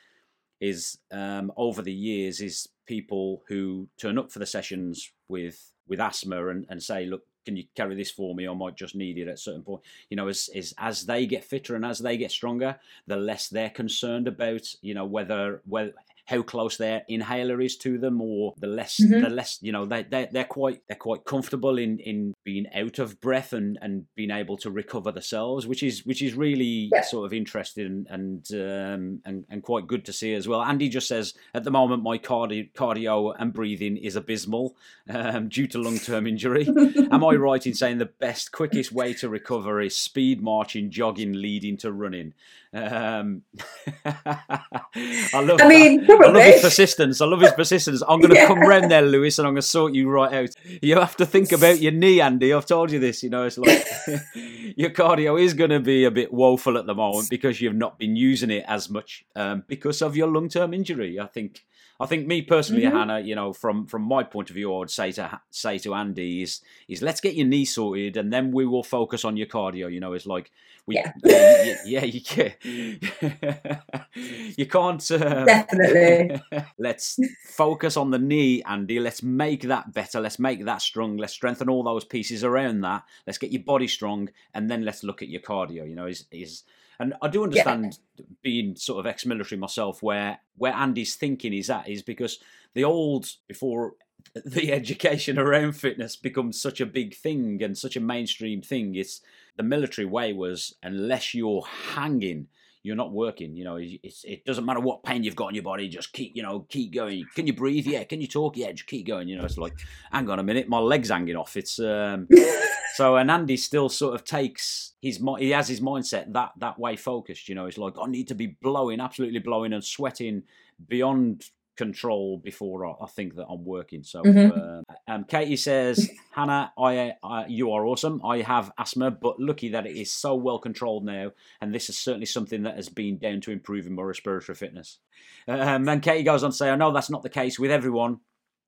is 0.60 0.98
um, 1.12 1.52
over 1.56 1.82
the 1.82 1.94
years 1.94 2.42
is 2.42 2.68
people 2.86 3.44
who 3.48 3.88
turn 3.98 4.18
up 4.18 4.32
for 4.32 4.40
the 4.40 4.46
sessions 4.46 5.12
with 5.28 5.72
with 5.88 6.00
asthma 6.00 6.48
and, 6.50 6.66
and 6.70 6.84
say 6.84 7.06
look 7.06 7.24
can 7.46 7.56
you 7.56 7.66
carry 7.76 7.96
this 7.96 8.12
for 8.12 8.36
me? 8.36 8.48
I 8.48 8.54
might 8.54 8.76
just 8.76 8.96
need 8.96 9.18
it 9.18 9.28
at 9.28 9.36
a 9.36 9.38
certain 9.38 9.64
point. 9.64 9.82
You 10.10 10.18
know, 10.18 10.28
as, 10.28 10.50
as 10.56 10.74
as 10.78 11.06
they 11.06 11.26
get 11.26 11.44
fitter 11.44 11.76
and 11.76 11.86
as 11.86 12.00
they 12.00 12.18
get 12.18 12.32
stronger, 12.32 12.80
the 13.08 13.18
less 13.18 13.48
they're 13.48 13.70
concerned 13.70 14.28
about, 14.28 14.68
you 14.82 14.94
know, 14.94 15.06
whether 15.06 15.62
whether 15.66 15.94
how 16.30 16.44
close 16.44 16.78
their 16.78 17.04
inhaler 17.08 17.60
is 17.60 17.76
to 17.78 17.98
them, 17.98 18.22
or 18.22 18.54
the 18.60 18.68
less 18.68 19.00
mm-hmm. 19.02 19.22
the 19.22 19.30
less 19.30 19.58
you 19.62 19.72
know 19.72 19.86
they 19.86 20.04
they 20.04 20.28
they're 20.32 20.44
quite 20.44 20.82
they're 20.88 20.96
quite 20.96 21.26
comfortable 21.26 21.80
in 21.80 21.98
in 22.00 22.36
being 22.44 22.66
out 22.74 23.00
of 23.00 23.20
breath 23.22 23.54
and 23.54 23.78
and 23.82 24.06
being 24.16 24.32
able 24.32 24.58
to 24.58 24.72
recover 24.72 25.12
themselves, 25.12 25.68
which 25.68 25.84
is 25.84 26.06
which 26.06 26.22
is 26.22 26.34
really 26.34 26.90
yeah. 26.94 27.02
sort 27.02 27.26
of 27.26 27.34
interesting 27.34 28.06
and 28.10 28.48
um, 28.54 29.22
and 29.26 29.46
and 29.50 29.64
quite 29.64 29.88
good 29.88 30.06
to 30.06 30.14
see 30.14 30.34
as 30.34 30.48
well. 30.48 30.62
Andy 30.62 30.90
just 30.90 31.08
says 31.08 31.34
at 31.54 31.64
the 31.64 31.72
moment 31.72 32.04
my 32.04 32.18
cardio 32.18 32.72
cardio 32.74 33.36
and 33.38 33.54
breathing 33.54 33.98
is 33.98 34.16
abysmal 34.16 34.76
um, 35.10 35.50
due 35.50 35.68
to 35.68 35.78
long 35.78 35.98
term 35.98 36.28
injury. 36.28 36.68
Am 37.12 37.24
I 37.24 37.36
right 37.36 37.66
in 37.66 37.74
saying 37.74 37.98
the 37.98 38.06
best 38.06 38.52
quickest 38.52 38.92
way 38.92 39.14
to 39.16 39.30
recover 39.30 39.82
is 39.82 39.96
speed 39.96 40.42
marching, 40.42 40.92
jogging, 40.92 41.34
leading 41.34 41.78
to 41.78 41.92
running? 41.92 42.34
Um, 42.72 43.42
I 44.06 45.42
love. 45.42 45.60
I 45.62 45.68
mean, 45.68 46.06
I 46.08 46.14
love 46.14 46.44
his 46.44 46.62
persistence. 46.62 47.20
I 47.20 47.26
love 47.26 47.42
his 47.42 47.52
persistence. 47.54 48.04
I'm 48.08 48.20
going 48.20 48.30
to 48.34 48.36
yeah. 48.36 48.48
come 48.48 48.60
round 48.60 48.92
there, 48.92 49.02
Lewis, 49.02 49.40
and 49.40 49.48
I'm 49.48 49.54
going 49.54 49.62
to 49.62 49.68
sort 49.68 49.94
you 49.94 50.10
right 50.10 50.32
out. 50.32 50.50
You 50.82 51.00
have 51.00 51.18
to 51.18 51.26
think 51.26 51.52
about 51.52 51.80
your 51.80 51.92
knee, 51.92 52.22
Andy. 52.22 52.39
I've 52.44 52.66
told 52.66 52.92
you 52.92 53.00
this. 53.00 53.24
You 53.24 53.30
know, 53.30 53.44
it's 53.44 53.58
like 53.58 53.86
your 54.76 54.90
cardio 54.92 55.40
is 55.40 55.54
going 55.54 55.70
to 55.70 55.80
be 55.80 56.06
a 56.06 56.12
bit 56.12 56.34
woeful 56.34 56.78
at 56.78 56.86
the 56.86 56.96
moment 56.96 57.30
because 57.30 57.62
you've 57.62 57.76
not 57.76 58.00
been 58.00 58.16
using 58.16 58.50
it 58.52 58.66
as 58.68 58.90
much 58.90 59.26
um, 59.36 59.64
because 59.68 60.02
of 60.02 60.16
your 60.16 60.28
long-term 60.28 60.74
injury. 60.74 61.20
I 61.20 61.28
think 61.28 61.64
I 62.02 62.06
think 62.06 62.28
me 62.28 62.42
personally, 62.42 62.84
mm-hmm. 62.84 62.96
Hannah, 62.96 63.20
you 63.20 63.36
know, 63.36 63.52
from 63.52 63.86
from 63.86 64.04
my 64.04 64.24
point 64.24 64.50
of 64.50 64.56
view, 64.56 64.74
I 64.74 64.80
would 64.80 64.90
say 64.90 65.12
to 65.14 65.42
say 65.52 65.78
to 65.80 65.94
Andy 65.94 66.42
is 66.42 66.62
is 66.88 67.02
let's 67.02 67.20
get 67.20 67.36
your 67.36 67.46
knee 67.46 67.66
sorted, 67.66 68.16
and 68.16 68.32
then 68.32 68.52
we 68.52 68.66
will 68.66 68.84
focus 68.84 69.26
on 69.26 69.36
your 69.36 69.48
cardio. 69.48 69.92
You 69.92 70.00
know, 70.00 70.14
it's 70.14 70.26
like 70.26 70.50
we, 70.86 70.96
yeah, 70.96 71.12
yeah, 71.26 71.76
yeah 71.86 72.06
you 72.06 72.22
can't, 72.22 72.56
you 74.58 74.66
can't 74.66 75.12
um, 75.12 75.46
definitely. 75.46 76.42
let's 76.80 77.20
focus 77.50 77.98
on 77.98 78.12
the 78.12 78.20
knee, 78.20 78.64
Andy. 78.64 79.02
Let's 79.02 79.22
make 79.22 79.64
that 79.64 79.94
better. 79.94 80.22
Let's 80.22 80.40
make 80.40 80.64
that 80.64 80.82
strong. 80.82 81.18
Let's 81.18 81.34
strengthen 81.34 81.70
all 81.70 81.84
those 81.84 82.06
pieces 82.06 82.46
around 82.46 82.80
that. 82.82 83.04
Let's 83.28 83.38
get 83.38 83.52
your 83.52 83.64
body 83.64 83.90
strong, 83.90 84.30
and 84.54 84.72
then 84.72 84.86
let's 84.86 85.04
look 85.04 85.22
at 85.22 85.28
your 85.28 85.42
cardio. 85.42 85.88
You 85.88 85.96
know, 85.96 86.06
is 86.06 86.28
is 86.32 86.64
and 87.00 87.14
I 87.22 87.30
do 87.30 87.44
understand 87.44 87.98
yeah. 88.18 88.26
being 88.44 88.76
sort 88.76 89.00
of 89.00 89.08
ex-military 89.08 89.60
myself, 89.60 90.04
where 90.04 90.40
where 90.58 90.74
Andy's 90.74 91.16
thinking 91.16 91.54
is 91.54 91.70
at 91.70 91.88
is 91.88 92.02
because 92.02 92.40
the 92.74 92.84
old 92.84 93.28
before 93.48 93.94
the 94.46 94.72
education 94.72 95.40
around 95.40 95.74
fitness 95.74 96.16
becomes 96.16 96.62
such 96.62 96.82
a 96.82 96.86
big 96.86 97.16
thing 97.16 97.64
and 97.64 97.78
such 97.78 97.96
a 97.96 98.02
mainstream 98.02 98.62
thing. 98.62 98.96
It's 98.96 99.22
the 99.56 99.64
military 99.64 100.06
way 100.06 100.34
was 100.34 100.76
unless 100.84 101.34
you're 101.34 101.64
hanging, 101.94 102.48
you're 102.84 102.96
not 102.96 103.12
working. 103.12 103.56
You 103.56 103.64
know, 103.66 103.78
it's, 103.80 104.24
it 104.24 104.46
doesn't 104.46 104.66
matter 104.66 104.80
what 104.80 105.04
pain 105.04 105.24
you've 105.24 105.36
got 105.36 105.50
in 105.50 105.56
your 105.56 105.64
body. 105.64 105.90
Just 105.90 106.14
keep, 106.14 106.36
you 106.36 106.44
know, 106.44 106.66
keep 106.70 106.94
going. 106.94 107.26
Can 107.36 107.48
you 107.48 107.54
breathe? 107.54 107.86
Yeah. 107.86 108.04
Can 108.04 108.22
you 108.22 108.28
talk? 108.28 108.56
Yeah. 108.58 108.72
Just 108.72 108.88
keep 108.88 109.08
going. 109.08 109.28
You 109.28 109.38
know, 109.38 109.46
it's 109.46 109.58
like, 109.58 109.74
hang 110.12 110.30
on 110.30 110.40
a 110.40 110.44
minute, 110.44 110.70
my 110.70 110.80
leg's 110.80 111.10
hanging 111.10 111.36
off. 111.36 111.58
It's 111.58 111.80
um. 111.80 112.28
so 112.96 113.18
and 113.18 113.30
Andy 113.30 113.58
still 113.58 113.90
sort 113.90 114.16
of 114.16 114.24
takes 114.24 114.94
his 115.02 115.22
he 115.38 115.52
has 115.52 115.68
his 115.68 115.82
mindset 115.82 116.34
that 116.34 116.52
that 116.58 116.80
way 116.80 116.96
focused. 116.96 117.50
You 117.50 117.56
know, 117.56 117.66
it's 117.66 117.78
like 117.78 117.96
I 118.02 118.08
need 118.08 118.28
to 118.30 118.36
be 118.36 118.58
blowing, 118.62 119.00
absolutely 119.00 119.40
blowing 119.40 119.74
and 119.74 119.84
sweating 119.84 120.44
beyond 120.88 121.46
control 121.80 122.38
before 122.38 122.86
I, 122.86 123.06
I 123.06 123.08
think 123.08 123.36
that 123.38 123.48
I'm 123.48 123.64
working. 123.64 124.04
So, 124.04 124.22
mm-hmm. 124.22 124.84
uh, 124.90 125.14
um, 125.14 125.24
Katie 125.24 125.56
says, 125.56 126.10
Hannah, 126.32 126.74
I, 126.78 127.14
I, 127.24 127.46
you 127.48 127.72
are 127.72 127.86
awesome. 127.86 128.22
I 128.24 128.42
have 128.42 128.70
asthma, 128.78 129.12
but 129.12 129.40
lucky 129.40 129.70
that 129.70 129.88
it 129.88 129.96
is 129.96 130.12
so 130.12 130.36
well 130.36 130.60
controlled 130.60 131.06
now, 131.06 131.32
and 131.62 131.74
this 131.74 131.90
is 131.90 131.98
certainly 131.98 132.26
something 132.26 132.64
that 132.64 132.76
has 132.76 132.90
been 132.90 133.18
down 133.18 133.40
to 133.42 133.52
improving 133.52 133.96
my 133.96 134.04
respiratory 134.04 134.56
fitness. 134.56 135.00
Um, 135.48 135.88
and 135.88 136.04
Katie 136.04 136.24
goes 136.24 136.44
on 136.44 136.52
to 136.52 136.58
say, 136.58 136.70
I 136.70 136.76
know 136.76 136.92
that's 136.92 137.10
not 137.10 137.24
the 137.24 137.30
case 137.30 137.58
with 137.58 137.72
everyone. 137.72 138.20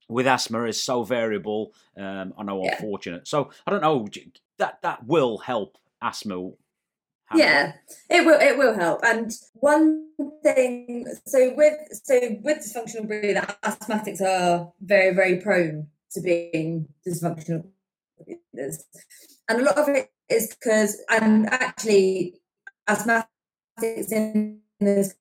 With 0.08 0.28
asthma, 0.28 0.64
is 0.64 0.82
so 0.82 1.04
variable. 1.04 1.74
Um, 1.98 2.34
I 2.38 2.44
know 2.44 2.60
I'm 2.60 2.66
yeah. 2.66 2.82
fortunate, 2.82 3.28
so 3.28 3.50
I 3.66 3.72
don't 3.72 3.82
know. 3.82 4.08
That 4.58 4.82
that 4.82 5.06
will 5.06 5.38
help 5.38 5.78
asthma 6.02 6.52
yeah 7.36 7.74
it 8.10 8.26
will 8.26 8.40
it 8.40 8.58
will 8.58 8.74
help. 8.74 9.00
And 9.04 9.32
one 9.54 10.08
thing 10.44 11.06
so 11.26 11.54
with 11.56 11.74
so 12.04 12.38
with 12.42 12.60
dysfunctional 12.60 13.08
breathing 13.08 13.36
asthmatics 13.64 14.22
are 14.22 14.72
very 14.82 15.16
very 15.16 15.38
prone 15.38 15.88
to 16.12 16.22
being 16.22 16.88
dysfunctional 17.08 17.66
breathers. 18.54 18.84
And 19.48 19.62
a 19.62 19.64
lot 19.64 19.78
of 19.78 19.90
it 19.90 20.12
is 20.30 20.56
because 20.56 21.02
and 21.10 21.48
actually 21.50 22.42
asthmatics 22.90 24.12
in 24.12 24.60
this 24.80 25.16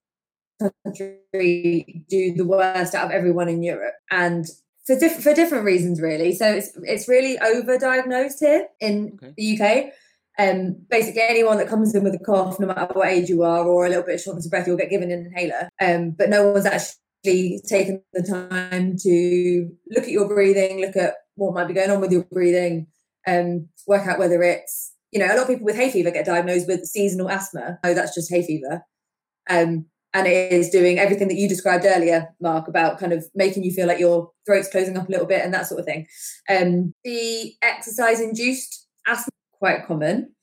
country 0.59 2.05
do 2.09 2.33
the 2.33 2.45
worst 2.45 2.93
out 2.93 3.05
of 3.05 3.11
everyone 3.11 3.49
in 3.49 3.63
Europe 3.63 3.95
and 4.11 4.45
for 4.85 4.95
different 4.97 5.23
for 5.23 5.33
different 5.33 5.63
reasons 5.63 6.01
really. 6.01 6.33
So 6.33 6.51
it's 6.51 6.71
it's 6.83 7.07
really 7.07 7.37
overdiagnosed 7.37 8.39
here 8.39 8.67
in 8.79 9.17
okay. 9.21 9.33
the 9.37 9.59
UK 9.59 9.93
um, 10.41 10.77
basically, 10.89 11.21
anyone 11.21 11.57
that 11.57 11.67
comes 11.67 11.93
in 11.93 12.03
with 12.03 12.15
a 12.15 12.19
cough, 12.19 12.59
no 12.59 12.67
matter 12.67 12.87
what 12.93 13.09
age 13.09 13.29
you 13.29 13.43
are, 13.43 13.63
or 13.65 13.85
a 13.85 13.89
little 13.89 14.03
bit 14.03 14.15
of 14.15 14.21
shortness 14.21 14.45
of 14.45 14.51
breath, 14.51 14.65
you'll 14.65 14.77
get 14.77 14.89
given 14.89 15.11
an 15.11 15.27
inhaler. 15.27 15.69
Um, 15.79 16.11
but 16.11 16.29
no 16.29 16.51
one's 16.51 16.65
actually 16.65 17.61
taken 17.67 18.01
the 18.13 18.23
time 18.23 18.95
to 19.03 19.69
look 19.91 20.05
at 20.05 20.09
your 20.09 20.27
breathing, 20.27 20.81
look 20.81 20.95
at 20.95 21.13
what 21.35 21.53
might 21.53 21.67
be 21.67 21.73
going 21.73 21.91
on 21.91 22.01
with 22.01 22.11
your 22.11 22.25
breathing, 22.31 22.87
um, 23.27 23.69
work 23.87 24.07
out 24.07 24.19
whether 24.19 24.41
it's, 24.41 24.93
you 25.11 25.19
know, 25.19 25.27
a 25.27 25.35
lot 25.35 25.43
of 25.43 25.47
people 25.47 25.65
with 25.65 25.75
hay 25.75 25.91
fever 25.91 26.09
get 26.09 26.25
diagnosed 26.25 26.67
with 26.67 26.85
seasonal 26.85 27.29
asthma. 27.29 27.77
Oh, 27.83 27.93
that's 27.93 28.15
just 28.15 28.31
hay 28.31 28.45
fever. 28.45 28.83
Um, 29.49 29.85
and 30.13 30.27
it 30.27 30.51
is 30.51 30.69
doing 30.69 30.99
everything 30.99 31.27
that 31.29 31.37
you 31.37 31.47
described 31.47 31.85
earlier, 31.85 32.29
Mark, 32.41 32.67
about 32.67 32.99
kind 32.99 33.13
of 33.13 33.25
making 33.33 33.63
you 33.63 33.71
feel 33.71 33.87
like 33.87 33.99
your 33.99 34.31
throat's 34.45 34.69
closing 34.69 34.97
up 34.97 35.07
a 35.07 35.11
little 35.11 35.27
bit 35.27 35.43
and 35.43 35.53
that 35.53 35.67
sort 35.67 35.79
of 35.79 35.85
thing. 35.85 36.07
Um, 36.49 36.93
the 37.05 37.53
exercise 37.61 38.19
induced 38.19 38.87
asthma 39.07 39.31
quite 39.61 39.85
common. 39.85 40.33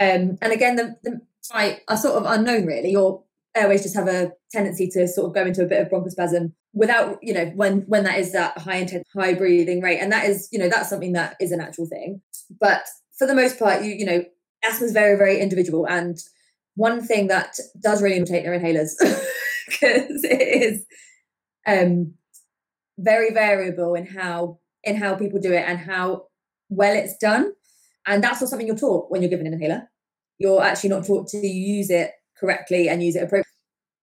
Um, 0.00 0.38
and 0.40 0.52
again, 0.52 0.76
the, 0.76 0.96
the 1.02 1.20
are 1.88 1.96
sort 1.96 2.14
of 2.14 2.24
unknown 2.26 2.64
really. 2.64 2.90
Your 2.90 3.22
airways 3.54 3.82
just 3.82 3.94
have 3.94 4.08
a 4.08 4.32
tendency 4.50 4.88
to 4.88 5.06
sort 5.06 5.26
of 5.26 5.34
go 5.34 5.44
into 5.44 5.62
a 5.62 5.66
bit 5.66 5.82
of 5.82 5.88
bronchospasm 5.88 6.52
without, 6.72 7.18
you 7.20 7.34
know, 7.34 7.46
when 7.54 7.82
when 7.82 8.04
that 8.04 8.18
is 8.18 8.32
that 8.32 8.56
high 8.56 8.76
intense, 8.76 9.06
high 9.14 9.34
breathing 9.34 9.82
rate. 9.82 9.98
And 9.98 10.10
that 10.10 10.24
is, 10.24 10.48
you 10.50 10.58
know, 10.58 10.70
that's 10.70 10.88
something 10.88 11.12
that 11.12 11.36
is 11.38 11.52
a 11.52 11.56
natural 11.56 11.86
thing. 11.86 12.22
But 12.58 12.84
for 13.18 13.26
the 13.26 13.34
most 13.34 13.58
part, 13.58 13.84
you, 13.84 13.92
you 13.92 14.06
know, 14.06 14.24
asthma 14.64 14.86
is 14.86 14.92
very, 14.92 15.18
very 15.18 15.38
individual. 15.38 15.86
And 15.86 16.16
one 16.74 17.02
thing 17.02 17.26
that 17.26 17.58
does 17.78 18.02
really 18.02 18.16
imitate 18.16 18.44
their 18.44 18.58
inhalers, 18.58 18.94
because 19.68 20.24
it 20.24 20.62
is 20.62 20.86
um, 21.66 22.14
very 22.98 23.34
variable 23.34 23.94
in 23.94 24.06
how 24.06 24.58
in 24.82 24.96
how 24.96 25.14
people 25.14 25.40
do 25.40 25.52
it 25.52 25.64
and 25.68 25.78
how 25.78 26.28
well 26.70 26.96
it's 26.96 27.18
done. 27.18 27.52
And 28.06 28.22
that's 28.22 28.40
not 28.40 28.50
something 28.50 28.66
you're 28.66 28.76
taught 28.76 29.10
when 29.10 29.22
you're 29.22 29.30
given 29.30 29.46
an 29.46 29.54
inhaler. 29.54 29.88
You're 30.38 30.62
actually 30.62 30.90
not 30.90 31.06
taught 31.06 31.28
to 31.28 31.46
use 31.46 31.90
it 31.90 32.12
correctly 32.38 32.88
and 32.88 33.02
use 33.02 33.14
it 33.14 33.22
appropriately. 33.22 33.48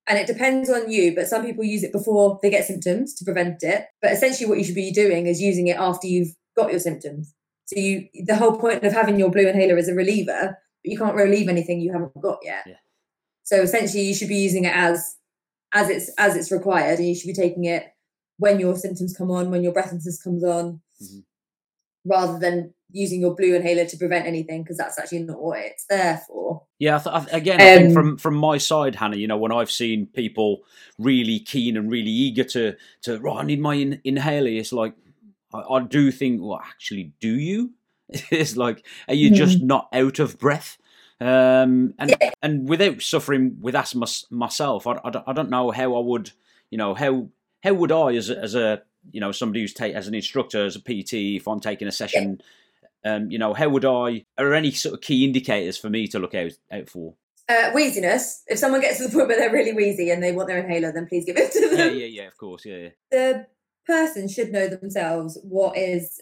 And 0.08 0.18
it 0.18 0.26
depends 0.26 0.70
on 0.70 0.90
you, 0.90 1.14
but 1.14 1.28
some 1.28 1.46
people 1.46 1.64
use 1.64 1.84
it 1.84 1.92
before 1.92 2.40
they 2.42 2.50
get 2.50 2.66
symptoms 2.66 3.14
to 3.16 3.26
prevent 3.26 3.62
it. 3.62 3.86
But 4.02 4.12
essentially, 4.12 4.50
what 4.50 4.58
you 4.58 4.64
should 4.64 4.76
be 4.76 4.92
doing 4.92 5.28
is 5.28 5.40
using 5.42 5.68
it 5.68 5.78
after 5.78 6.08
you've 6.08 6.34
got 6.58 6.72
your 6.72 6.80
symptoms. 6.80 7.36
So 7.66 7.80
you, 7.80 8.08
the 8.26 8.36
whole 8.36 8.58
point 8.58 8.84
of 8.84 8.94
having 8.94 9.20
your 9.20 9.30
blue 9.30 9.48
inhaler 9.48 9.78
is 9.78 9.88
a 9.88 9.94
reliever, 9.94 10.58
but 10.84 10.92
you 10.92 10.98
can't 10.98 11.16
relieve 11.16 11.48
anything 11.48 11.80
you 11.80 11.94
haven't 11.94 12.20
got 12.20 12.40
yet. 12.42 12.64
Yeah. 12.66 12.76
So 13.44 13.62
essentially, 13.62 14.04
you 14.04 14.16
should 14.16 14.30
be 14.30 14.38
using 14.38 14.64
it 14.64 14.76
as 14.76 15.18
as 15.74 15.90
it's 15.90 16.10
as 16.18 16.36
it's 16.36 16.52
required, 16.52 16.98
and 16.98 17.08
you 17.08 17.14
should 17.14 17.28
be 17.28 17.34
taking 17.34 17.66
it 17.66 17.86
when 18.38 18.60
your 18.60 18.76
symptoms 18.76 19.16
come 19.16 19.30
on, 19.30 19.52
when 19.52 19.62
your 19.62 19.74
breathlessness 19.74 20.22
comes 20.22 20.44
on, 20.44 20.82
mm-hmm. 21.02 21.20
rather 22.12 22.40
than 22.40 22.74
using 22.92 23.22
your 23.22 23.36
blue 23.36 23.56
inhaler 23.56 23.86
to 23.86 23.98
prevent 23.98 24.26
anything 24.26 24.64
because 24.64 24.78
that's 24.78 24.98
actually 24.98 25.20
not 25.20 25.42
what 25.42 25.60
it's 25.60 25.86
there 25.86 26.22
for. 26.28 26.64
Yeah, 26.80 27.02
I 27.06 27.20
th- 27.20 27.34
again, 27.34 27.62
um, 27.62 27.68
I 27.68 27.76
think 27.76 27.88
um, 27.90 27.94
from 27.94 28.18
from 28.18 28.36
my 28.36 28.58
side, 28.58 28.96
Hannah, 28.96 29.18
you 29.18 29.28
know, 29.28 29.38
when 29.38 29.52
I've 29.52 29.72
seen 29.72 30.08
people 30.08 30.62
really 30.98 31.40
keen 31.40 31.78
and 31.78 31.92
really 31.92 32.10
eager 32.10 32.44
to 32.46 32.76
to, 33.04 33.20
right, 33.20 33.38
I 33.38 33.44
need 33.44 33.60
my 33.60 33.76
in- 33.76 34.02
inhaler, 34.04 34.50
it's 34.50 34.74
like 34.74 34.94
I, 35.54 35.60
I, 35.60 35.84
do 35.84 36.12
think, 36.12 36.42
well, 36.42 36.62
actually, 36.64 37.14
do 37.20 37.30
you? 37.30 37.74
it's 38.10 38.58
like, 38.58 38.86
are 39.08 39.14
you 39.14 39.30
mm-hmm. 39.30 39.36
just 39.36 39.62
not 39.62 39.90
out 39.94 40.20
of 40.20 40.40
breath? 40.40 40.78
Um, 41.22 41.94
and 42.00 42.16
yeah. 42.22 42.32
and 42.42 42.68
without 42.68 43.02
suffering 43.02 43.58
with 43.60 43.76
asthma 43.76 44.08
myself, 44.30 44.88
I, 44.88 45.00
I, 45.04 45.10
don't, 45.10 45.28
I 45.28 45.34
don't 45.34 45.50
know 45.50 45.70
how 45.72 45.96
I 45.96 46.00
would, 46.00 46.32
you 46.72 46.78
know, 46.78 46.94
how 46.96 47.28
how 47.62 47.74
would 47.74 47.92
I 47.92 48.16
as 48.16 48.30
a, 48.30 48.40
as 48.40 48.56
a 48.56 48.82
you 49.12 49.20
know 49.20 49.34
somebody 49.34 49.62
who's 49.62 49.74
take 49.74 49.94
as 49.94 50.08
an 50.08 50.16
instructor 50.16 50.66
as 50.66 50.78
a 50.78 50.80
PT 50.80 51.14
if 51.14 51.48
I'm 51.48 51.60
taking 51.60 51.88
a 51.88 51.92
session. 51.92 52.38
Yeah 52.40 52.46
um, 53.06 53.32
you 53.32 53.38
know, 53.38 53.54
how 53.54 53.70
would 53.70 53.86
I? 53.86 54.26
Are 54.38 54.54
any 54.54 54.72
sort 54.72 54.96
of 54.96 55.02
key 55.02 55.26
indicators 55.26 55.78
for 55.78 55.90
me 55.90 56.08
to 56.08 56.20
look 56.20 56.36
out 56.36 56.52
out 56.72 56.90
for? 56.90 57.16
Uh, 57.48 57.72
wheeziness. 57.72 58.44
If 58.48 58.60
someone 58.60 58.82
gets 58.82 58.98
to 58.98 59.08
the 59.08 59.10
point 59.10 59.28
where 59.28 59.38
they're 59.38 59.52
really 59.52 59.74
wheezy 59.74 60.12
and 60.12 60.22
they 60.22 60.32
want 60.32 60.48
their 60.48 60.60
inhaler, 60.60 60.92
then 60.92 61.08
please 61.08 61.26
give 61.26 61.38
it 61.38 61.52
to 61.54 61.70
them. 61.70 61.80
Yeah, 61.80 62.06
yeah, 62.06 62.22
yeah. 62.22 62.28
Of 62.28 62.38
course, 62.38 62.64
yeah. 62.64 62.78
yeah. 62.78 62.90
The 63.12 63.48
person 63.88 64.28
should 64.28 64.52
know 64.52 64.68
themselves 64.68 65.40
what 65.42 65.76
is, 65.76 66.22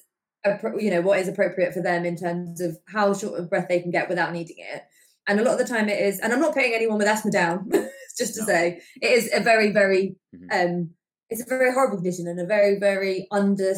you 0.79 0.89
know, 0.89 1.01
what 1.01 1.19
is 1.19 1.27
appropriate 1.27 1.73
for 1.73 1.81
them 1.81 2.05
in 2.05 2.15
terms 2.15 2.61
of 2.61 2.77
how 2.87 3.13
short 3.13 3.37
of 3.37 3.49
breath 3.49 3.67
they 3.67 3.81
can 3.81 3.91
get 3.91 4.07
without 4.07 4.31
needing 4.31 4.55
it. 4.59 4.83
And 5.27 5.41
a 5.41 5.43
lot 5.43 5.59
of 5.59 5.67
the 5.67 5.73
time, 5.73 5.89
it 5.89 5.99
is. 5.99 6.19
And 6.19 6.31
I'm 6.31 6.39
not 6.39 6.53
putting 6.53 6.73
anyone 6.73 6.97
with 6.97 7.07
asthma 7.07 7.31
down. 7.31 7.69
just 8.17 8.35
to 8.35 8.41
no. 8.41 8.47
say, 8.47 8.81
it 9.01 9.11
is 9.11 9.29
a 9.33 9.41
very, 9.41 9.71
very. 9.71 10.15
Mm-hmm. 10.33 10.69
um 10.69 10.89
It's 11.29 11.41
a 11.41 11.45
very 11.45 11.73
horrible 11.73 11.97
condition 11.97 12.27
and 12.27 12.39
a 12.39 12.45
very, 12.45 12.79
very 12.79 13.27
under. 13.31 13.73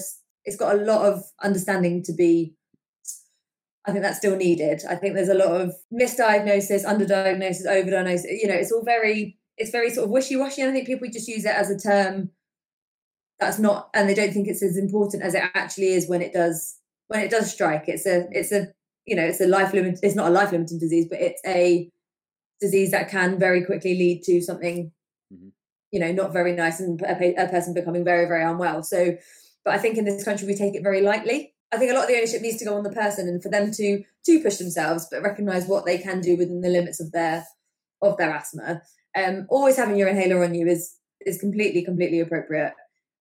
It's 0.46 0.56
got 0.56 0.76
a 0.76 0.82
lot 0.82 1.12
of 1.12 1.24
understanding 1.42 2.04
to 2.04 2.14
be 2.14 2.54
I 3.88 3.92
think 3.92 4.04
that's 4.04 4.18
still 4.18 4.36
needed. 4.36 4.82
I 4.88 4.96
think 4.96 5.16
there's 5.16 5.30
a 5.30 5.34
lot 5.34 5.62
of 5.62 5.74
misdiagnosis, 5.92 6.86
underdiagnosis, 6.86 7.66
overdiagnosis. 7.66 8.26
You 8.30 8.48
know, 8.48 8.56
it's 8.56 8.72
all 8.72 8.84
very, 8.84 9.38
it's 9.58 9.72
very 9.72 9.90
sort 9.90 10.06
of 10.06 10.12
wishy-washy. 10.12 10.62
And 10.62 10.72
I 10.72 10.74
think 10.74 10.86
people 10.86 11.08
just 11.12 11.28
use 11.28 11.46
it 11.46 11.56
as 11.56 11.70
a 11.70 11.80
term 11.80 12.32
that's 13.40 13.58
not, 13.58 13.90
and 13.94 14.08
they 14.08 14.14
don't 14.14 14.34
think 14.34 14.48
it's 14.48 14.62
as 14.62 14.78
important 14.78 15.24
as 15.24 15.34
it 15.34 15.44
actually 15.54 15.94
is 15.94 16.10
when 16.10 16.22
it 16.22 16.34
does, 16.34 16.78
when 17.08 17.22
it 17.22 17.32
does 17.32 17.52
strike. 17.52 17.86
It's 17.88 18.06
a, 18.06 18.28
it's 18.32 18.52
a, 18.52 18.68
you 19.06 19.16
know, 19.16 19.24
it's 19.24 19.42
a 19.42 19.48
life 19.48 19.74
limit. 19.74 20.00
It's 20.04 20.16
not 20.16 20.28
a 20.28 20.34
life 20.34 20.52
limiting 20.52 20.78
disease, 20.78 21.08
but 21.10 21.22
it's 21.22 21.42
a 21.48 21.90
disease 22.60 22.92
that 22.92 23.10
can 23.10 23.40
very 23.40 23.64
quickly 23.64 23.96
lead 23.96 24.24
to 24.24 24.42
something, 24.42 24.92
mm-hmm. 25.34 25.50
you 25.92 26.00
know, 26.02 26.12
not 26.12 26.34
very 26.34 26.52
nice 26.52 26.82
and 26.82 27.02
a, 27.02 27.34
a 27.36 27.48
person 27.48 27.74
becoming 27.74 28.04
very, 28.04 28.26
very 28.26 28.44
unwell. 28.44 28.84
So, 28.84 29.16
but 29.64 29.74
I 29.74 29.78
think 29.78 29.98
in 29.98 30.04
this 30.04 30.26
country 30.26 30.46
we 30.46 30.56
take 30.56 30.76
it 30.76 30.84
very 30.84 31.02
lightly 31.02 31.54
I 31.72 31.78
think 31.78 31.92
a 31.92 31.94
lot 31.94 32.04
of 32.04 32.10
the 32.10 32.18
ownership 32.18 32.42
needs 32.42 32.58
to 32.58 32.66
go 32.66 32.76
on 32.76 32.84
the 32.84 32.92
person 32.92 33.28
and 33.28 33.42
for 33.42 33.50
them 33.50 33.72
to 33.72 34.04
to 34.26 34.44
push 34.44 34.58
themselves, 34.58 35.08
but 35.12 35.22
recognize 35.22 35.68
what 35.68 35.86
they 35.86 35.98
can 35.98 36.22
do 36.22 36.36
within 36.36 36.62
the 36.62 36.70
limits 36.70 37.00
of 37.00 37.12
their 37.12 37.46
of 38.02 38.18
their 38.18 38.32
asthma. 38.32 38.82
Um, 39.16 39.46
always 39.50 39.78
having 39.78 39.98
your 39.98 40.08
inhaler 40.08 40.44
on 40.44 40.54
you 40.54 40.68
is 40.68 40.96
is 41.22 41.40
completely 41.40 41.84
completely 41.84 42.20
appropriate. 42.20 42.74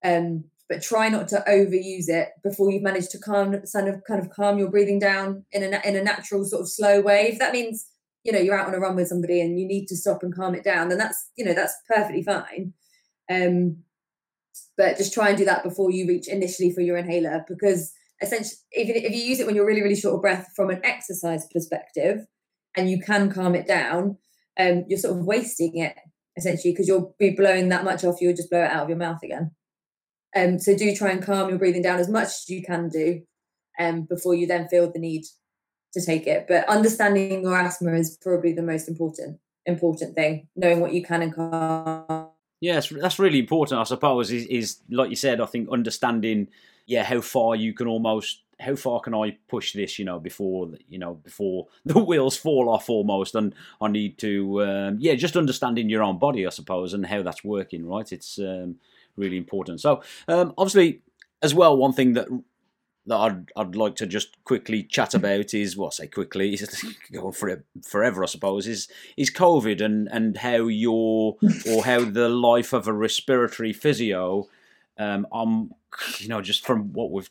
Um, 0.05 0.44
but 0.68 0.82
try 0.82 1.09
not 1.09 1.28
to 1.28 1.42
overuse 1.49 2.09
it 2.09 2.28
before 2.42 2.70
you've 2.70 2.82
managed 2.82 3.11
to 3.12 3.18
calm 3.18 3.59
kind 3.72 3.88
of 3.88 4.03
kind 4.05 4.20
of 4.20 4.30
calm 4.30 4.59
your 4.59 4.70
breathing 4.70 4.99
down 4.99 5.44
in 5.51 5.62
a 5.62 5.80
in 5.84 5.96
a 5.96 6.03
natural 6.03 6.44
sort 6.44 6.62
of 6.62 6.68
slow 6.68 7.01
way. 7.01 7.30
If 7.32 7.38
that 7.38 7.53
means 7.53 7.86
you 8.24 8.32
know 8.32 8.38
you're 8.38 8.59
out 8.59 8.68
on 8.68 8.74
a 8.74 8.80
run 8.80 8.96
with 8.96 9.09
somebody 9.09 9.40
and 9.40 9.59
you 9.59 9.66
need 9.66 9.86
to 9.88 9.96
stop 9.96 10.22
and 10.22 10.34
calm 10.34 10.55
it 10.55 10.64
down, 10.64 10.88
then 10.88 10.99
that's 10.99 11.30
you 11.36 11.44
know 11.44 11.55
that's 11.55 11.74
perfectly 11.88 12.22
fine. 12.22 12.74
Um, 13.30 13.84
but 14.76 14.96
just 14.96 15.12
try 15.12 15.28
and 15.28 15.38
do 15.38 15.44
that 15.44 15.64
before 15.64 15.90
you 15.90 16.07
reach 16.07 16.28
initially 16.28 16.70
for 16.72 16.80
your 16.80 16.96
inhaler 16.96 17.44
because 17.49 17.92
essentially 18.22 18.56
even 18.74 18.96
if 18.96 19.12
you 19.12 19.22
use 19.22 19.40
it 19.40 19.46
when 19.46 19.54
you're 19.54 19.66
really 19.66 19.82
really 19.82 19.96
short 19.96 20.14
of 20.14 20.20
breath 20.20 20.48
from 20.54 20.70
an 20.70 20.80
exercise 20.84 21.46
perspective 21.52 22.26
and 22.76 22.90
you 22.90 23.00
can 23.00 23.30
calm 23.30 23.54
it 23.54 23.66
down 23.66 24.16
um, 24.58 24.84
you're 24.88 24.98
sort 24.98 25.16
of 25.16 25.24
wasting 25.24 25.78
it 25.78 25.94
essentially 26.36 26.72
because 26.72 26.88
you'll 26.88 27.14
be 27.18 27.30
blowing 27.30 27.68
that 27.68 27.84
much 27.84 28.04
off 28.04 28.20
you'll 28.20 28.34
just 28.34 28.50
blow 28.50 28.62
it 28.62 28.70
out 28.70 28.84
of 28.84 28.88
your 28.88 28.98
mouth 28.98 29.22
again 29.22 29.50
um, 30.36 30.58
so 30.58 30.76
do 30.76 30.94
try 30.94 31.10
and 31.10 31.22
calm 31.22 31.48
your 31.48 31.58
breathing 31.58 31.82
down 31.82 31.98
as 31.98 32.08
much 32.08 32.28
as 32.28 32.48
you 32.48 32.62
can 32.62 32.88
do 32.88 33.22
um, 33.78 34.02
before 34.02 34.34
you 34.34 34.46
then 34.46 34.68
feel 34.68 34.90
the 34.90 34.98
need 34.98 35.24
to 35.94 36.04
take 36.04 36.26
it 36.26 36.46
but 36.48 36.68
understanding 36.68 37.42
your 37.42 37.56
asthma 37.56 37.92
is 37.92 38.18
probably 38.20 38.52
the 38.52 38.62
most 38.62 38.88
important 38.88 39.38
important 39.68 40.16
thing, 40.16 40.48
knowing 40.56 40.80
what 40.80 40.92
you 40.92 41.04
can 41.04 41.22
and 41.22 41.34
can't. 41.34 42.28
Yes, 42.60 42.88
that's 42.88 43.20
really 43.20 43.38
important, 43.38 43.80
I 43.80 43.84
suppose. 43.84 44.32
Is, 44.32 44.46
is 44.46 44.80
like 44.90 45.10
you 45.10 45.16
said, 45.16 45.40
I 45.40 45.46
think 45.46 45.68
understanding, 45.70 46.48
yeah, 46.89 47.05
how 47.05 47.20
far 47.20 47.55
you 47.55 47.74
can 47.74 47.86
almost, 47.86 48.43
how 48.59 48.74
far 48.74 48.99
can 49.01 49.14
I 49.14 49.36
push 49.47 49.74
this, 49.74 49.99
you 49.99 50.07
know, 50.07 50.18
before 50.18 50.70
you 50.89 50.99
know, 50.99 51.14
before 51.14 51.68
the 51.84 52.03
wheels 52.03 52.36
fall 52.36 52.68
off 52.68 52.89
almost, 52.89 53.34
and 53.34 53.55
I 53.80 53.89
need 53.89 54.18
to, 54.18 54.64
um, 54.64 54.97
yeah, 54.99 55.14
just 55.14 55.36
understanding 55.36 55.91
your 55.91 56.03
own 56.03 56.18
body, 56.18 56.47
I 56.47 56.51
suppose, 56.51 56.95
and 56.95 57.07
how 57.07 57.22
that's 57.22 57.45
working, 57.45 57.86
right? 57.86 58.11
It's 58.11 58.39
um, 58.39 58.76
really 59.16 59.36
important. 59.36 59.82
So, 59.82 60.03
um, 60.26 60.55
obviously, 60.57 61.03
as 61.43 61.55
well, 61.55 61.76
one 61.76 61.93
thing 61.93 62.14
that 62.14 62.28
that 63.07 63.16
I'd 63.16 63.53
I'd 63.55 63.76
like 63.76 63.97
to 63.97 64.07
just 64.07 64.43
quickly 64.45 64.82
chat 64.82 65.12
about 65.12 65.53
is 65.53 65.76
well, 65.76 65.89
I 65.89 65.91
say 65.91 66.07
quickly, 66.07 66.55
is 66.55 66.84
going 67.12 67.32
for 67.32 67.64
forever, 67.86 68.22
I 68.22 68.26
suppose. 68.26 68.66
Is 68.66 68.89
is 69.18 69.30
COVID 69.30 69.82
and 69.84 70.09
and 70.11 70.39
how 70.39 70.68
your 70.68 71.36
or 71.70 71.84
how 71.84 72.01
the 72.07 72.30
life 72.30 72.72
of 72.72 72.89
a 72.89 72.95
respiratory 72.95 73.74
physio. 73.74 74.49
Um, 74.99 75.26
I'm 75.32 75.70
you 76.18 76.28
know 76.28 76.40
just 76.40 76.66
from 76.66 76.92
what 76.92 77.11
we've 77.11 77.30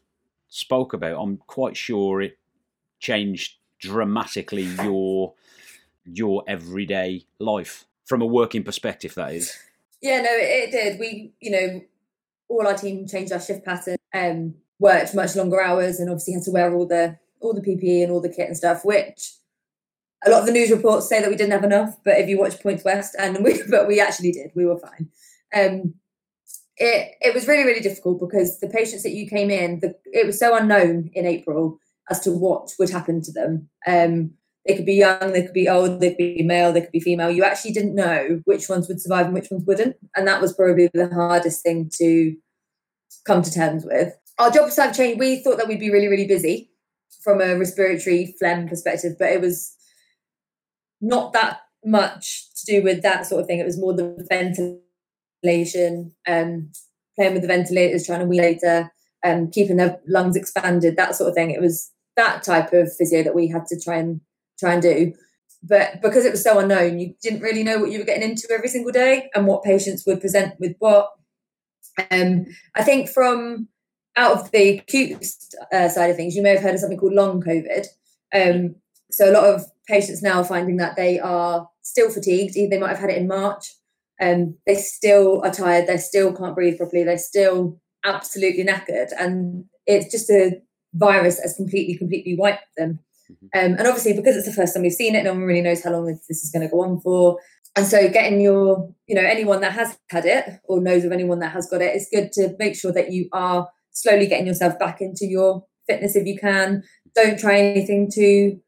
spoke 0.49 0.93
about, 0.93 1.21
I'm 1.21 1.37
quite 1.37 1.75
sure 1.77 2.21
it 2.21 2.37
changed 2.99 3.55
dramatically 3.79 4.63
your 4.63 5.33
your 6.05 6.43
everyday 6.47 7.25
life 7.39 7.85
from 8.05 8.21
a 8.21 8.25
working 8.25 8.63
perspective. 8.63 9.15
That 9.15 9.33
is. 9.33 9.57
Yeah, 10.01 10.21
no, 10.21 10.29
it, 10.31 10.71
did. 10.71 10.99
We, 10.99 11.33
you 11.39 11.51
know, 11.51 11.81
all 12.49 12.67
our 12.67 12.75
team 12.75 13.07
changed 13.07 13.33
our 13.33 13.39
shift 13.39 13.65
pattern. 13.65 13.97
Um, 14.13 14.55
worked 14.79 15.15
much 15.15 15.35
longer 15.35 15.61
hours 15.61 15.99
and 15.99 16.09
obviously 16.09 16.33
had 16.33 16.43
to 16.43 16.51
wear 16.51 16.73
all 16.73 16.87
the 16.87 17.17
all 17.39 17.53
the 17.53 17.61
PPE 17.61 18.03
and 18.03 18.11
all 18.11 18.21
the 18.21 18.29
kit 18.29 18.47
and 18.47 18.57
stuff, 18.57 18.85
which 18.85 19.33
a 20.25 20.29
lot 20.29 20.41
of 20.41 20.45
the 20.45 20.51
news 20.51 20.71
reports 20.71 21.07
say 21.07 21.21
that 21.21 21.29
we 21.29 21.35
didn't 21.35 21.51
have 21.51 21.63
enough. 21.63 21.97
But 22.03 22.19
if 22.19 22.29
you 22.29 22.39
watch 22.39 22.61
Points 22.61 22.83
West, 22.83 23.15
and 23.19 23.43
we 23.43 23.61
but 23.69 23.87
we 23.87 23.99
actually 23.99 24.31
did, 24.31 24.51
we 24.55 24.65
were 24.65 24.79
fine. 24.79 25.09
Um, 25.53 25.95
it 26.77 27.15
it 27.21 27.33
was 27.33 27.47
really 27.47 27.63
really 27.63 27.79
difficult 27.79 28.19
because 28.19 28.59
the 28.59 28.69
patients 28.69 29.03
that 29.03 29.11
you 29.11 29.27
came 29.27 29.49
in, 29.49 29.79
the, 29.79 29.95
it 30.05 30.25
was 30.25 30.39
so 30.39 30.55
unknown 30.55 31.09
in 31.13 31.25
April 31.25 31.79
as 32.09 32.19
to 32.21 32.31
what 32.31 32.71
would 32.79 32.89
happen 32.89 33.21
to 33.21 33.31
them. 33.31 33.69
Um, 33.85 34.31
they 34.65 34.75
could 34.75 34.85
be 34.85 34.95
young, 34.95 35.31
they 35.31 35.43
could 35.43 35.53
be 35.53 35.69
old, 35.69 36.01
they 36.01 36.09
could 36.09 36.17
be 36.17 36.43
male, 36.43 36.73
they 36.73 36.81
could 36.81 36.91
be 36.91 36.99
female. 36.99 37.31
You 37.31 37.45
actually 37.45 37.71
didn't 37.71 37.95
know 37.95 38.41
which 38.43 38.67
ones 38.67 38.87
would 38.87 39.01
survive 39.01 39.25
and 39.25 39.33
which 39.33 39.49
ones 39.49 39.65
wouldn't, 39.65 39.95
and 40.15 40.27
that 40.27 40.41
was 40.41 40.53
probably 40.53 40.89
the 40.93 41.09
hardest 41.13 41.63
thing 41.63 41.89
to 41.99 42.35
come 43.25 43.41
to 43.41 43.51
terms 43.51 43.85
with 43.85 44.13
our 44.37 44.51
jobs 44.51 44.75
have 44.77 44.95
changed. 44.95 45.19
We 45.19 45.41
thought 45.41 45.57
that 45.57 45.67
we'd 45.67 45.79
be 45.79 45.91
really, 45.91 46.07
really 46.07 46.27
busy 46.27 46.71
from 47.23 47.41
a 47.41 47.57
respiratory 47.57 48.35
phlegm 48.39 48.67
perspective, 48.67 49.15
but 49.17 49.31
it 49.31 49.41
was 49.41 49.75
not 51.01 51.33
that 51.33 51.61
much 51.83 52.49
to 52.55 52.65
do 52.65 52.83
with 52.83 53.01
that 53.01 53.25
sort 53.25 53.41
of 53.41 53.47
thing. 53.47 53.59
It 53.59 53.65
was 53.65 53.79
more 53.79 53.93
the 53.93 54.25
ventilation, 55.43 56.13
um, 56.27 56.71
playing 57.15 57.33
with 57.33 57.41
the 57.41 57.47
ventilators, 57.47 58.05
trying 58.05 58.19
to 58.19 58.25
ventilator, 58.25 58.91
um, 59.25 59.49
keeping 59.51 59.77
their 59.77 59.99
lungs 60.07 60.35
expanded, 60.35 60.95
that 60.95 61.15
sort 61.15 61.29
of 61.29 61.35
thing. 61.35 61.51
It 61.51 61.61
was 61.61 61.91
that 62.15 62.43
type 62.43 62.73
of 62.73 62.93
physio 62.95 63.23
that 63.23 63.35
we 63.35 63.47
had 63.47 63.65
to 63.67 63.79
try 63.79 63.97
and 63.97 64.21
try 64.59 64.73
and 64.73 64.81
do. 64.81 65.13
But 65.63 66.01
because 66.01 66.25
it 66.25 66.31
was 66.31 66.43
so 66.43 66.59
unknown, 66.59 66.99
you 66.99 67.15
didn't 67.21 67.41
really 67.41 67.63
know 67.63 67.79
what 67.79 67.91
you 67.91 67.99
were 67.99 68.05
getting 68.05 68.29
into 68.29 68.47
every 68.51 68.69
single 68.69 68.91
day 68.91 69.29
and 69.33 69.47
what 69.47 69.63
patients 69.63 70.05
would 70.05 70.21
present 70.21 70.55
with 70.59 70.75
what. 70.79 71.11
Um, 72.11 72.45
I 72.75 72.83
think 72.83 73.09
from 73.09 73.67
out 74.15 74.33
of 74.33 74.51
the 74.51 74.79
acute 74.79 75.25
uh, 75.73 75.89
side 75.89 76.11
of 76.11 76.15
things, 76.15 76.35
you 76.35 76.43
may 76.43 76.51
have 76.51 76.61
heard 76.61 76.75
of 76.75 76.79
something 76.79 76.97
called 76.97 77.13
long 77.13 77.41
COVID. 77.41 77.87
Um, 78.33 78.75
so 79.09 79.29
a 79.29 79.33
lot 79.33 79.45
of 79.45 79.65
patients 79.87 80.21
now 80.21 80.39
are 80.39 80.43
finding 80.43 80.77
that 80.77 80.95
they 80.95 81.19
are 81.19 81.67
still 81.81 82.09
fatigued. 82.09 82.53
They 82.53 82.77
might 82.77 82.89
have 82.89 82.99
had 82.99 83.09
it 83.09 83.17
in 83.17 83.27
March. 83.27 83.73
And 84.19 84.43
um, 84.43 84.57
they 84.65 84.75
still 84.75 85.41
are 85.43 85.51
tired. 85.51 85.87
They 85.87 85.97
still 85.97 86.33
can't 86.33 86.55
breathe 86.55 86.77
properly. 86.77 87.03
They're 87.03 87.17
still 87.17 87.79
absolutely 88.03 88.63
knackered, 88.63 89.09
and 89.19 89.65
it's 89.85 90.11
just 90.11 90.29
a 90.29 90.61
virus 90.93 91.37
that's 91.37 91.55
completely, 91.55 91.97
completely 91.97 92.35
wiped 92.35 92.65
them. 92.77 92.99
Mm-hmm. 93.31 93.45
Um, 93.59 93.77
and 93.77 93.87
obviously, 93.87 94.13
because 94.13 94.35
it's 94.35 94.47
the 94.47 94.53
first 94.53 94.73
time 94.73 94.83
we've 94.83 94.93
seen 94.93 95.15
it, 95.15 95.23
no 95.23 95.33
one 95.33 95.43
really 95.43 95.61
knows 95.61 95.83
how 95.83 95.91
long 95.91 96.05
this 96.05 96.43
is 96.43 96.51
going 96.51 96.67
to 96.67 96.71
go 96.71 96.81
on 96.83 96.99
for. 96.99 97.39
And 97.75 97.85
so, 97.85 98.09
getting 98.09 98.41
your, 98.41 98.91
you 99.07 99.15
know, 99.15 99.21
anyone 99.21 99.61
that 99.61 99.73
has 99.73 99.97
had 100.09 100.25
it 100.25 100.59
or 100.63 100.81
knows 100.81 101.03
of 101.03 101.11
anyone 101.11 101.39
that 101.39 101.51
has 101.51 101.67
got 101.69 101.81
it, 101.81 101.95
it's 101.95 102.09
good 102.11 102.31
to 102.33 102.55
make 102.57 102.75
sure 102.75 102.91
that 102.93 103.11
you 103.11 103.29
are 103.33 103.69
slowly 103.91 104.27
getting 104.27 104.47
yourself 104.47 104.79
back 104.79 105.01
into 105.01 105.25
your 105.25 105.65
fitness 105.87 106.15
if 106.15 106.25
you 106.25 106.37
can. 106.37 106.83
Don't 107.15 107.39
try 107.39 107.59
anything 107.59 108.09
too 108.13 108.61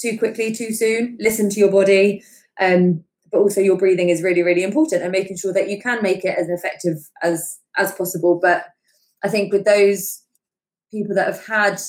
too 0.00 0.18
quickly, 0.18 0.52
too 0.52 0.72
soon. 0.72 1.16
Listen 1.20 1.48
to 1.48 1.60
your 1.60 1.70
body. 1.70 2.24
Um, 2.60 3.04
but 3.32 3.38
also 3.38 3.60
your 3.60 3.78
breathing 3.78 4.10
is 4.10 4.22
really, 4.22 4.42
really 4.42 4.62
important 4.62 5.02
and 5.02 5.10
making 5.10 5.38
sure 5.38 5.52
that 5.52 5.68
you 5.68 5.80
can 5.80 6.02
make 6.02 6.24
it 6.24 6.38
as 6.38 6.48
effective 6.48 6.98
as 7.22 7.58
as 7.76 7.92
possible. 7.92 8.38
But 8.40 8.66
I 9.24 9.28
think 9.28 9.52
with 9.52 9.64
those 9.64 10.22
people 10.90 11.14
that 11.16 11.26
have 11.26 11.46
had 11.46 11.80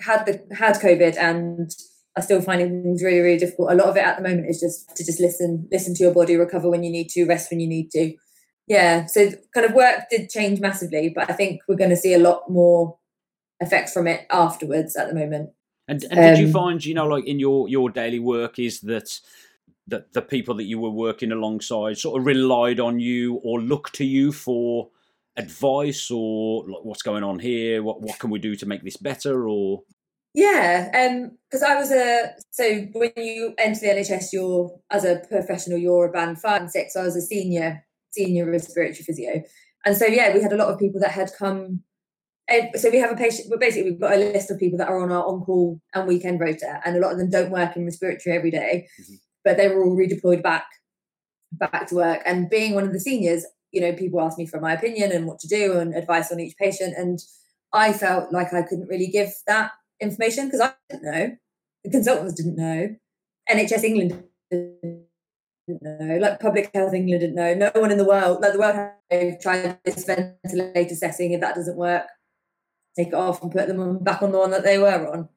had 0.00 0.26
the 0.26 0.54
had 0.54 0.76
COVID 0.76 1.16
and 1.16 1.70
are 2.14 2.22
still 2.22 2.42
finding 2.42 2.82
things 2.82 3.02
really, 3.02 3.20
really 3.20 3.38
difficult, 3.38 3.72
a 3.72 3.74
lot 3.74 3.88
of 3.88 3.96
it 3.96 4.04
at 4.04 4.16
the 4.16 4.28
moment 4.28 4.46
is 4.46 4.60
just 4.60 4.94
to 4.96 5.02
just 5.02 5.18
listen, 5.18 5.66
listen 5.72 5.94
to 5.94 6.02
your 6.02 6.12
body, 6.12 6.36
recover 6.36 6.68
when 6.68 6.82
you 6.82 6.90
need 6.92 7.08
to, 7.08 7.24
rest 7.24 7.50
when 7.50 7.58
you 7.58 7.66
need 7.66 7.90
to 7.92 8.14
yeah 8.66 9.06
so 9.06 9.30
kind 9.54 9.66
of 9.66 9.72
work 9.72 10.08
did 10.10 10.28
change 10.28 10.60
massively 10.60 11.12
but 11.14 11.28
i 11.30 11.32
think 11.32 11.60
we're 11.66 11.76
going 11.76 11.90
to 11.90 11.96
see 11.96 12.14
a 12.14 12.18
lot 12.18 12.48
more 12.48 12.96
effects 13.60 13.92
from 13.92 14.06
it 14.06 14.26
afterwards 14.30 14.96
at 14.96 15.08
the 15.08 15.14
moment 15.14 15.50
and, 15.88 16.04
and 16.04 16.20
did 16.20 16.34
um, 16.34 16.40
you 16.40 16.50
find 16.50 16.84
you 16.84 16.94
know 16.94 17.06
like 17.06 17.26
in 17.26 17.38
your 17.38 17.68
your 17.68 17.90
daily 17.90 18.18
work 18.18 18.58
is 18.58 18.80
that 18.80 19.20
that 19.86 20.12
the 20.12 20.22
people 20.22 20.54
that 20.54 20.64
you 20.64 20.78
were 20.78 20.90
working 20.90 21.32
alongside 21.32 21.98
sort 21.98 22.20
of 22.20 22.26
relied 22.26 22.80
on 22.80 23.00
you 23.00 23.36
or 23.42 23.60
looked 23.60 23.94
to 23.94 24.04
you 24.04 24.32
for 24.32 24.90
advice 25.36 26.10
or 26.10 26.64
like, 26.68 26.84
what's 26.84 27.02
going 27.02 27.24
on 27.24 27.38
here 27.38 27.82
what 27.82 28.02
what 28.02 28.18
can 28.18 28.28
we 28.28 28.38
do 28.38 28.54
to 28.54 28.66
make 28.66 28.84
this 28.84 28.98
better 28.98 29.48
or 29.48 29.82
yeah 30.34 30.90
um 30.94 31.30
because 31.50 31.62
i 31.62 31.74
was 31.74 31.90
a 31.90 32.34
so 32.50 32.80
when 32.92 33.10
you 33.16 33.54
enter 33.56 33.80
the 33.80 33.86
nhs 33.86 34.26
you're 34.30 34.70
as 34.90 35.06
a 35.06 35.22
professional 35.30 35.78
you're 35.78 36.06
a 36.06 36.12
band 36.12 36.38
five 36.38 36.60
and 36.60 36.70
six 36.70 36.92
so 36.92 37.00
i 37.00 37.04
was 37.04 37.16
a 37.16 37.22
senior 37.22 37.82
senior 38.12 38.50
respiratory 38.50 38.94
physio. 38.94 39.42
And 39.84 39.96
so, 39.96 40.06
yeah, 40.06 40.32
we 40.32 40.42
had 40.42 40.52
a 40.52 40.56
lot 40.56 40.68
of 40.68 40.78
people 40.78 41.00
that 41.00 41.10
had 41.10 41.30
come. 41.36 41.80
So 42.76 42.90
we 42.90 42.98
have 42.98 43.12
a 43.12 43.16
patient. 43.16 43.48
Well, 43.48 43.58
basically, 43.58 43.90
we've 43.90 44.00
got 44.00 44.12
a 44.12 44.16
list 44.16 44.50
of 44.50 44.58
people 44.58 44.78
that 44.78 44.88
are 44.88 45.02
on 45.02 45.10
our 45.10 45.24
on-call 45.24 45.80
and 45.94 46.08
weekend 46.08 46.40
rota, 46.40 46.80
and 46.84 46.96
a 46.96 47.00
lot 47.00 47.12
of 47.12 47.18
them 47.18 47.30
don't 47.30 47.50
work 47.50 47.76
in 47.76 47.84
respiratory 47.84 48.36
every 48.36 48.50
day, 48.50 48.88
mm-hmm. 49.00 49.14
But 49.44 49.56
they 49.56 49.68
were 49.68 49.84
all 49.84 49.96
redeployed 49.96 50.42
back, 50.42 50.66
back 51.52 51.86
to 51.88 51.96
work. 51.96 52.22
And 52.24 52.50
being 52.50 52.74
one 52.74 52.84
of 52.84 52.92
the 52.92 53.00
seniors, 53.00 53.44
you 53.70 53.80
know, 53.80 53.92
people 53.92 54.20
asked 54.20 54.38
me 54.38 54.46
for 54.46 54.60
my 54.60 54.72
opinion 54.72 55.12
and 55.12 55.26
what 55.26 55.38
to 55.40 55.48
do 55.48 55.78
and 55.78 55.94
advice 55.94 56.30
on 56.30 56.40
each 56.40 56.56
patient, 56.56 56.94
and 56.96 57.18
I 57.72 57.92
felt 57.92 58.32
like 58.32 58.52
I 58.52 58.62
couldn't 58.62 58.88
really 58.88 59.06
give 59.06 59.30
that 59.46 59.70
information 60.00 60.46
because 60.46 60.60
I 60.60 60.74
didn't 60.90 61.04
know, 61.04 61.36
the 61.84 61.90
consultants 61.90 62.34
didn't 62.34 62.56
know, 62.56 62.96
NHS 63.50 63.84
England 63.84 64.24
didn't 64.50 65.06
know, 65.68 66.18
like 66.20 66.38
Public 66.38 66.70
Health 66.74 66.92
England 66.92 67.20
didn't 67.20 67.36
know, 67.36 67.54
no 67.54 67.70
one 67.80 67.90
in 67.90 67.98
the 67.98 68.04
world, 68.04 68.42
like 68.42 68.52
the 68.52 68.58
World 68.58 69.40
tried 69.40 69.78
this 69.84 70.04
ventilator 70.04 70.94
setting. 70.94 71.32
If 71.32 71.40
that 71.40 71.54
doesn't 71.54 71.76
work, 71.76 72.06
take 72.94 73.08
it 73.08 73.14
off 73.14 73.42
and 73.42 73.50
put 73.50 73.68
them 73.68 74.04
back 74.04 74.22
on 74.22 74.32
the 74.32 74.38
one 74.38 74.50
that 74.50 74.64
they 74.64 74.76
were 74.76 75.10
on. 75.10 75.28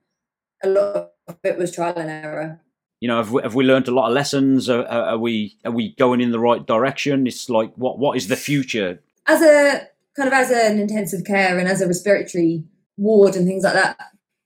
A 0.63 0.67
lot 0.67 1.11
of 1.27 1.37
it 1.43 1.57
was 1.57 1.73
trial 1.73 1.95
and 1.95 2.09
error. 2.09 2.61
You 3.05 3.09
know, 3.09 3.17
have 3.17 3.31
we, 3.31 3.41
have 3.43 3.53
we 3.53 3.63
learned 3.65 3.87
a 3.87 3.91
lot 3.91 4.07
of 4.07 4.13
lessons? 4.13 4.67
Are, 4.67 4.83
are 4.83 5.19
we 5.19 5.59
are 5.63 5.71
we 5.71 5.93
going 5.93 6.21
in 6.21 6.31
the 6.31 6.39
right 6.39 6.65
direction? 6.65 7.27
It's 7.27 7.51
like 7.51 7.71
what 7.75 7.99
what 7.99 8.17
is 8.17 8.29
the 8.29 8.35
future? 8.35 8.99
As 9.27 9.43
a 9.43 9.87
kind 10.15 10.27
of 10.27 10.33
as 10.33 10.49
an 10.49 10.79
intensive 10.79 11.23
care 11.23 11.59
and 11.59 11.67
as 11.67 11.81
a 11.81 11.87
respiratory 11.87 12.63
ward 12.97 13.35
and 13.35 13.45
things 13.45 13.63
like 13.63 13.75
that, 13.75 13.95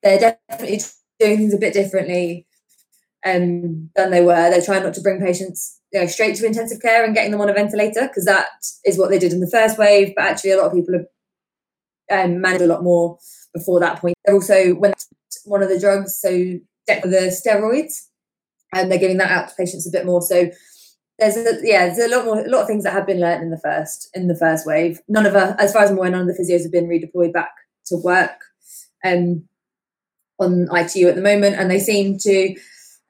they're 0.03 0.36
definitely 0.49 0.82
doing 1.22 1.38
things 1.38 1.53
a 1.53 1.57
bit 1.57 1.72
differently 1.72 2.47
um, 3.26 3.91
than 3.95 4.12
they 4.12 4.20
were. 4.20 4.49
They're 4.49 4.62
trying 4.62 4.84
not 4.84 4.93
to 4.95 5.01
bring 5.01 5.22
patients 5.22 5.80
you 5.93 6.01
know, 6.01 6.07
straight 6.07 6.36
to 6.36 6.45
intensive 6.45 6.82
care 6.82 7.05
and 7.05 7.16
getting 7.16 7.32
them 7.32 7.39
on 7.39 7.47
a 7.47 7.53
ventilator 7.53 8.10
because 8.10 8.26
that 8.26 8.47
is 8.84 8.97
what 8.97 9.10
they 9.10 9.20
did 9.20 9.32
in 9.32 9.39
the 9.39 9.49
first 9.49 9.78
wave. 9.78 10.12
But 10.18 10.26
actually, 10.26 10.51
a 10.51 10.57
lot 10.57 10.66
of 10.66 10.74
people 10.74 10.95
have 12.10 12.26
um, 12.26 12.41
managed 12.41 12.64
a 12.64 12.68
lot 12.68 12.84
more 12.84 13.20
before 13.53 13.80
that 13.80 14.01
point. 14.01 14.16
They're 14.26 14.36
also 14.36 14.74
when 14.74 14.93
one 15.45 15.64
of 15.64 15.70
the 15.70 15.80
drugs, 15.80 16.18
so 16.18 16.30
the 16.88 17.41
steroids, 17.47 18.09
and 18.74 18.91
they're 18.91 18.99
giving 18.99 19.17
that 19.17 19.32
out 19.32 19.49
to 19.49 19.55
patients 19.55 19.88
a 19.88 19.91
bit 19.91 20.05
more. 20.05 20.22
So 20.22 20.49
there's 21.17 21.38
a, 21.38 21.59
yeah, 21.63 21.86
there's 21.86 22.11
a 22.11 22.15
lot 22.15 22.26
more, 22.26 22.39
a 22.39 22.49
lot 22.49 22.61
of 22.61 22.67
things 22.67 22.84
that 22.84 22.93
have 22.93 23.05
been 23.05 23.20
learned 23.20 23.43
in 23.43 23.49
the 23.49 23.59
first 23.59 24.09
in 24.13 24.28
the 24.28 24.36
first 24.36 24.65
wave. 24.65 24.99
None 25.07 25.26
of 25.26 25.36
us, 25.36 25.55
as 25.59 25.74
far 25.74 25.84
as 25.84 25.91
I'm 25.91 25.97
aware, 25.97 26.09
none 26.09 26.22
of 26.22 26.28
the 26.28 26.41
physios 26.41 26.63
have 26.63 26.72
been 26.72 26.88
redeployed 26.88 27.34
back 27.34 27.51
to 27.88 27.97
work 27.97 28.39
um, 29.03 29.43
on 30.39 30.67
ITU 30.74 31.07
at 31.07 31.15
the 31.15 31.22
moment, 31.22 31.55
and 31.57 31.70
they 31.70 31.80
seem 31.80 32.17
to 32.20 32.55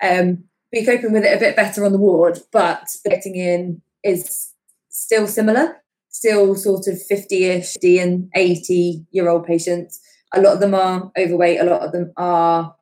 um, 0.04 0.44
be 0.72 0.86
coping 0.86 1.14
with 1.14 1.24
it 1.24 1.36
a 1.36 1.40
bit 1.40 1.56
better 1.56 1.86
on 1.86 1.92
the 1.92 1.98
ward, 1.98 2.40
but 2.52 2.88
getting 3.06 3.36
in 3.36 3.82
is 4.04 4.54
still 4.90 5.28
similar, 5.28 5.78
still 6.10 6.56
sort 6.56 6.88
of 6.88 7.00
50-ish, 7.10 7.74
50 7.74 8.00
and 8.00 8.30
80 8.36 9.06
year 9.12 9.30
old 9.30 9.46
patients. 9.46 10.00
A 10.34 10.42
lot 10.42 10.54
of 10.54 10.60
them 10.60 10.76
are 10.76 11.12
overweight, 11.18 11.60
a 11.60 11.64
lot 11.64 11.82
of 11.82 11.92
them 11.92 12.12
are 12.18 12.76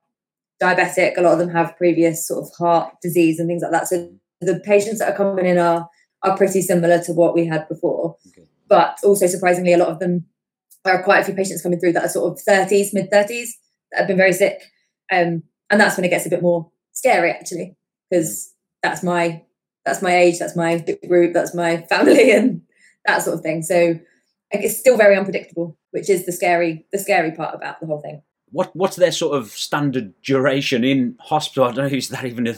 diabetic, 0.62 1.18
a 1.18 1.22
lot 1.22 1.34
of 1.34 1.39
them 1.39 1.49
have 1.49 1.78
previous 1.78 2.28
sort 2.28 2.43
of 2.43 2.53
heart 2.58 2.93
disease 3.01 3.39
and 3.39 3.47
things 3.47 3.62
like 3.62 3.72
that. 3.72 3.88
So 3.88 4.12
The 4.41 4.60
patients 4.60 4.99
that 4.99 5.14
are 5.14 5.18
coming 5.18 5.45
in 5.45 5.58
are 5.58 5.89
are 6.24 6.38
pretty 6.38 6.62
similar 6.62 6.99
to 7.03 7.14
what 7.14 7.36
we 7.36 7.45
had 7.45 7.68
before, 7.70 8.16
okay. 8.28 8.47
but 8.68 8.97
also 9.03 9.28
surprisingly, 9.28 9.74
a 9.74 9.78
lot 9.78 9.89
of 9.89 9.99
them 9.99 10.26
are 10.84 11.03
quite 11.03 11.20
a 11.20 11.24
few 11.24 11.36
patients 11.36 11.62
coming 11.62 11.80
through 11.80 11.93
that 11.93 12.05
are 12.05 12.10
sort 12.10 12.32
of 12.32 12.43
30s, 12.43 12.93
mid 12.93 13.12
30s 13.12 13.49
that 13.91 13.99
have 13.99 14.08
been 14.08 14.18
very 14.18 14.34
sick, 14.34 14.60
um, 15.12 15.43
and 15.70 15.80
that's 15.80 15.95
when 15.95 16.05
it 16.05 16.10
gets 16.10 16.26
a 16.26 16.30
bit 16.30 16.41
more 16.41 16.72
scary 16.93 17.30
actually, 17.30 17.76
because 18.10 18.30
mm. 18.30 18.51
that's 18.84 19.03
my 19.03 19.43
that's 19.86 20.01
my 20.01 20.16
age, 20.16 20.39
that's 20.39 20.55
my 20.55 20.84
group, 21.08 21.34
that's 21.34 21.55
my 21.55 21.82
family, 21.89 22.32
and 22.32 22.62
that 23.05 23.22
sort 23.22 23.38
of 23.38 23.41
thing. 23.41 23.62
So 23.62 23.99
it's 24.51 24.80
still 24.80 24.97
very 24.97 25.16
unpredictable, 25.16 25.78
which 25.91 26.10
is 26.10 26.26
the 26.26 26.32
scary 26.32 26.86
the 26.91 26.99
scary 26.99 27.32
part 27.32 27.55
about 27.55 27.80
the 27.80 27.86
whole 27.86 28.01
thing. 28.01 28.22
What 28.52 28.76
what's 28.76 28.95
their 28.95 29.12
sort 29.12 29.38
of 29.38 29.50
standard 29.50 30.14
duration 30.22 30.84
in 30.84 31.18
hospital? 31.20 31.66
I 31.66 31.72
don't 31.72 31.91
know. 31.91 31.98
Is 31.98 32.10
that 32.10 32.26
even 32.26 32.48
a 32.48 32.56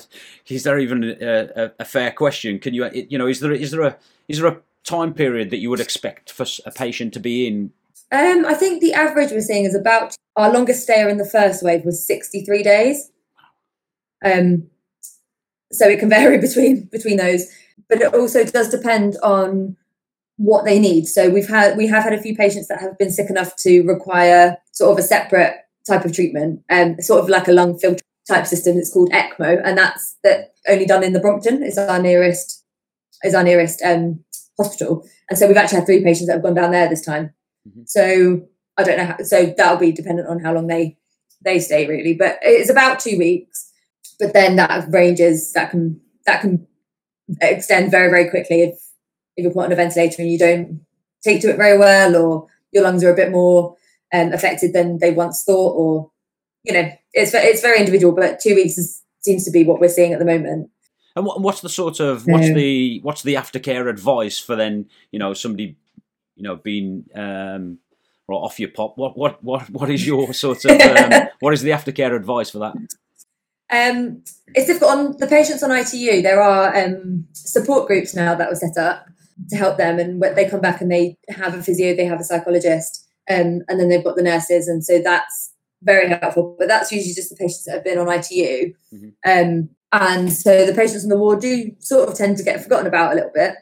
is 0.48 0.64
there 0.64 0.80
even 0.80 1.04
a, 1.04 1.50
a, 1.56 1.72
a 1.80 1.86
fair 1.86 2.12
question? 2.12 2.60
Can 2.60 2.74
you 2.74 2.90
you 2.94 3.18
know 3.18 3.28
is 3.28 3.40
there 3.40 3.52
is 3.52 3.72
there 3.72 3.82
a 3.82 3.98
is 4.28 4.40
there 4.40 4.48
a 4.48 4.58
time 4.84 5.14
period 5.14 5.50
that 5.50 5.58
you 5.58 5.70
would 5.70 5.80
expect 5.80 6.32
for 6.32 6.46
a 6.66 6.72
patient 6.72 7.14
to 7.14 7.20
be 7.20 7.48
in? 7.48 7.72
Um, 8.12 8.46
I 8.46 8.54
think 8.54 8.82
the 8.82 8.94
average 8.94 9.32
we're 9.32 9.42
seeing 9.42 9.66
is 9.66 9.76
about 9.76 10.16
our 10.36 10.52
longest 10.52 10.84
stay 10.84 11.08
in 11.10 11.18
the 11.18 11.26
first 11.26 11.64
wave 11.64 11.86
was 11.86 12.06
63 12.06 12.64
days. 12.64 13.12
Um, 14.24 14.70
so 15.72 15.88
it 15.88 16.00
can 16.00 16.10
vary 16.18 16.40
between 16.40 16.84
between 16.86 17.18
those, 17.18 17.48
but 17.88 18.02
it 18.02 18.14
also 18.14 18.44
does 18.44 18.70
depend 18.70 19.18
on 19.24 19.76
what 20.38 20.66
they 20.66 20.80
need. 20.80 21.06
So 21.06 21.30
we've 21.30 21.50
had 21.50 21.78
we 21.78 21.88
have 21.88 22.04
had 22.04 22.14
a 22.14 22.22
few 22.22 22.36
patients 22.36 22.68
that 22.70 22.80
have 22.80 22.98
been 22.98 23.12
sick 23.12 23.30
enough 23.30 23.56
to 23.58 23.82
require 23.82 24.58
sort 24.72 24.92
of 24.92 25.04
a 25.04 25.08
separate 25.08 25.56
type 25.90 26.06
of 26.06 26.14
treatment, 26.14 26.62
and 26.70 26.96
um, 26.96 27.02
sort 27.02 27.22
of 27.22 27.30
like 27.30 27.48
a 27.48 27.52
lung 27.52 27.78
filter 27.78 28.04
type 28.28 28.48
system. 28.48 28.78
It's 28.78 28.94
called 28.94 29.12
ECMO, 29.12 29.62
and 29.64 29.78
that's 29.78 30.18
that 30.24 30.54
only 30.68 30.86
done 30.86 31.04
in 31.04 31.14
the 31.14 31.20
Brompton. 31.20 31.64
Is 31.64 31.78
our 31.78 32.02
nearest 32.02 32.64
is 33.24 33.36
our 33.36 33.44
nearest 33.44 33.82
um, 33.82 34.24
hospital, 34.58 35.06
and 35.30 35.38
so 35.38 35.48
we've 35.48 35.58
actually 35.58 35.80
had 35.80 35.86
three 35.86 36.04
patients 36.04 36.28
that 36.28 36.34
have 36.34 36.44
gone 36.44 36.56
down 36.56 36.72
there 36.72 36.88
this 36.88 37.06
time. 37.06 37.34
Mm-hmm. 37.68 37.82
So 37.86 38.48
I 38.78 38.84
don't 38.84 38.98
know. 38.98 39.06
How, 39.06 39.18
so 39.24 39.54
that'll 39.58 39.78
be 39.78 39.92
dependent 39.92 40.28
on 40.28 40.40
how 40.40 40.54
long 40.54 40.68
they 40.68 40.98
they 41.44 41.60
stay 41.60 41.88
really, 41.88 42.14
but 42.14 42.40
it's 42.42 42.70
about 42.70 43.00
two 43.00 43.18
weeks. 43.18 43.72
But 44.20 44.34
then 44.34 44.58
that 44.58 44.88
ranges 44.90 45.54
that 45.54 45.72
can 45.72 46.02
that 46.26 46.42
can 46.42 46.68
extend 47.42 47.92
very 47.92 48.10
very 48.10 48.30
quickly 48.30 48.62
if 48.62 48.76
if 49.36 49.44
you're 49.44 49.54
put 49.54 49.66
on 49.66 49.72
a 49.72 49.76
ventilator 49.76 50.22
and 50.22 50.32
you 50.32 50.38
don't 50.38 50.86
take 51.24 51.42
to 51.42 51.50
it 51.50 51.58
very 51.58 51.78
well, 51.78 52.16
or 52.16 52.48
your 52.72 52.84
lungs 52.84 53.04
are 53.04 53.12
a 53.12 53.16
bit 53.16 53.32
more 53.32 53.76
um, 54.14 54.34
affected 54.34 54.74
than 54.74 55.00
they 55.00 55.12
once 55.12 55.44
thought, 55.44 55.74
or 55.74 56.12
you 56.64 56.74
know, 56.74 56.90
it's 57.14 57.34
it's 57.34 57.62
very 57.62 57.80
individual. 57.80 58.14
But 58.14 58.40
two 58.40 58.56
weeks 58.56 58.78
is, 58.78 59.04
seems 59.22 59.46
to 59.46 59.52
be 59.52 59.64
what 59.64 59.80
we're 59.80 59.90
seeing 59.90 60.14
at 60.14 60.20
the 60.20 60.26
moment. 60.26 60.70
And 61.16 61.26
what's 61.26 61.62
the 61.62 61.70
sort 61.70 62.00
of 62.00 62.26
what's 62.28 62.54
the 62.54 63.00
what's 63.04 63.24
the 63.24 63.36
aftercare 63.36 63.90
advice 63.90 64.40
for 64.40 64.56
then 64.56 64.88
you 65.12 65.20
know 65.20 65.34
somebody 65.34 65.76
you 66.36 66.44
know 66.44 66.56
being 66.56 67.06
um, 67.16 67.80
off 68.30 68.60
your 68.60 68.70
pop? 68.70 68.98
What 68.98 69.18
what 69.18 69.44
what 69.44 69.70
what 69.70 69.90
is 69.90 70.06
your 70.06 70.34
sort 70.34 70.66
of 70.66 70.80
um, 70.80 71.28
what 71.40 71.54
is 71.54 71.62
the 71.62 71.72
aftercare 71.72 72.16
advice 72.16 72.52
for 72.52 72.60
that? 72.60 72.76
Um, 73.72 74.24
it's 74.56 74.66
difficult 74.66 74.92
on 74.92 75.18
the 75.18 75.28
patients 75.28 75.62
on 75.62 75.72
ITU. 75.72 76.22
There 76.22 76.42
are 76.42 76.76
um, 76.76 77.28
support 77.34 77.88
groups 77.88 78.16
now 78.16 78.34
that 78.36 78.50
were 78.50 78.56
set 78.56 78.78
up 78.78 79.06
to 79.50 79.56
help 79.56 79.78
them. 79.78 80.00
And 80.00 80.20
when 80.20 80.36
they 80.36 80.50
come 80.50 80.62
back 80.62 80.82
and 80.82 80.92
they 80.92 81.18
have 81.30 81.54
a 81.54 81.62
physio, 81.62 81.96
they 81.96 82.06
have 82.06 82.20
a 82.20 82.24
psychologist, 82.24 83.08
um, 83.30 83.62
and 83.68 83.80
then 83.80 83.90
they've 83.90 84.04
got 84.04 84.16
the 84.16 84.24
nurses. 84.24 84.68
And 84.68 84.84
so 84.84 85.02
that's 85.02 85.54
very 85.82 86.10
helpful. 86.10 86.56
But 86.58 86.68
that's 86.68 86.92
usually 86.92 87.14
just 87.14 87.30
the 87.30 87.36
patients 87.36 87.66
that 87.66 87.76
have 87.76 87.84
been 87.84 88.00
on 88.00 88.10
ITU. 88.10 88.74
Mm-hmm. 88.94 89.10
Um, 89.26 89.70
and 89.92 90.32
so 90.32 90.66
the 90.66 90.74
patients 90.74 91.04
in 91.04 91.10
the 91.10 91.18
ward 91.18 91.42
do 91.42 91.72
sort 91.80 92.10
of 92.10 92.16
tend 92.16 92.38
to 92.38 92.44
get 92.44 92.62
forgotten 92.62 92.88
about 92.88 93.14
a 93.14 93.16
little 93.16 93.32
bit. 93.34 93.56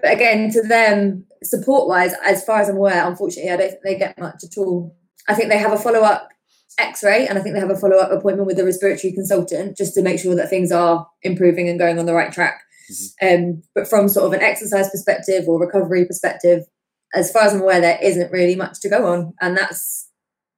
But 0.00 0.12
again, 0.12 0.50
to 0.52 0.62
them, 0.62 1.26
support 1.42 1.88
wise, 1.88 2.14
as 2.24 2.44
far 2.44 2.60
as 2.60 2.68
I'm 2.68 2.76
aware, 2.76 3.06
unfortunately, 3.06 3.50
I 3.50 3.56
don't 3.56 3.70
think 3.70 3.82
they 3.82 3.98
get 3.98 4.18
much 4.18 4.44
at 4.44 4.56
all. 4.56 4.96
I 5.28 5.34
think 5.34 5.50
they 5.50 5.58
have 5.58 5.72
a 5.72 5.78
follow 5.78 6.00
up 6.00 6.30
x 6.78 7.02
ray 7.02 7.26
and 7.26 7.38
I 7.38 7.42
think 7.42 7.54
they 7.54 7.60
have 7.60 7.70
a 7.70 7.76
follow 7.76 7.96
up 7.96 8.10
appointment 8.10 8.46
with 8.46 8.58
a 8.58 8.64
respiratory 8.64 9.12
consultant 9.12 9.76
just 9.76 9.92
to 9.94 10.02
make 10.02 10.18
sure 10.18 10.34
that 10.34 10.48
things 10.48 10.72
are 10.72 11.06
improving 11.22 11.68
and 11.68 11.78
going 11.78 11.98
on 11.98 12.06
the 12.06 12.14
right 12.14 12.32
track. 12.32 12.62
Mm-hmm. 12.90 13.26
Um, 13.26 13.62
but 13.74 13.88
from 13.88 14.08
sort 14.08 14.26
of 14.26 14.32
an 14.32 14.42
exercise 14.42 14.88
perspective 14.90 15.46
or 15.46 15.60
recovery 15.60 16.06
perspective, 16.06 16.64
as 17.14 17.32
far 17.32 17.42
as 17.42 17.54
I'm 17.54 17.60
aware, 17.60 17.80
there 17.80 17.98
isn't 18.02 18.32
really 18.32 18.56
much 18.56 18.80
to 18.80 18.88
go 18.88 19.06
on, 19.06 19.34
and 19.40 19.56
that's 19.56 20.08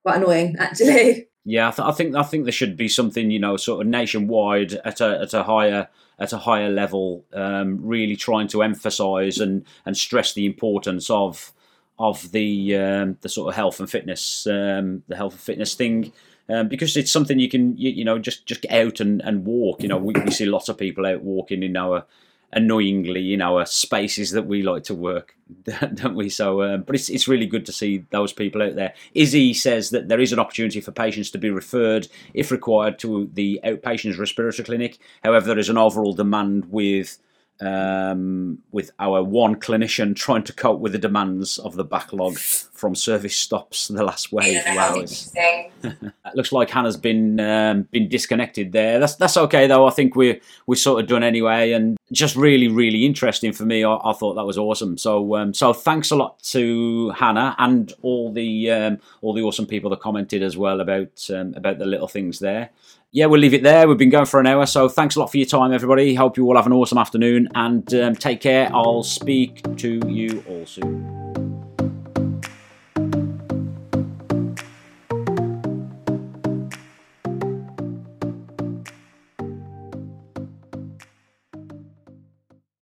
quite 0.05 0.17
annoying, 0.17 0.57
actually. 0.61 1.29
Yeah, 1.45 1.69
I, 1.69 1.71
th- 1.73 1.89
I 1.89 1.93
think 1.93 2.15
I 2.15 2.23
think 2.23 2.45
there 2.45 2.53
should 2.53 2.77
be 2.77 2.89
something 2.89 3.31
you 3.31 3.39
know, 3.39 3.57
sort 3.57 3.81
of 3.81 3.89
nationwide 3.89 4.75
at 4.85 5.01
a 5.01 5.21
at 5.23 5.35
a 5.35 5.43
higher 5.43 5.89
at 6.19 6.33
a 6.33 6.39
higher 6.39 6.71
level, 6.71 7.25
um, 7.33 7.79
really 7.83 8.17
trying 8.17 8.49
to 8.49 8.63
emphasise 8.63 9.39
and 9.39 9.65
and 9.85 9.97
stress 9.97 10.35
the 10.35 10.47
importance 10.47 11.11
of 11.11 11.53
of 11.99 12.31
the 12.33 12.77
um, 12.77 13.19
the 13.23 13.29
sort 13.29 13.49
of 13.49 13.55
health 13.55 13.81
and 13.81 13.91
fitness 13.91 14.47
um, 14.47 15.03
the 15.09 15.17
health 15.17 15.33
and 15.33 15.41
fitness 15.41 15.75
thing 15.75 16.13
um, 16.49 16.69
because 16.69 16.97
it's 16.97 17.11
something 17.11 17.39
you 17.39 17.49
can 17.49 17.77
you, 17.77 17.91
you, 17.91 18.05
know 18.05 18.19
just 18.19 18.47
just 18.47 18.63
get 18.63 18.73
out 18.73 19.01
and, 19.01 19.21
and 19.23 19.45
walk. 19.45 19.83
You 19.83 19.89
know, 19.89 19.99
we, 19.99 20.13
we 20.25 20.31
see 20.31 20.47
lots 20.47 20.69
of 20.69 20.79
people 20.79 21.07
out 21.07 21.23
walking 21.23 21.63
in 21.63 21.77
our 21.77 22.05
annoyingly 22.53 23.33
in 23.33 23.41
our 23.41 23.65
spaces 23.65 24.33
that 24.33 24.47
we 24.47 24.63
like 24.63 24.85
to 24.85 24.95
work, 24.95 25.37
don't 25.95 26.15
we? 26.15 26.29
So, 26.29 26.63
um, 26.63 26.83
but 26.83 26.95
it's 26.95 27.09
it's 27.09 27.29
really 27.29 27.47
good 27.47 27.67
to 27.67 27.73
see 27.73 28.05
those 28.11 28.33
people 28.33 28.63
out 28.63 28.75
there. 28.75 28.95
Izzy 29.15 29.55
says 29.55 29.91
that 29.91 30.09
there 30.09 30.21
is 30.21 30.33
an 30.33 30.39
opportunity 30.39 30.81
for 30.81 30.93
patients 30.93 31.31
to 31.31 31.39
be 31.39 31.51
referred, 31.51 32.09
if 32.35 32.51
required, 32.51 32.99
to 33.01 33.31
the 33.33 33.61
outpatients 33.65 34.19
respiratory 34.19 34.65
clinic. 34.65 34.99
However, 35.23 35.47
there 35.47 35.59
is 35.59 35.69
an 35.69 35.79
overall 35.79 36.13
demand 36.13 36.71
with 36.71 37.19
um, 37.63 38.59
with 38.73 38.91
our 38.99 39.23
one 39.23 39.55
clinician 39.57 40.17
trying 40.17 40.43
to 40.43 40.53
cope 40.53 40.81
with 40.81 40.93
the 40.93 40.99
demands 40.99 41.59
of 41.59 41.77
the 41.77 41.85
backlog 41.85 42.37
from 42.39 42.95
service 42.97 43.37
stops 43.37 43.89
the 43.89 44.03
last 44.03 44.33
wave 44.33 44.59
of 44.67 44.77
hours. 44.77 45.33
looks 46.35 46.51
like 46.51 46.69
Hannah's 46.69 46.97
been 46.97 47.39
um, 47.39 47.83
been 47.93 48.09
disconnected 48.09 48.73
there. 48.73 48.99
That's 48.99 49.15
that's 49.15 49.37
okay 49.37 49.67
though. 49.69 49.87
I 49.87 49.91
think 49.91 50.17
we're 50.17 50.41
we're 50.67 50.75
sort 50.75 51.01
of 51.01 51.09
done 51.09 51.23
anyway, 51.23 51.73
and 51.73 51.97
just 52.11 52.35
really 52.35 52.69
really 52.69 53.07
interesting 53.07 53.53
for 53.53 53.65
me. 53.65 53.85
I, 53.85 53.95
I 53.95 54.13
thought 54.13 54.35
that 54.35 54.45
was 54.45 54.59
awesome. 54.59 54.99
So 54.99 55.37
um, 55.37 55.55
so 55.55 55.73
thanks 55.73 56.11
a 56.11 56.17
lot 56.17 56.43
to 56.45 57.11
Hannah 57.11 57.55
and 57.59 57.93
all 58.03 58.33
the 58.33 58.71
um, 58.73 58.99
all 59.21 59.33
the 59.33 59.43
awesome 59.43 59.67
people 59.67 59.91
that 59.91 60.01
commented 60.01 60.43
as 60.43 60.57
well 60.57 60.81
about 60.81 61.31
um, 61.31 61.55
about 61.55 61.79
the 61.79 61.87
little 61.87 62.09
things 62.09 62.41
there 62.41 62.71
yeah, 63.13 63.27
we'll 63.27 63.41
leave 63.41 63.55
it 63.55 63.63
there. 63.63 63.87
We've 63.87 63.99
been 63.99 64.11
going 64.11 64.25
for 64.25 64.41
an 64.41 64.47
hour, 64.47 64.65
so 64.65 64.89
thanks 64.89 65.17
a 65.17 65.21
lot 65.21 65.31
for 65.31 65.37
your 65.37 65.47
time, 65.47 65.73
everybody. 65.73 66.15
Hope 66.15 66.39
you 66.39 66.47
all 66.47 66.57
have 66.57 66.67
an 66.67 66.73
awesome 66.73 66.97
afternoon 66.97 67.49
and 67.55 67.93
um, 67.95 68.17
take 68.17 68.41
care. 68.41 68.71
I'll 68.75 69.03
speak 69.03 69.63
to 69.77 70.01
you 70.09 70.43
all 70.49 70.65
soon. 70.65 71.52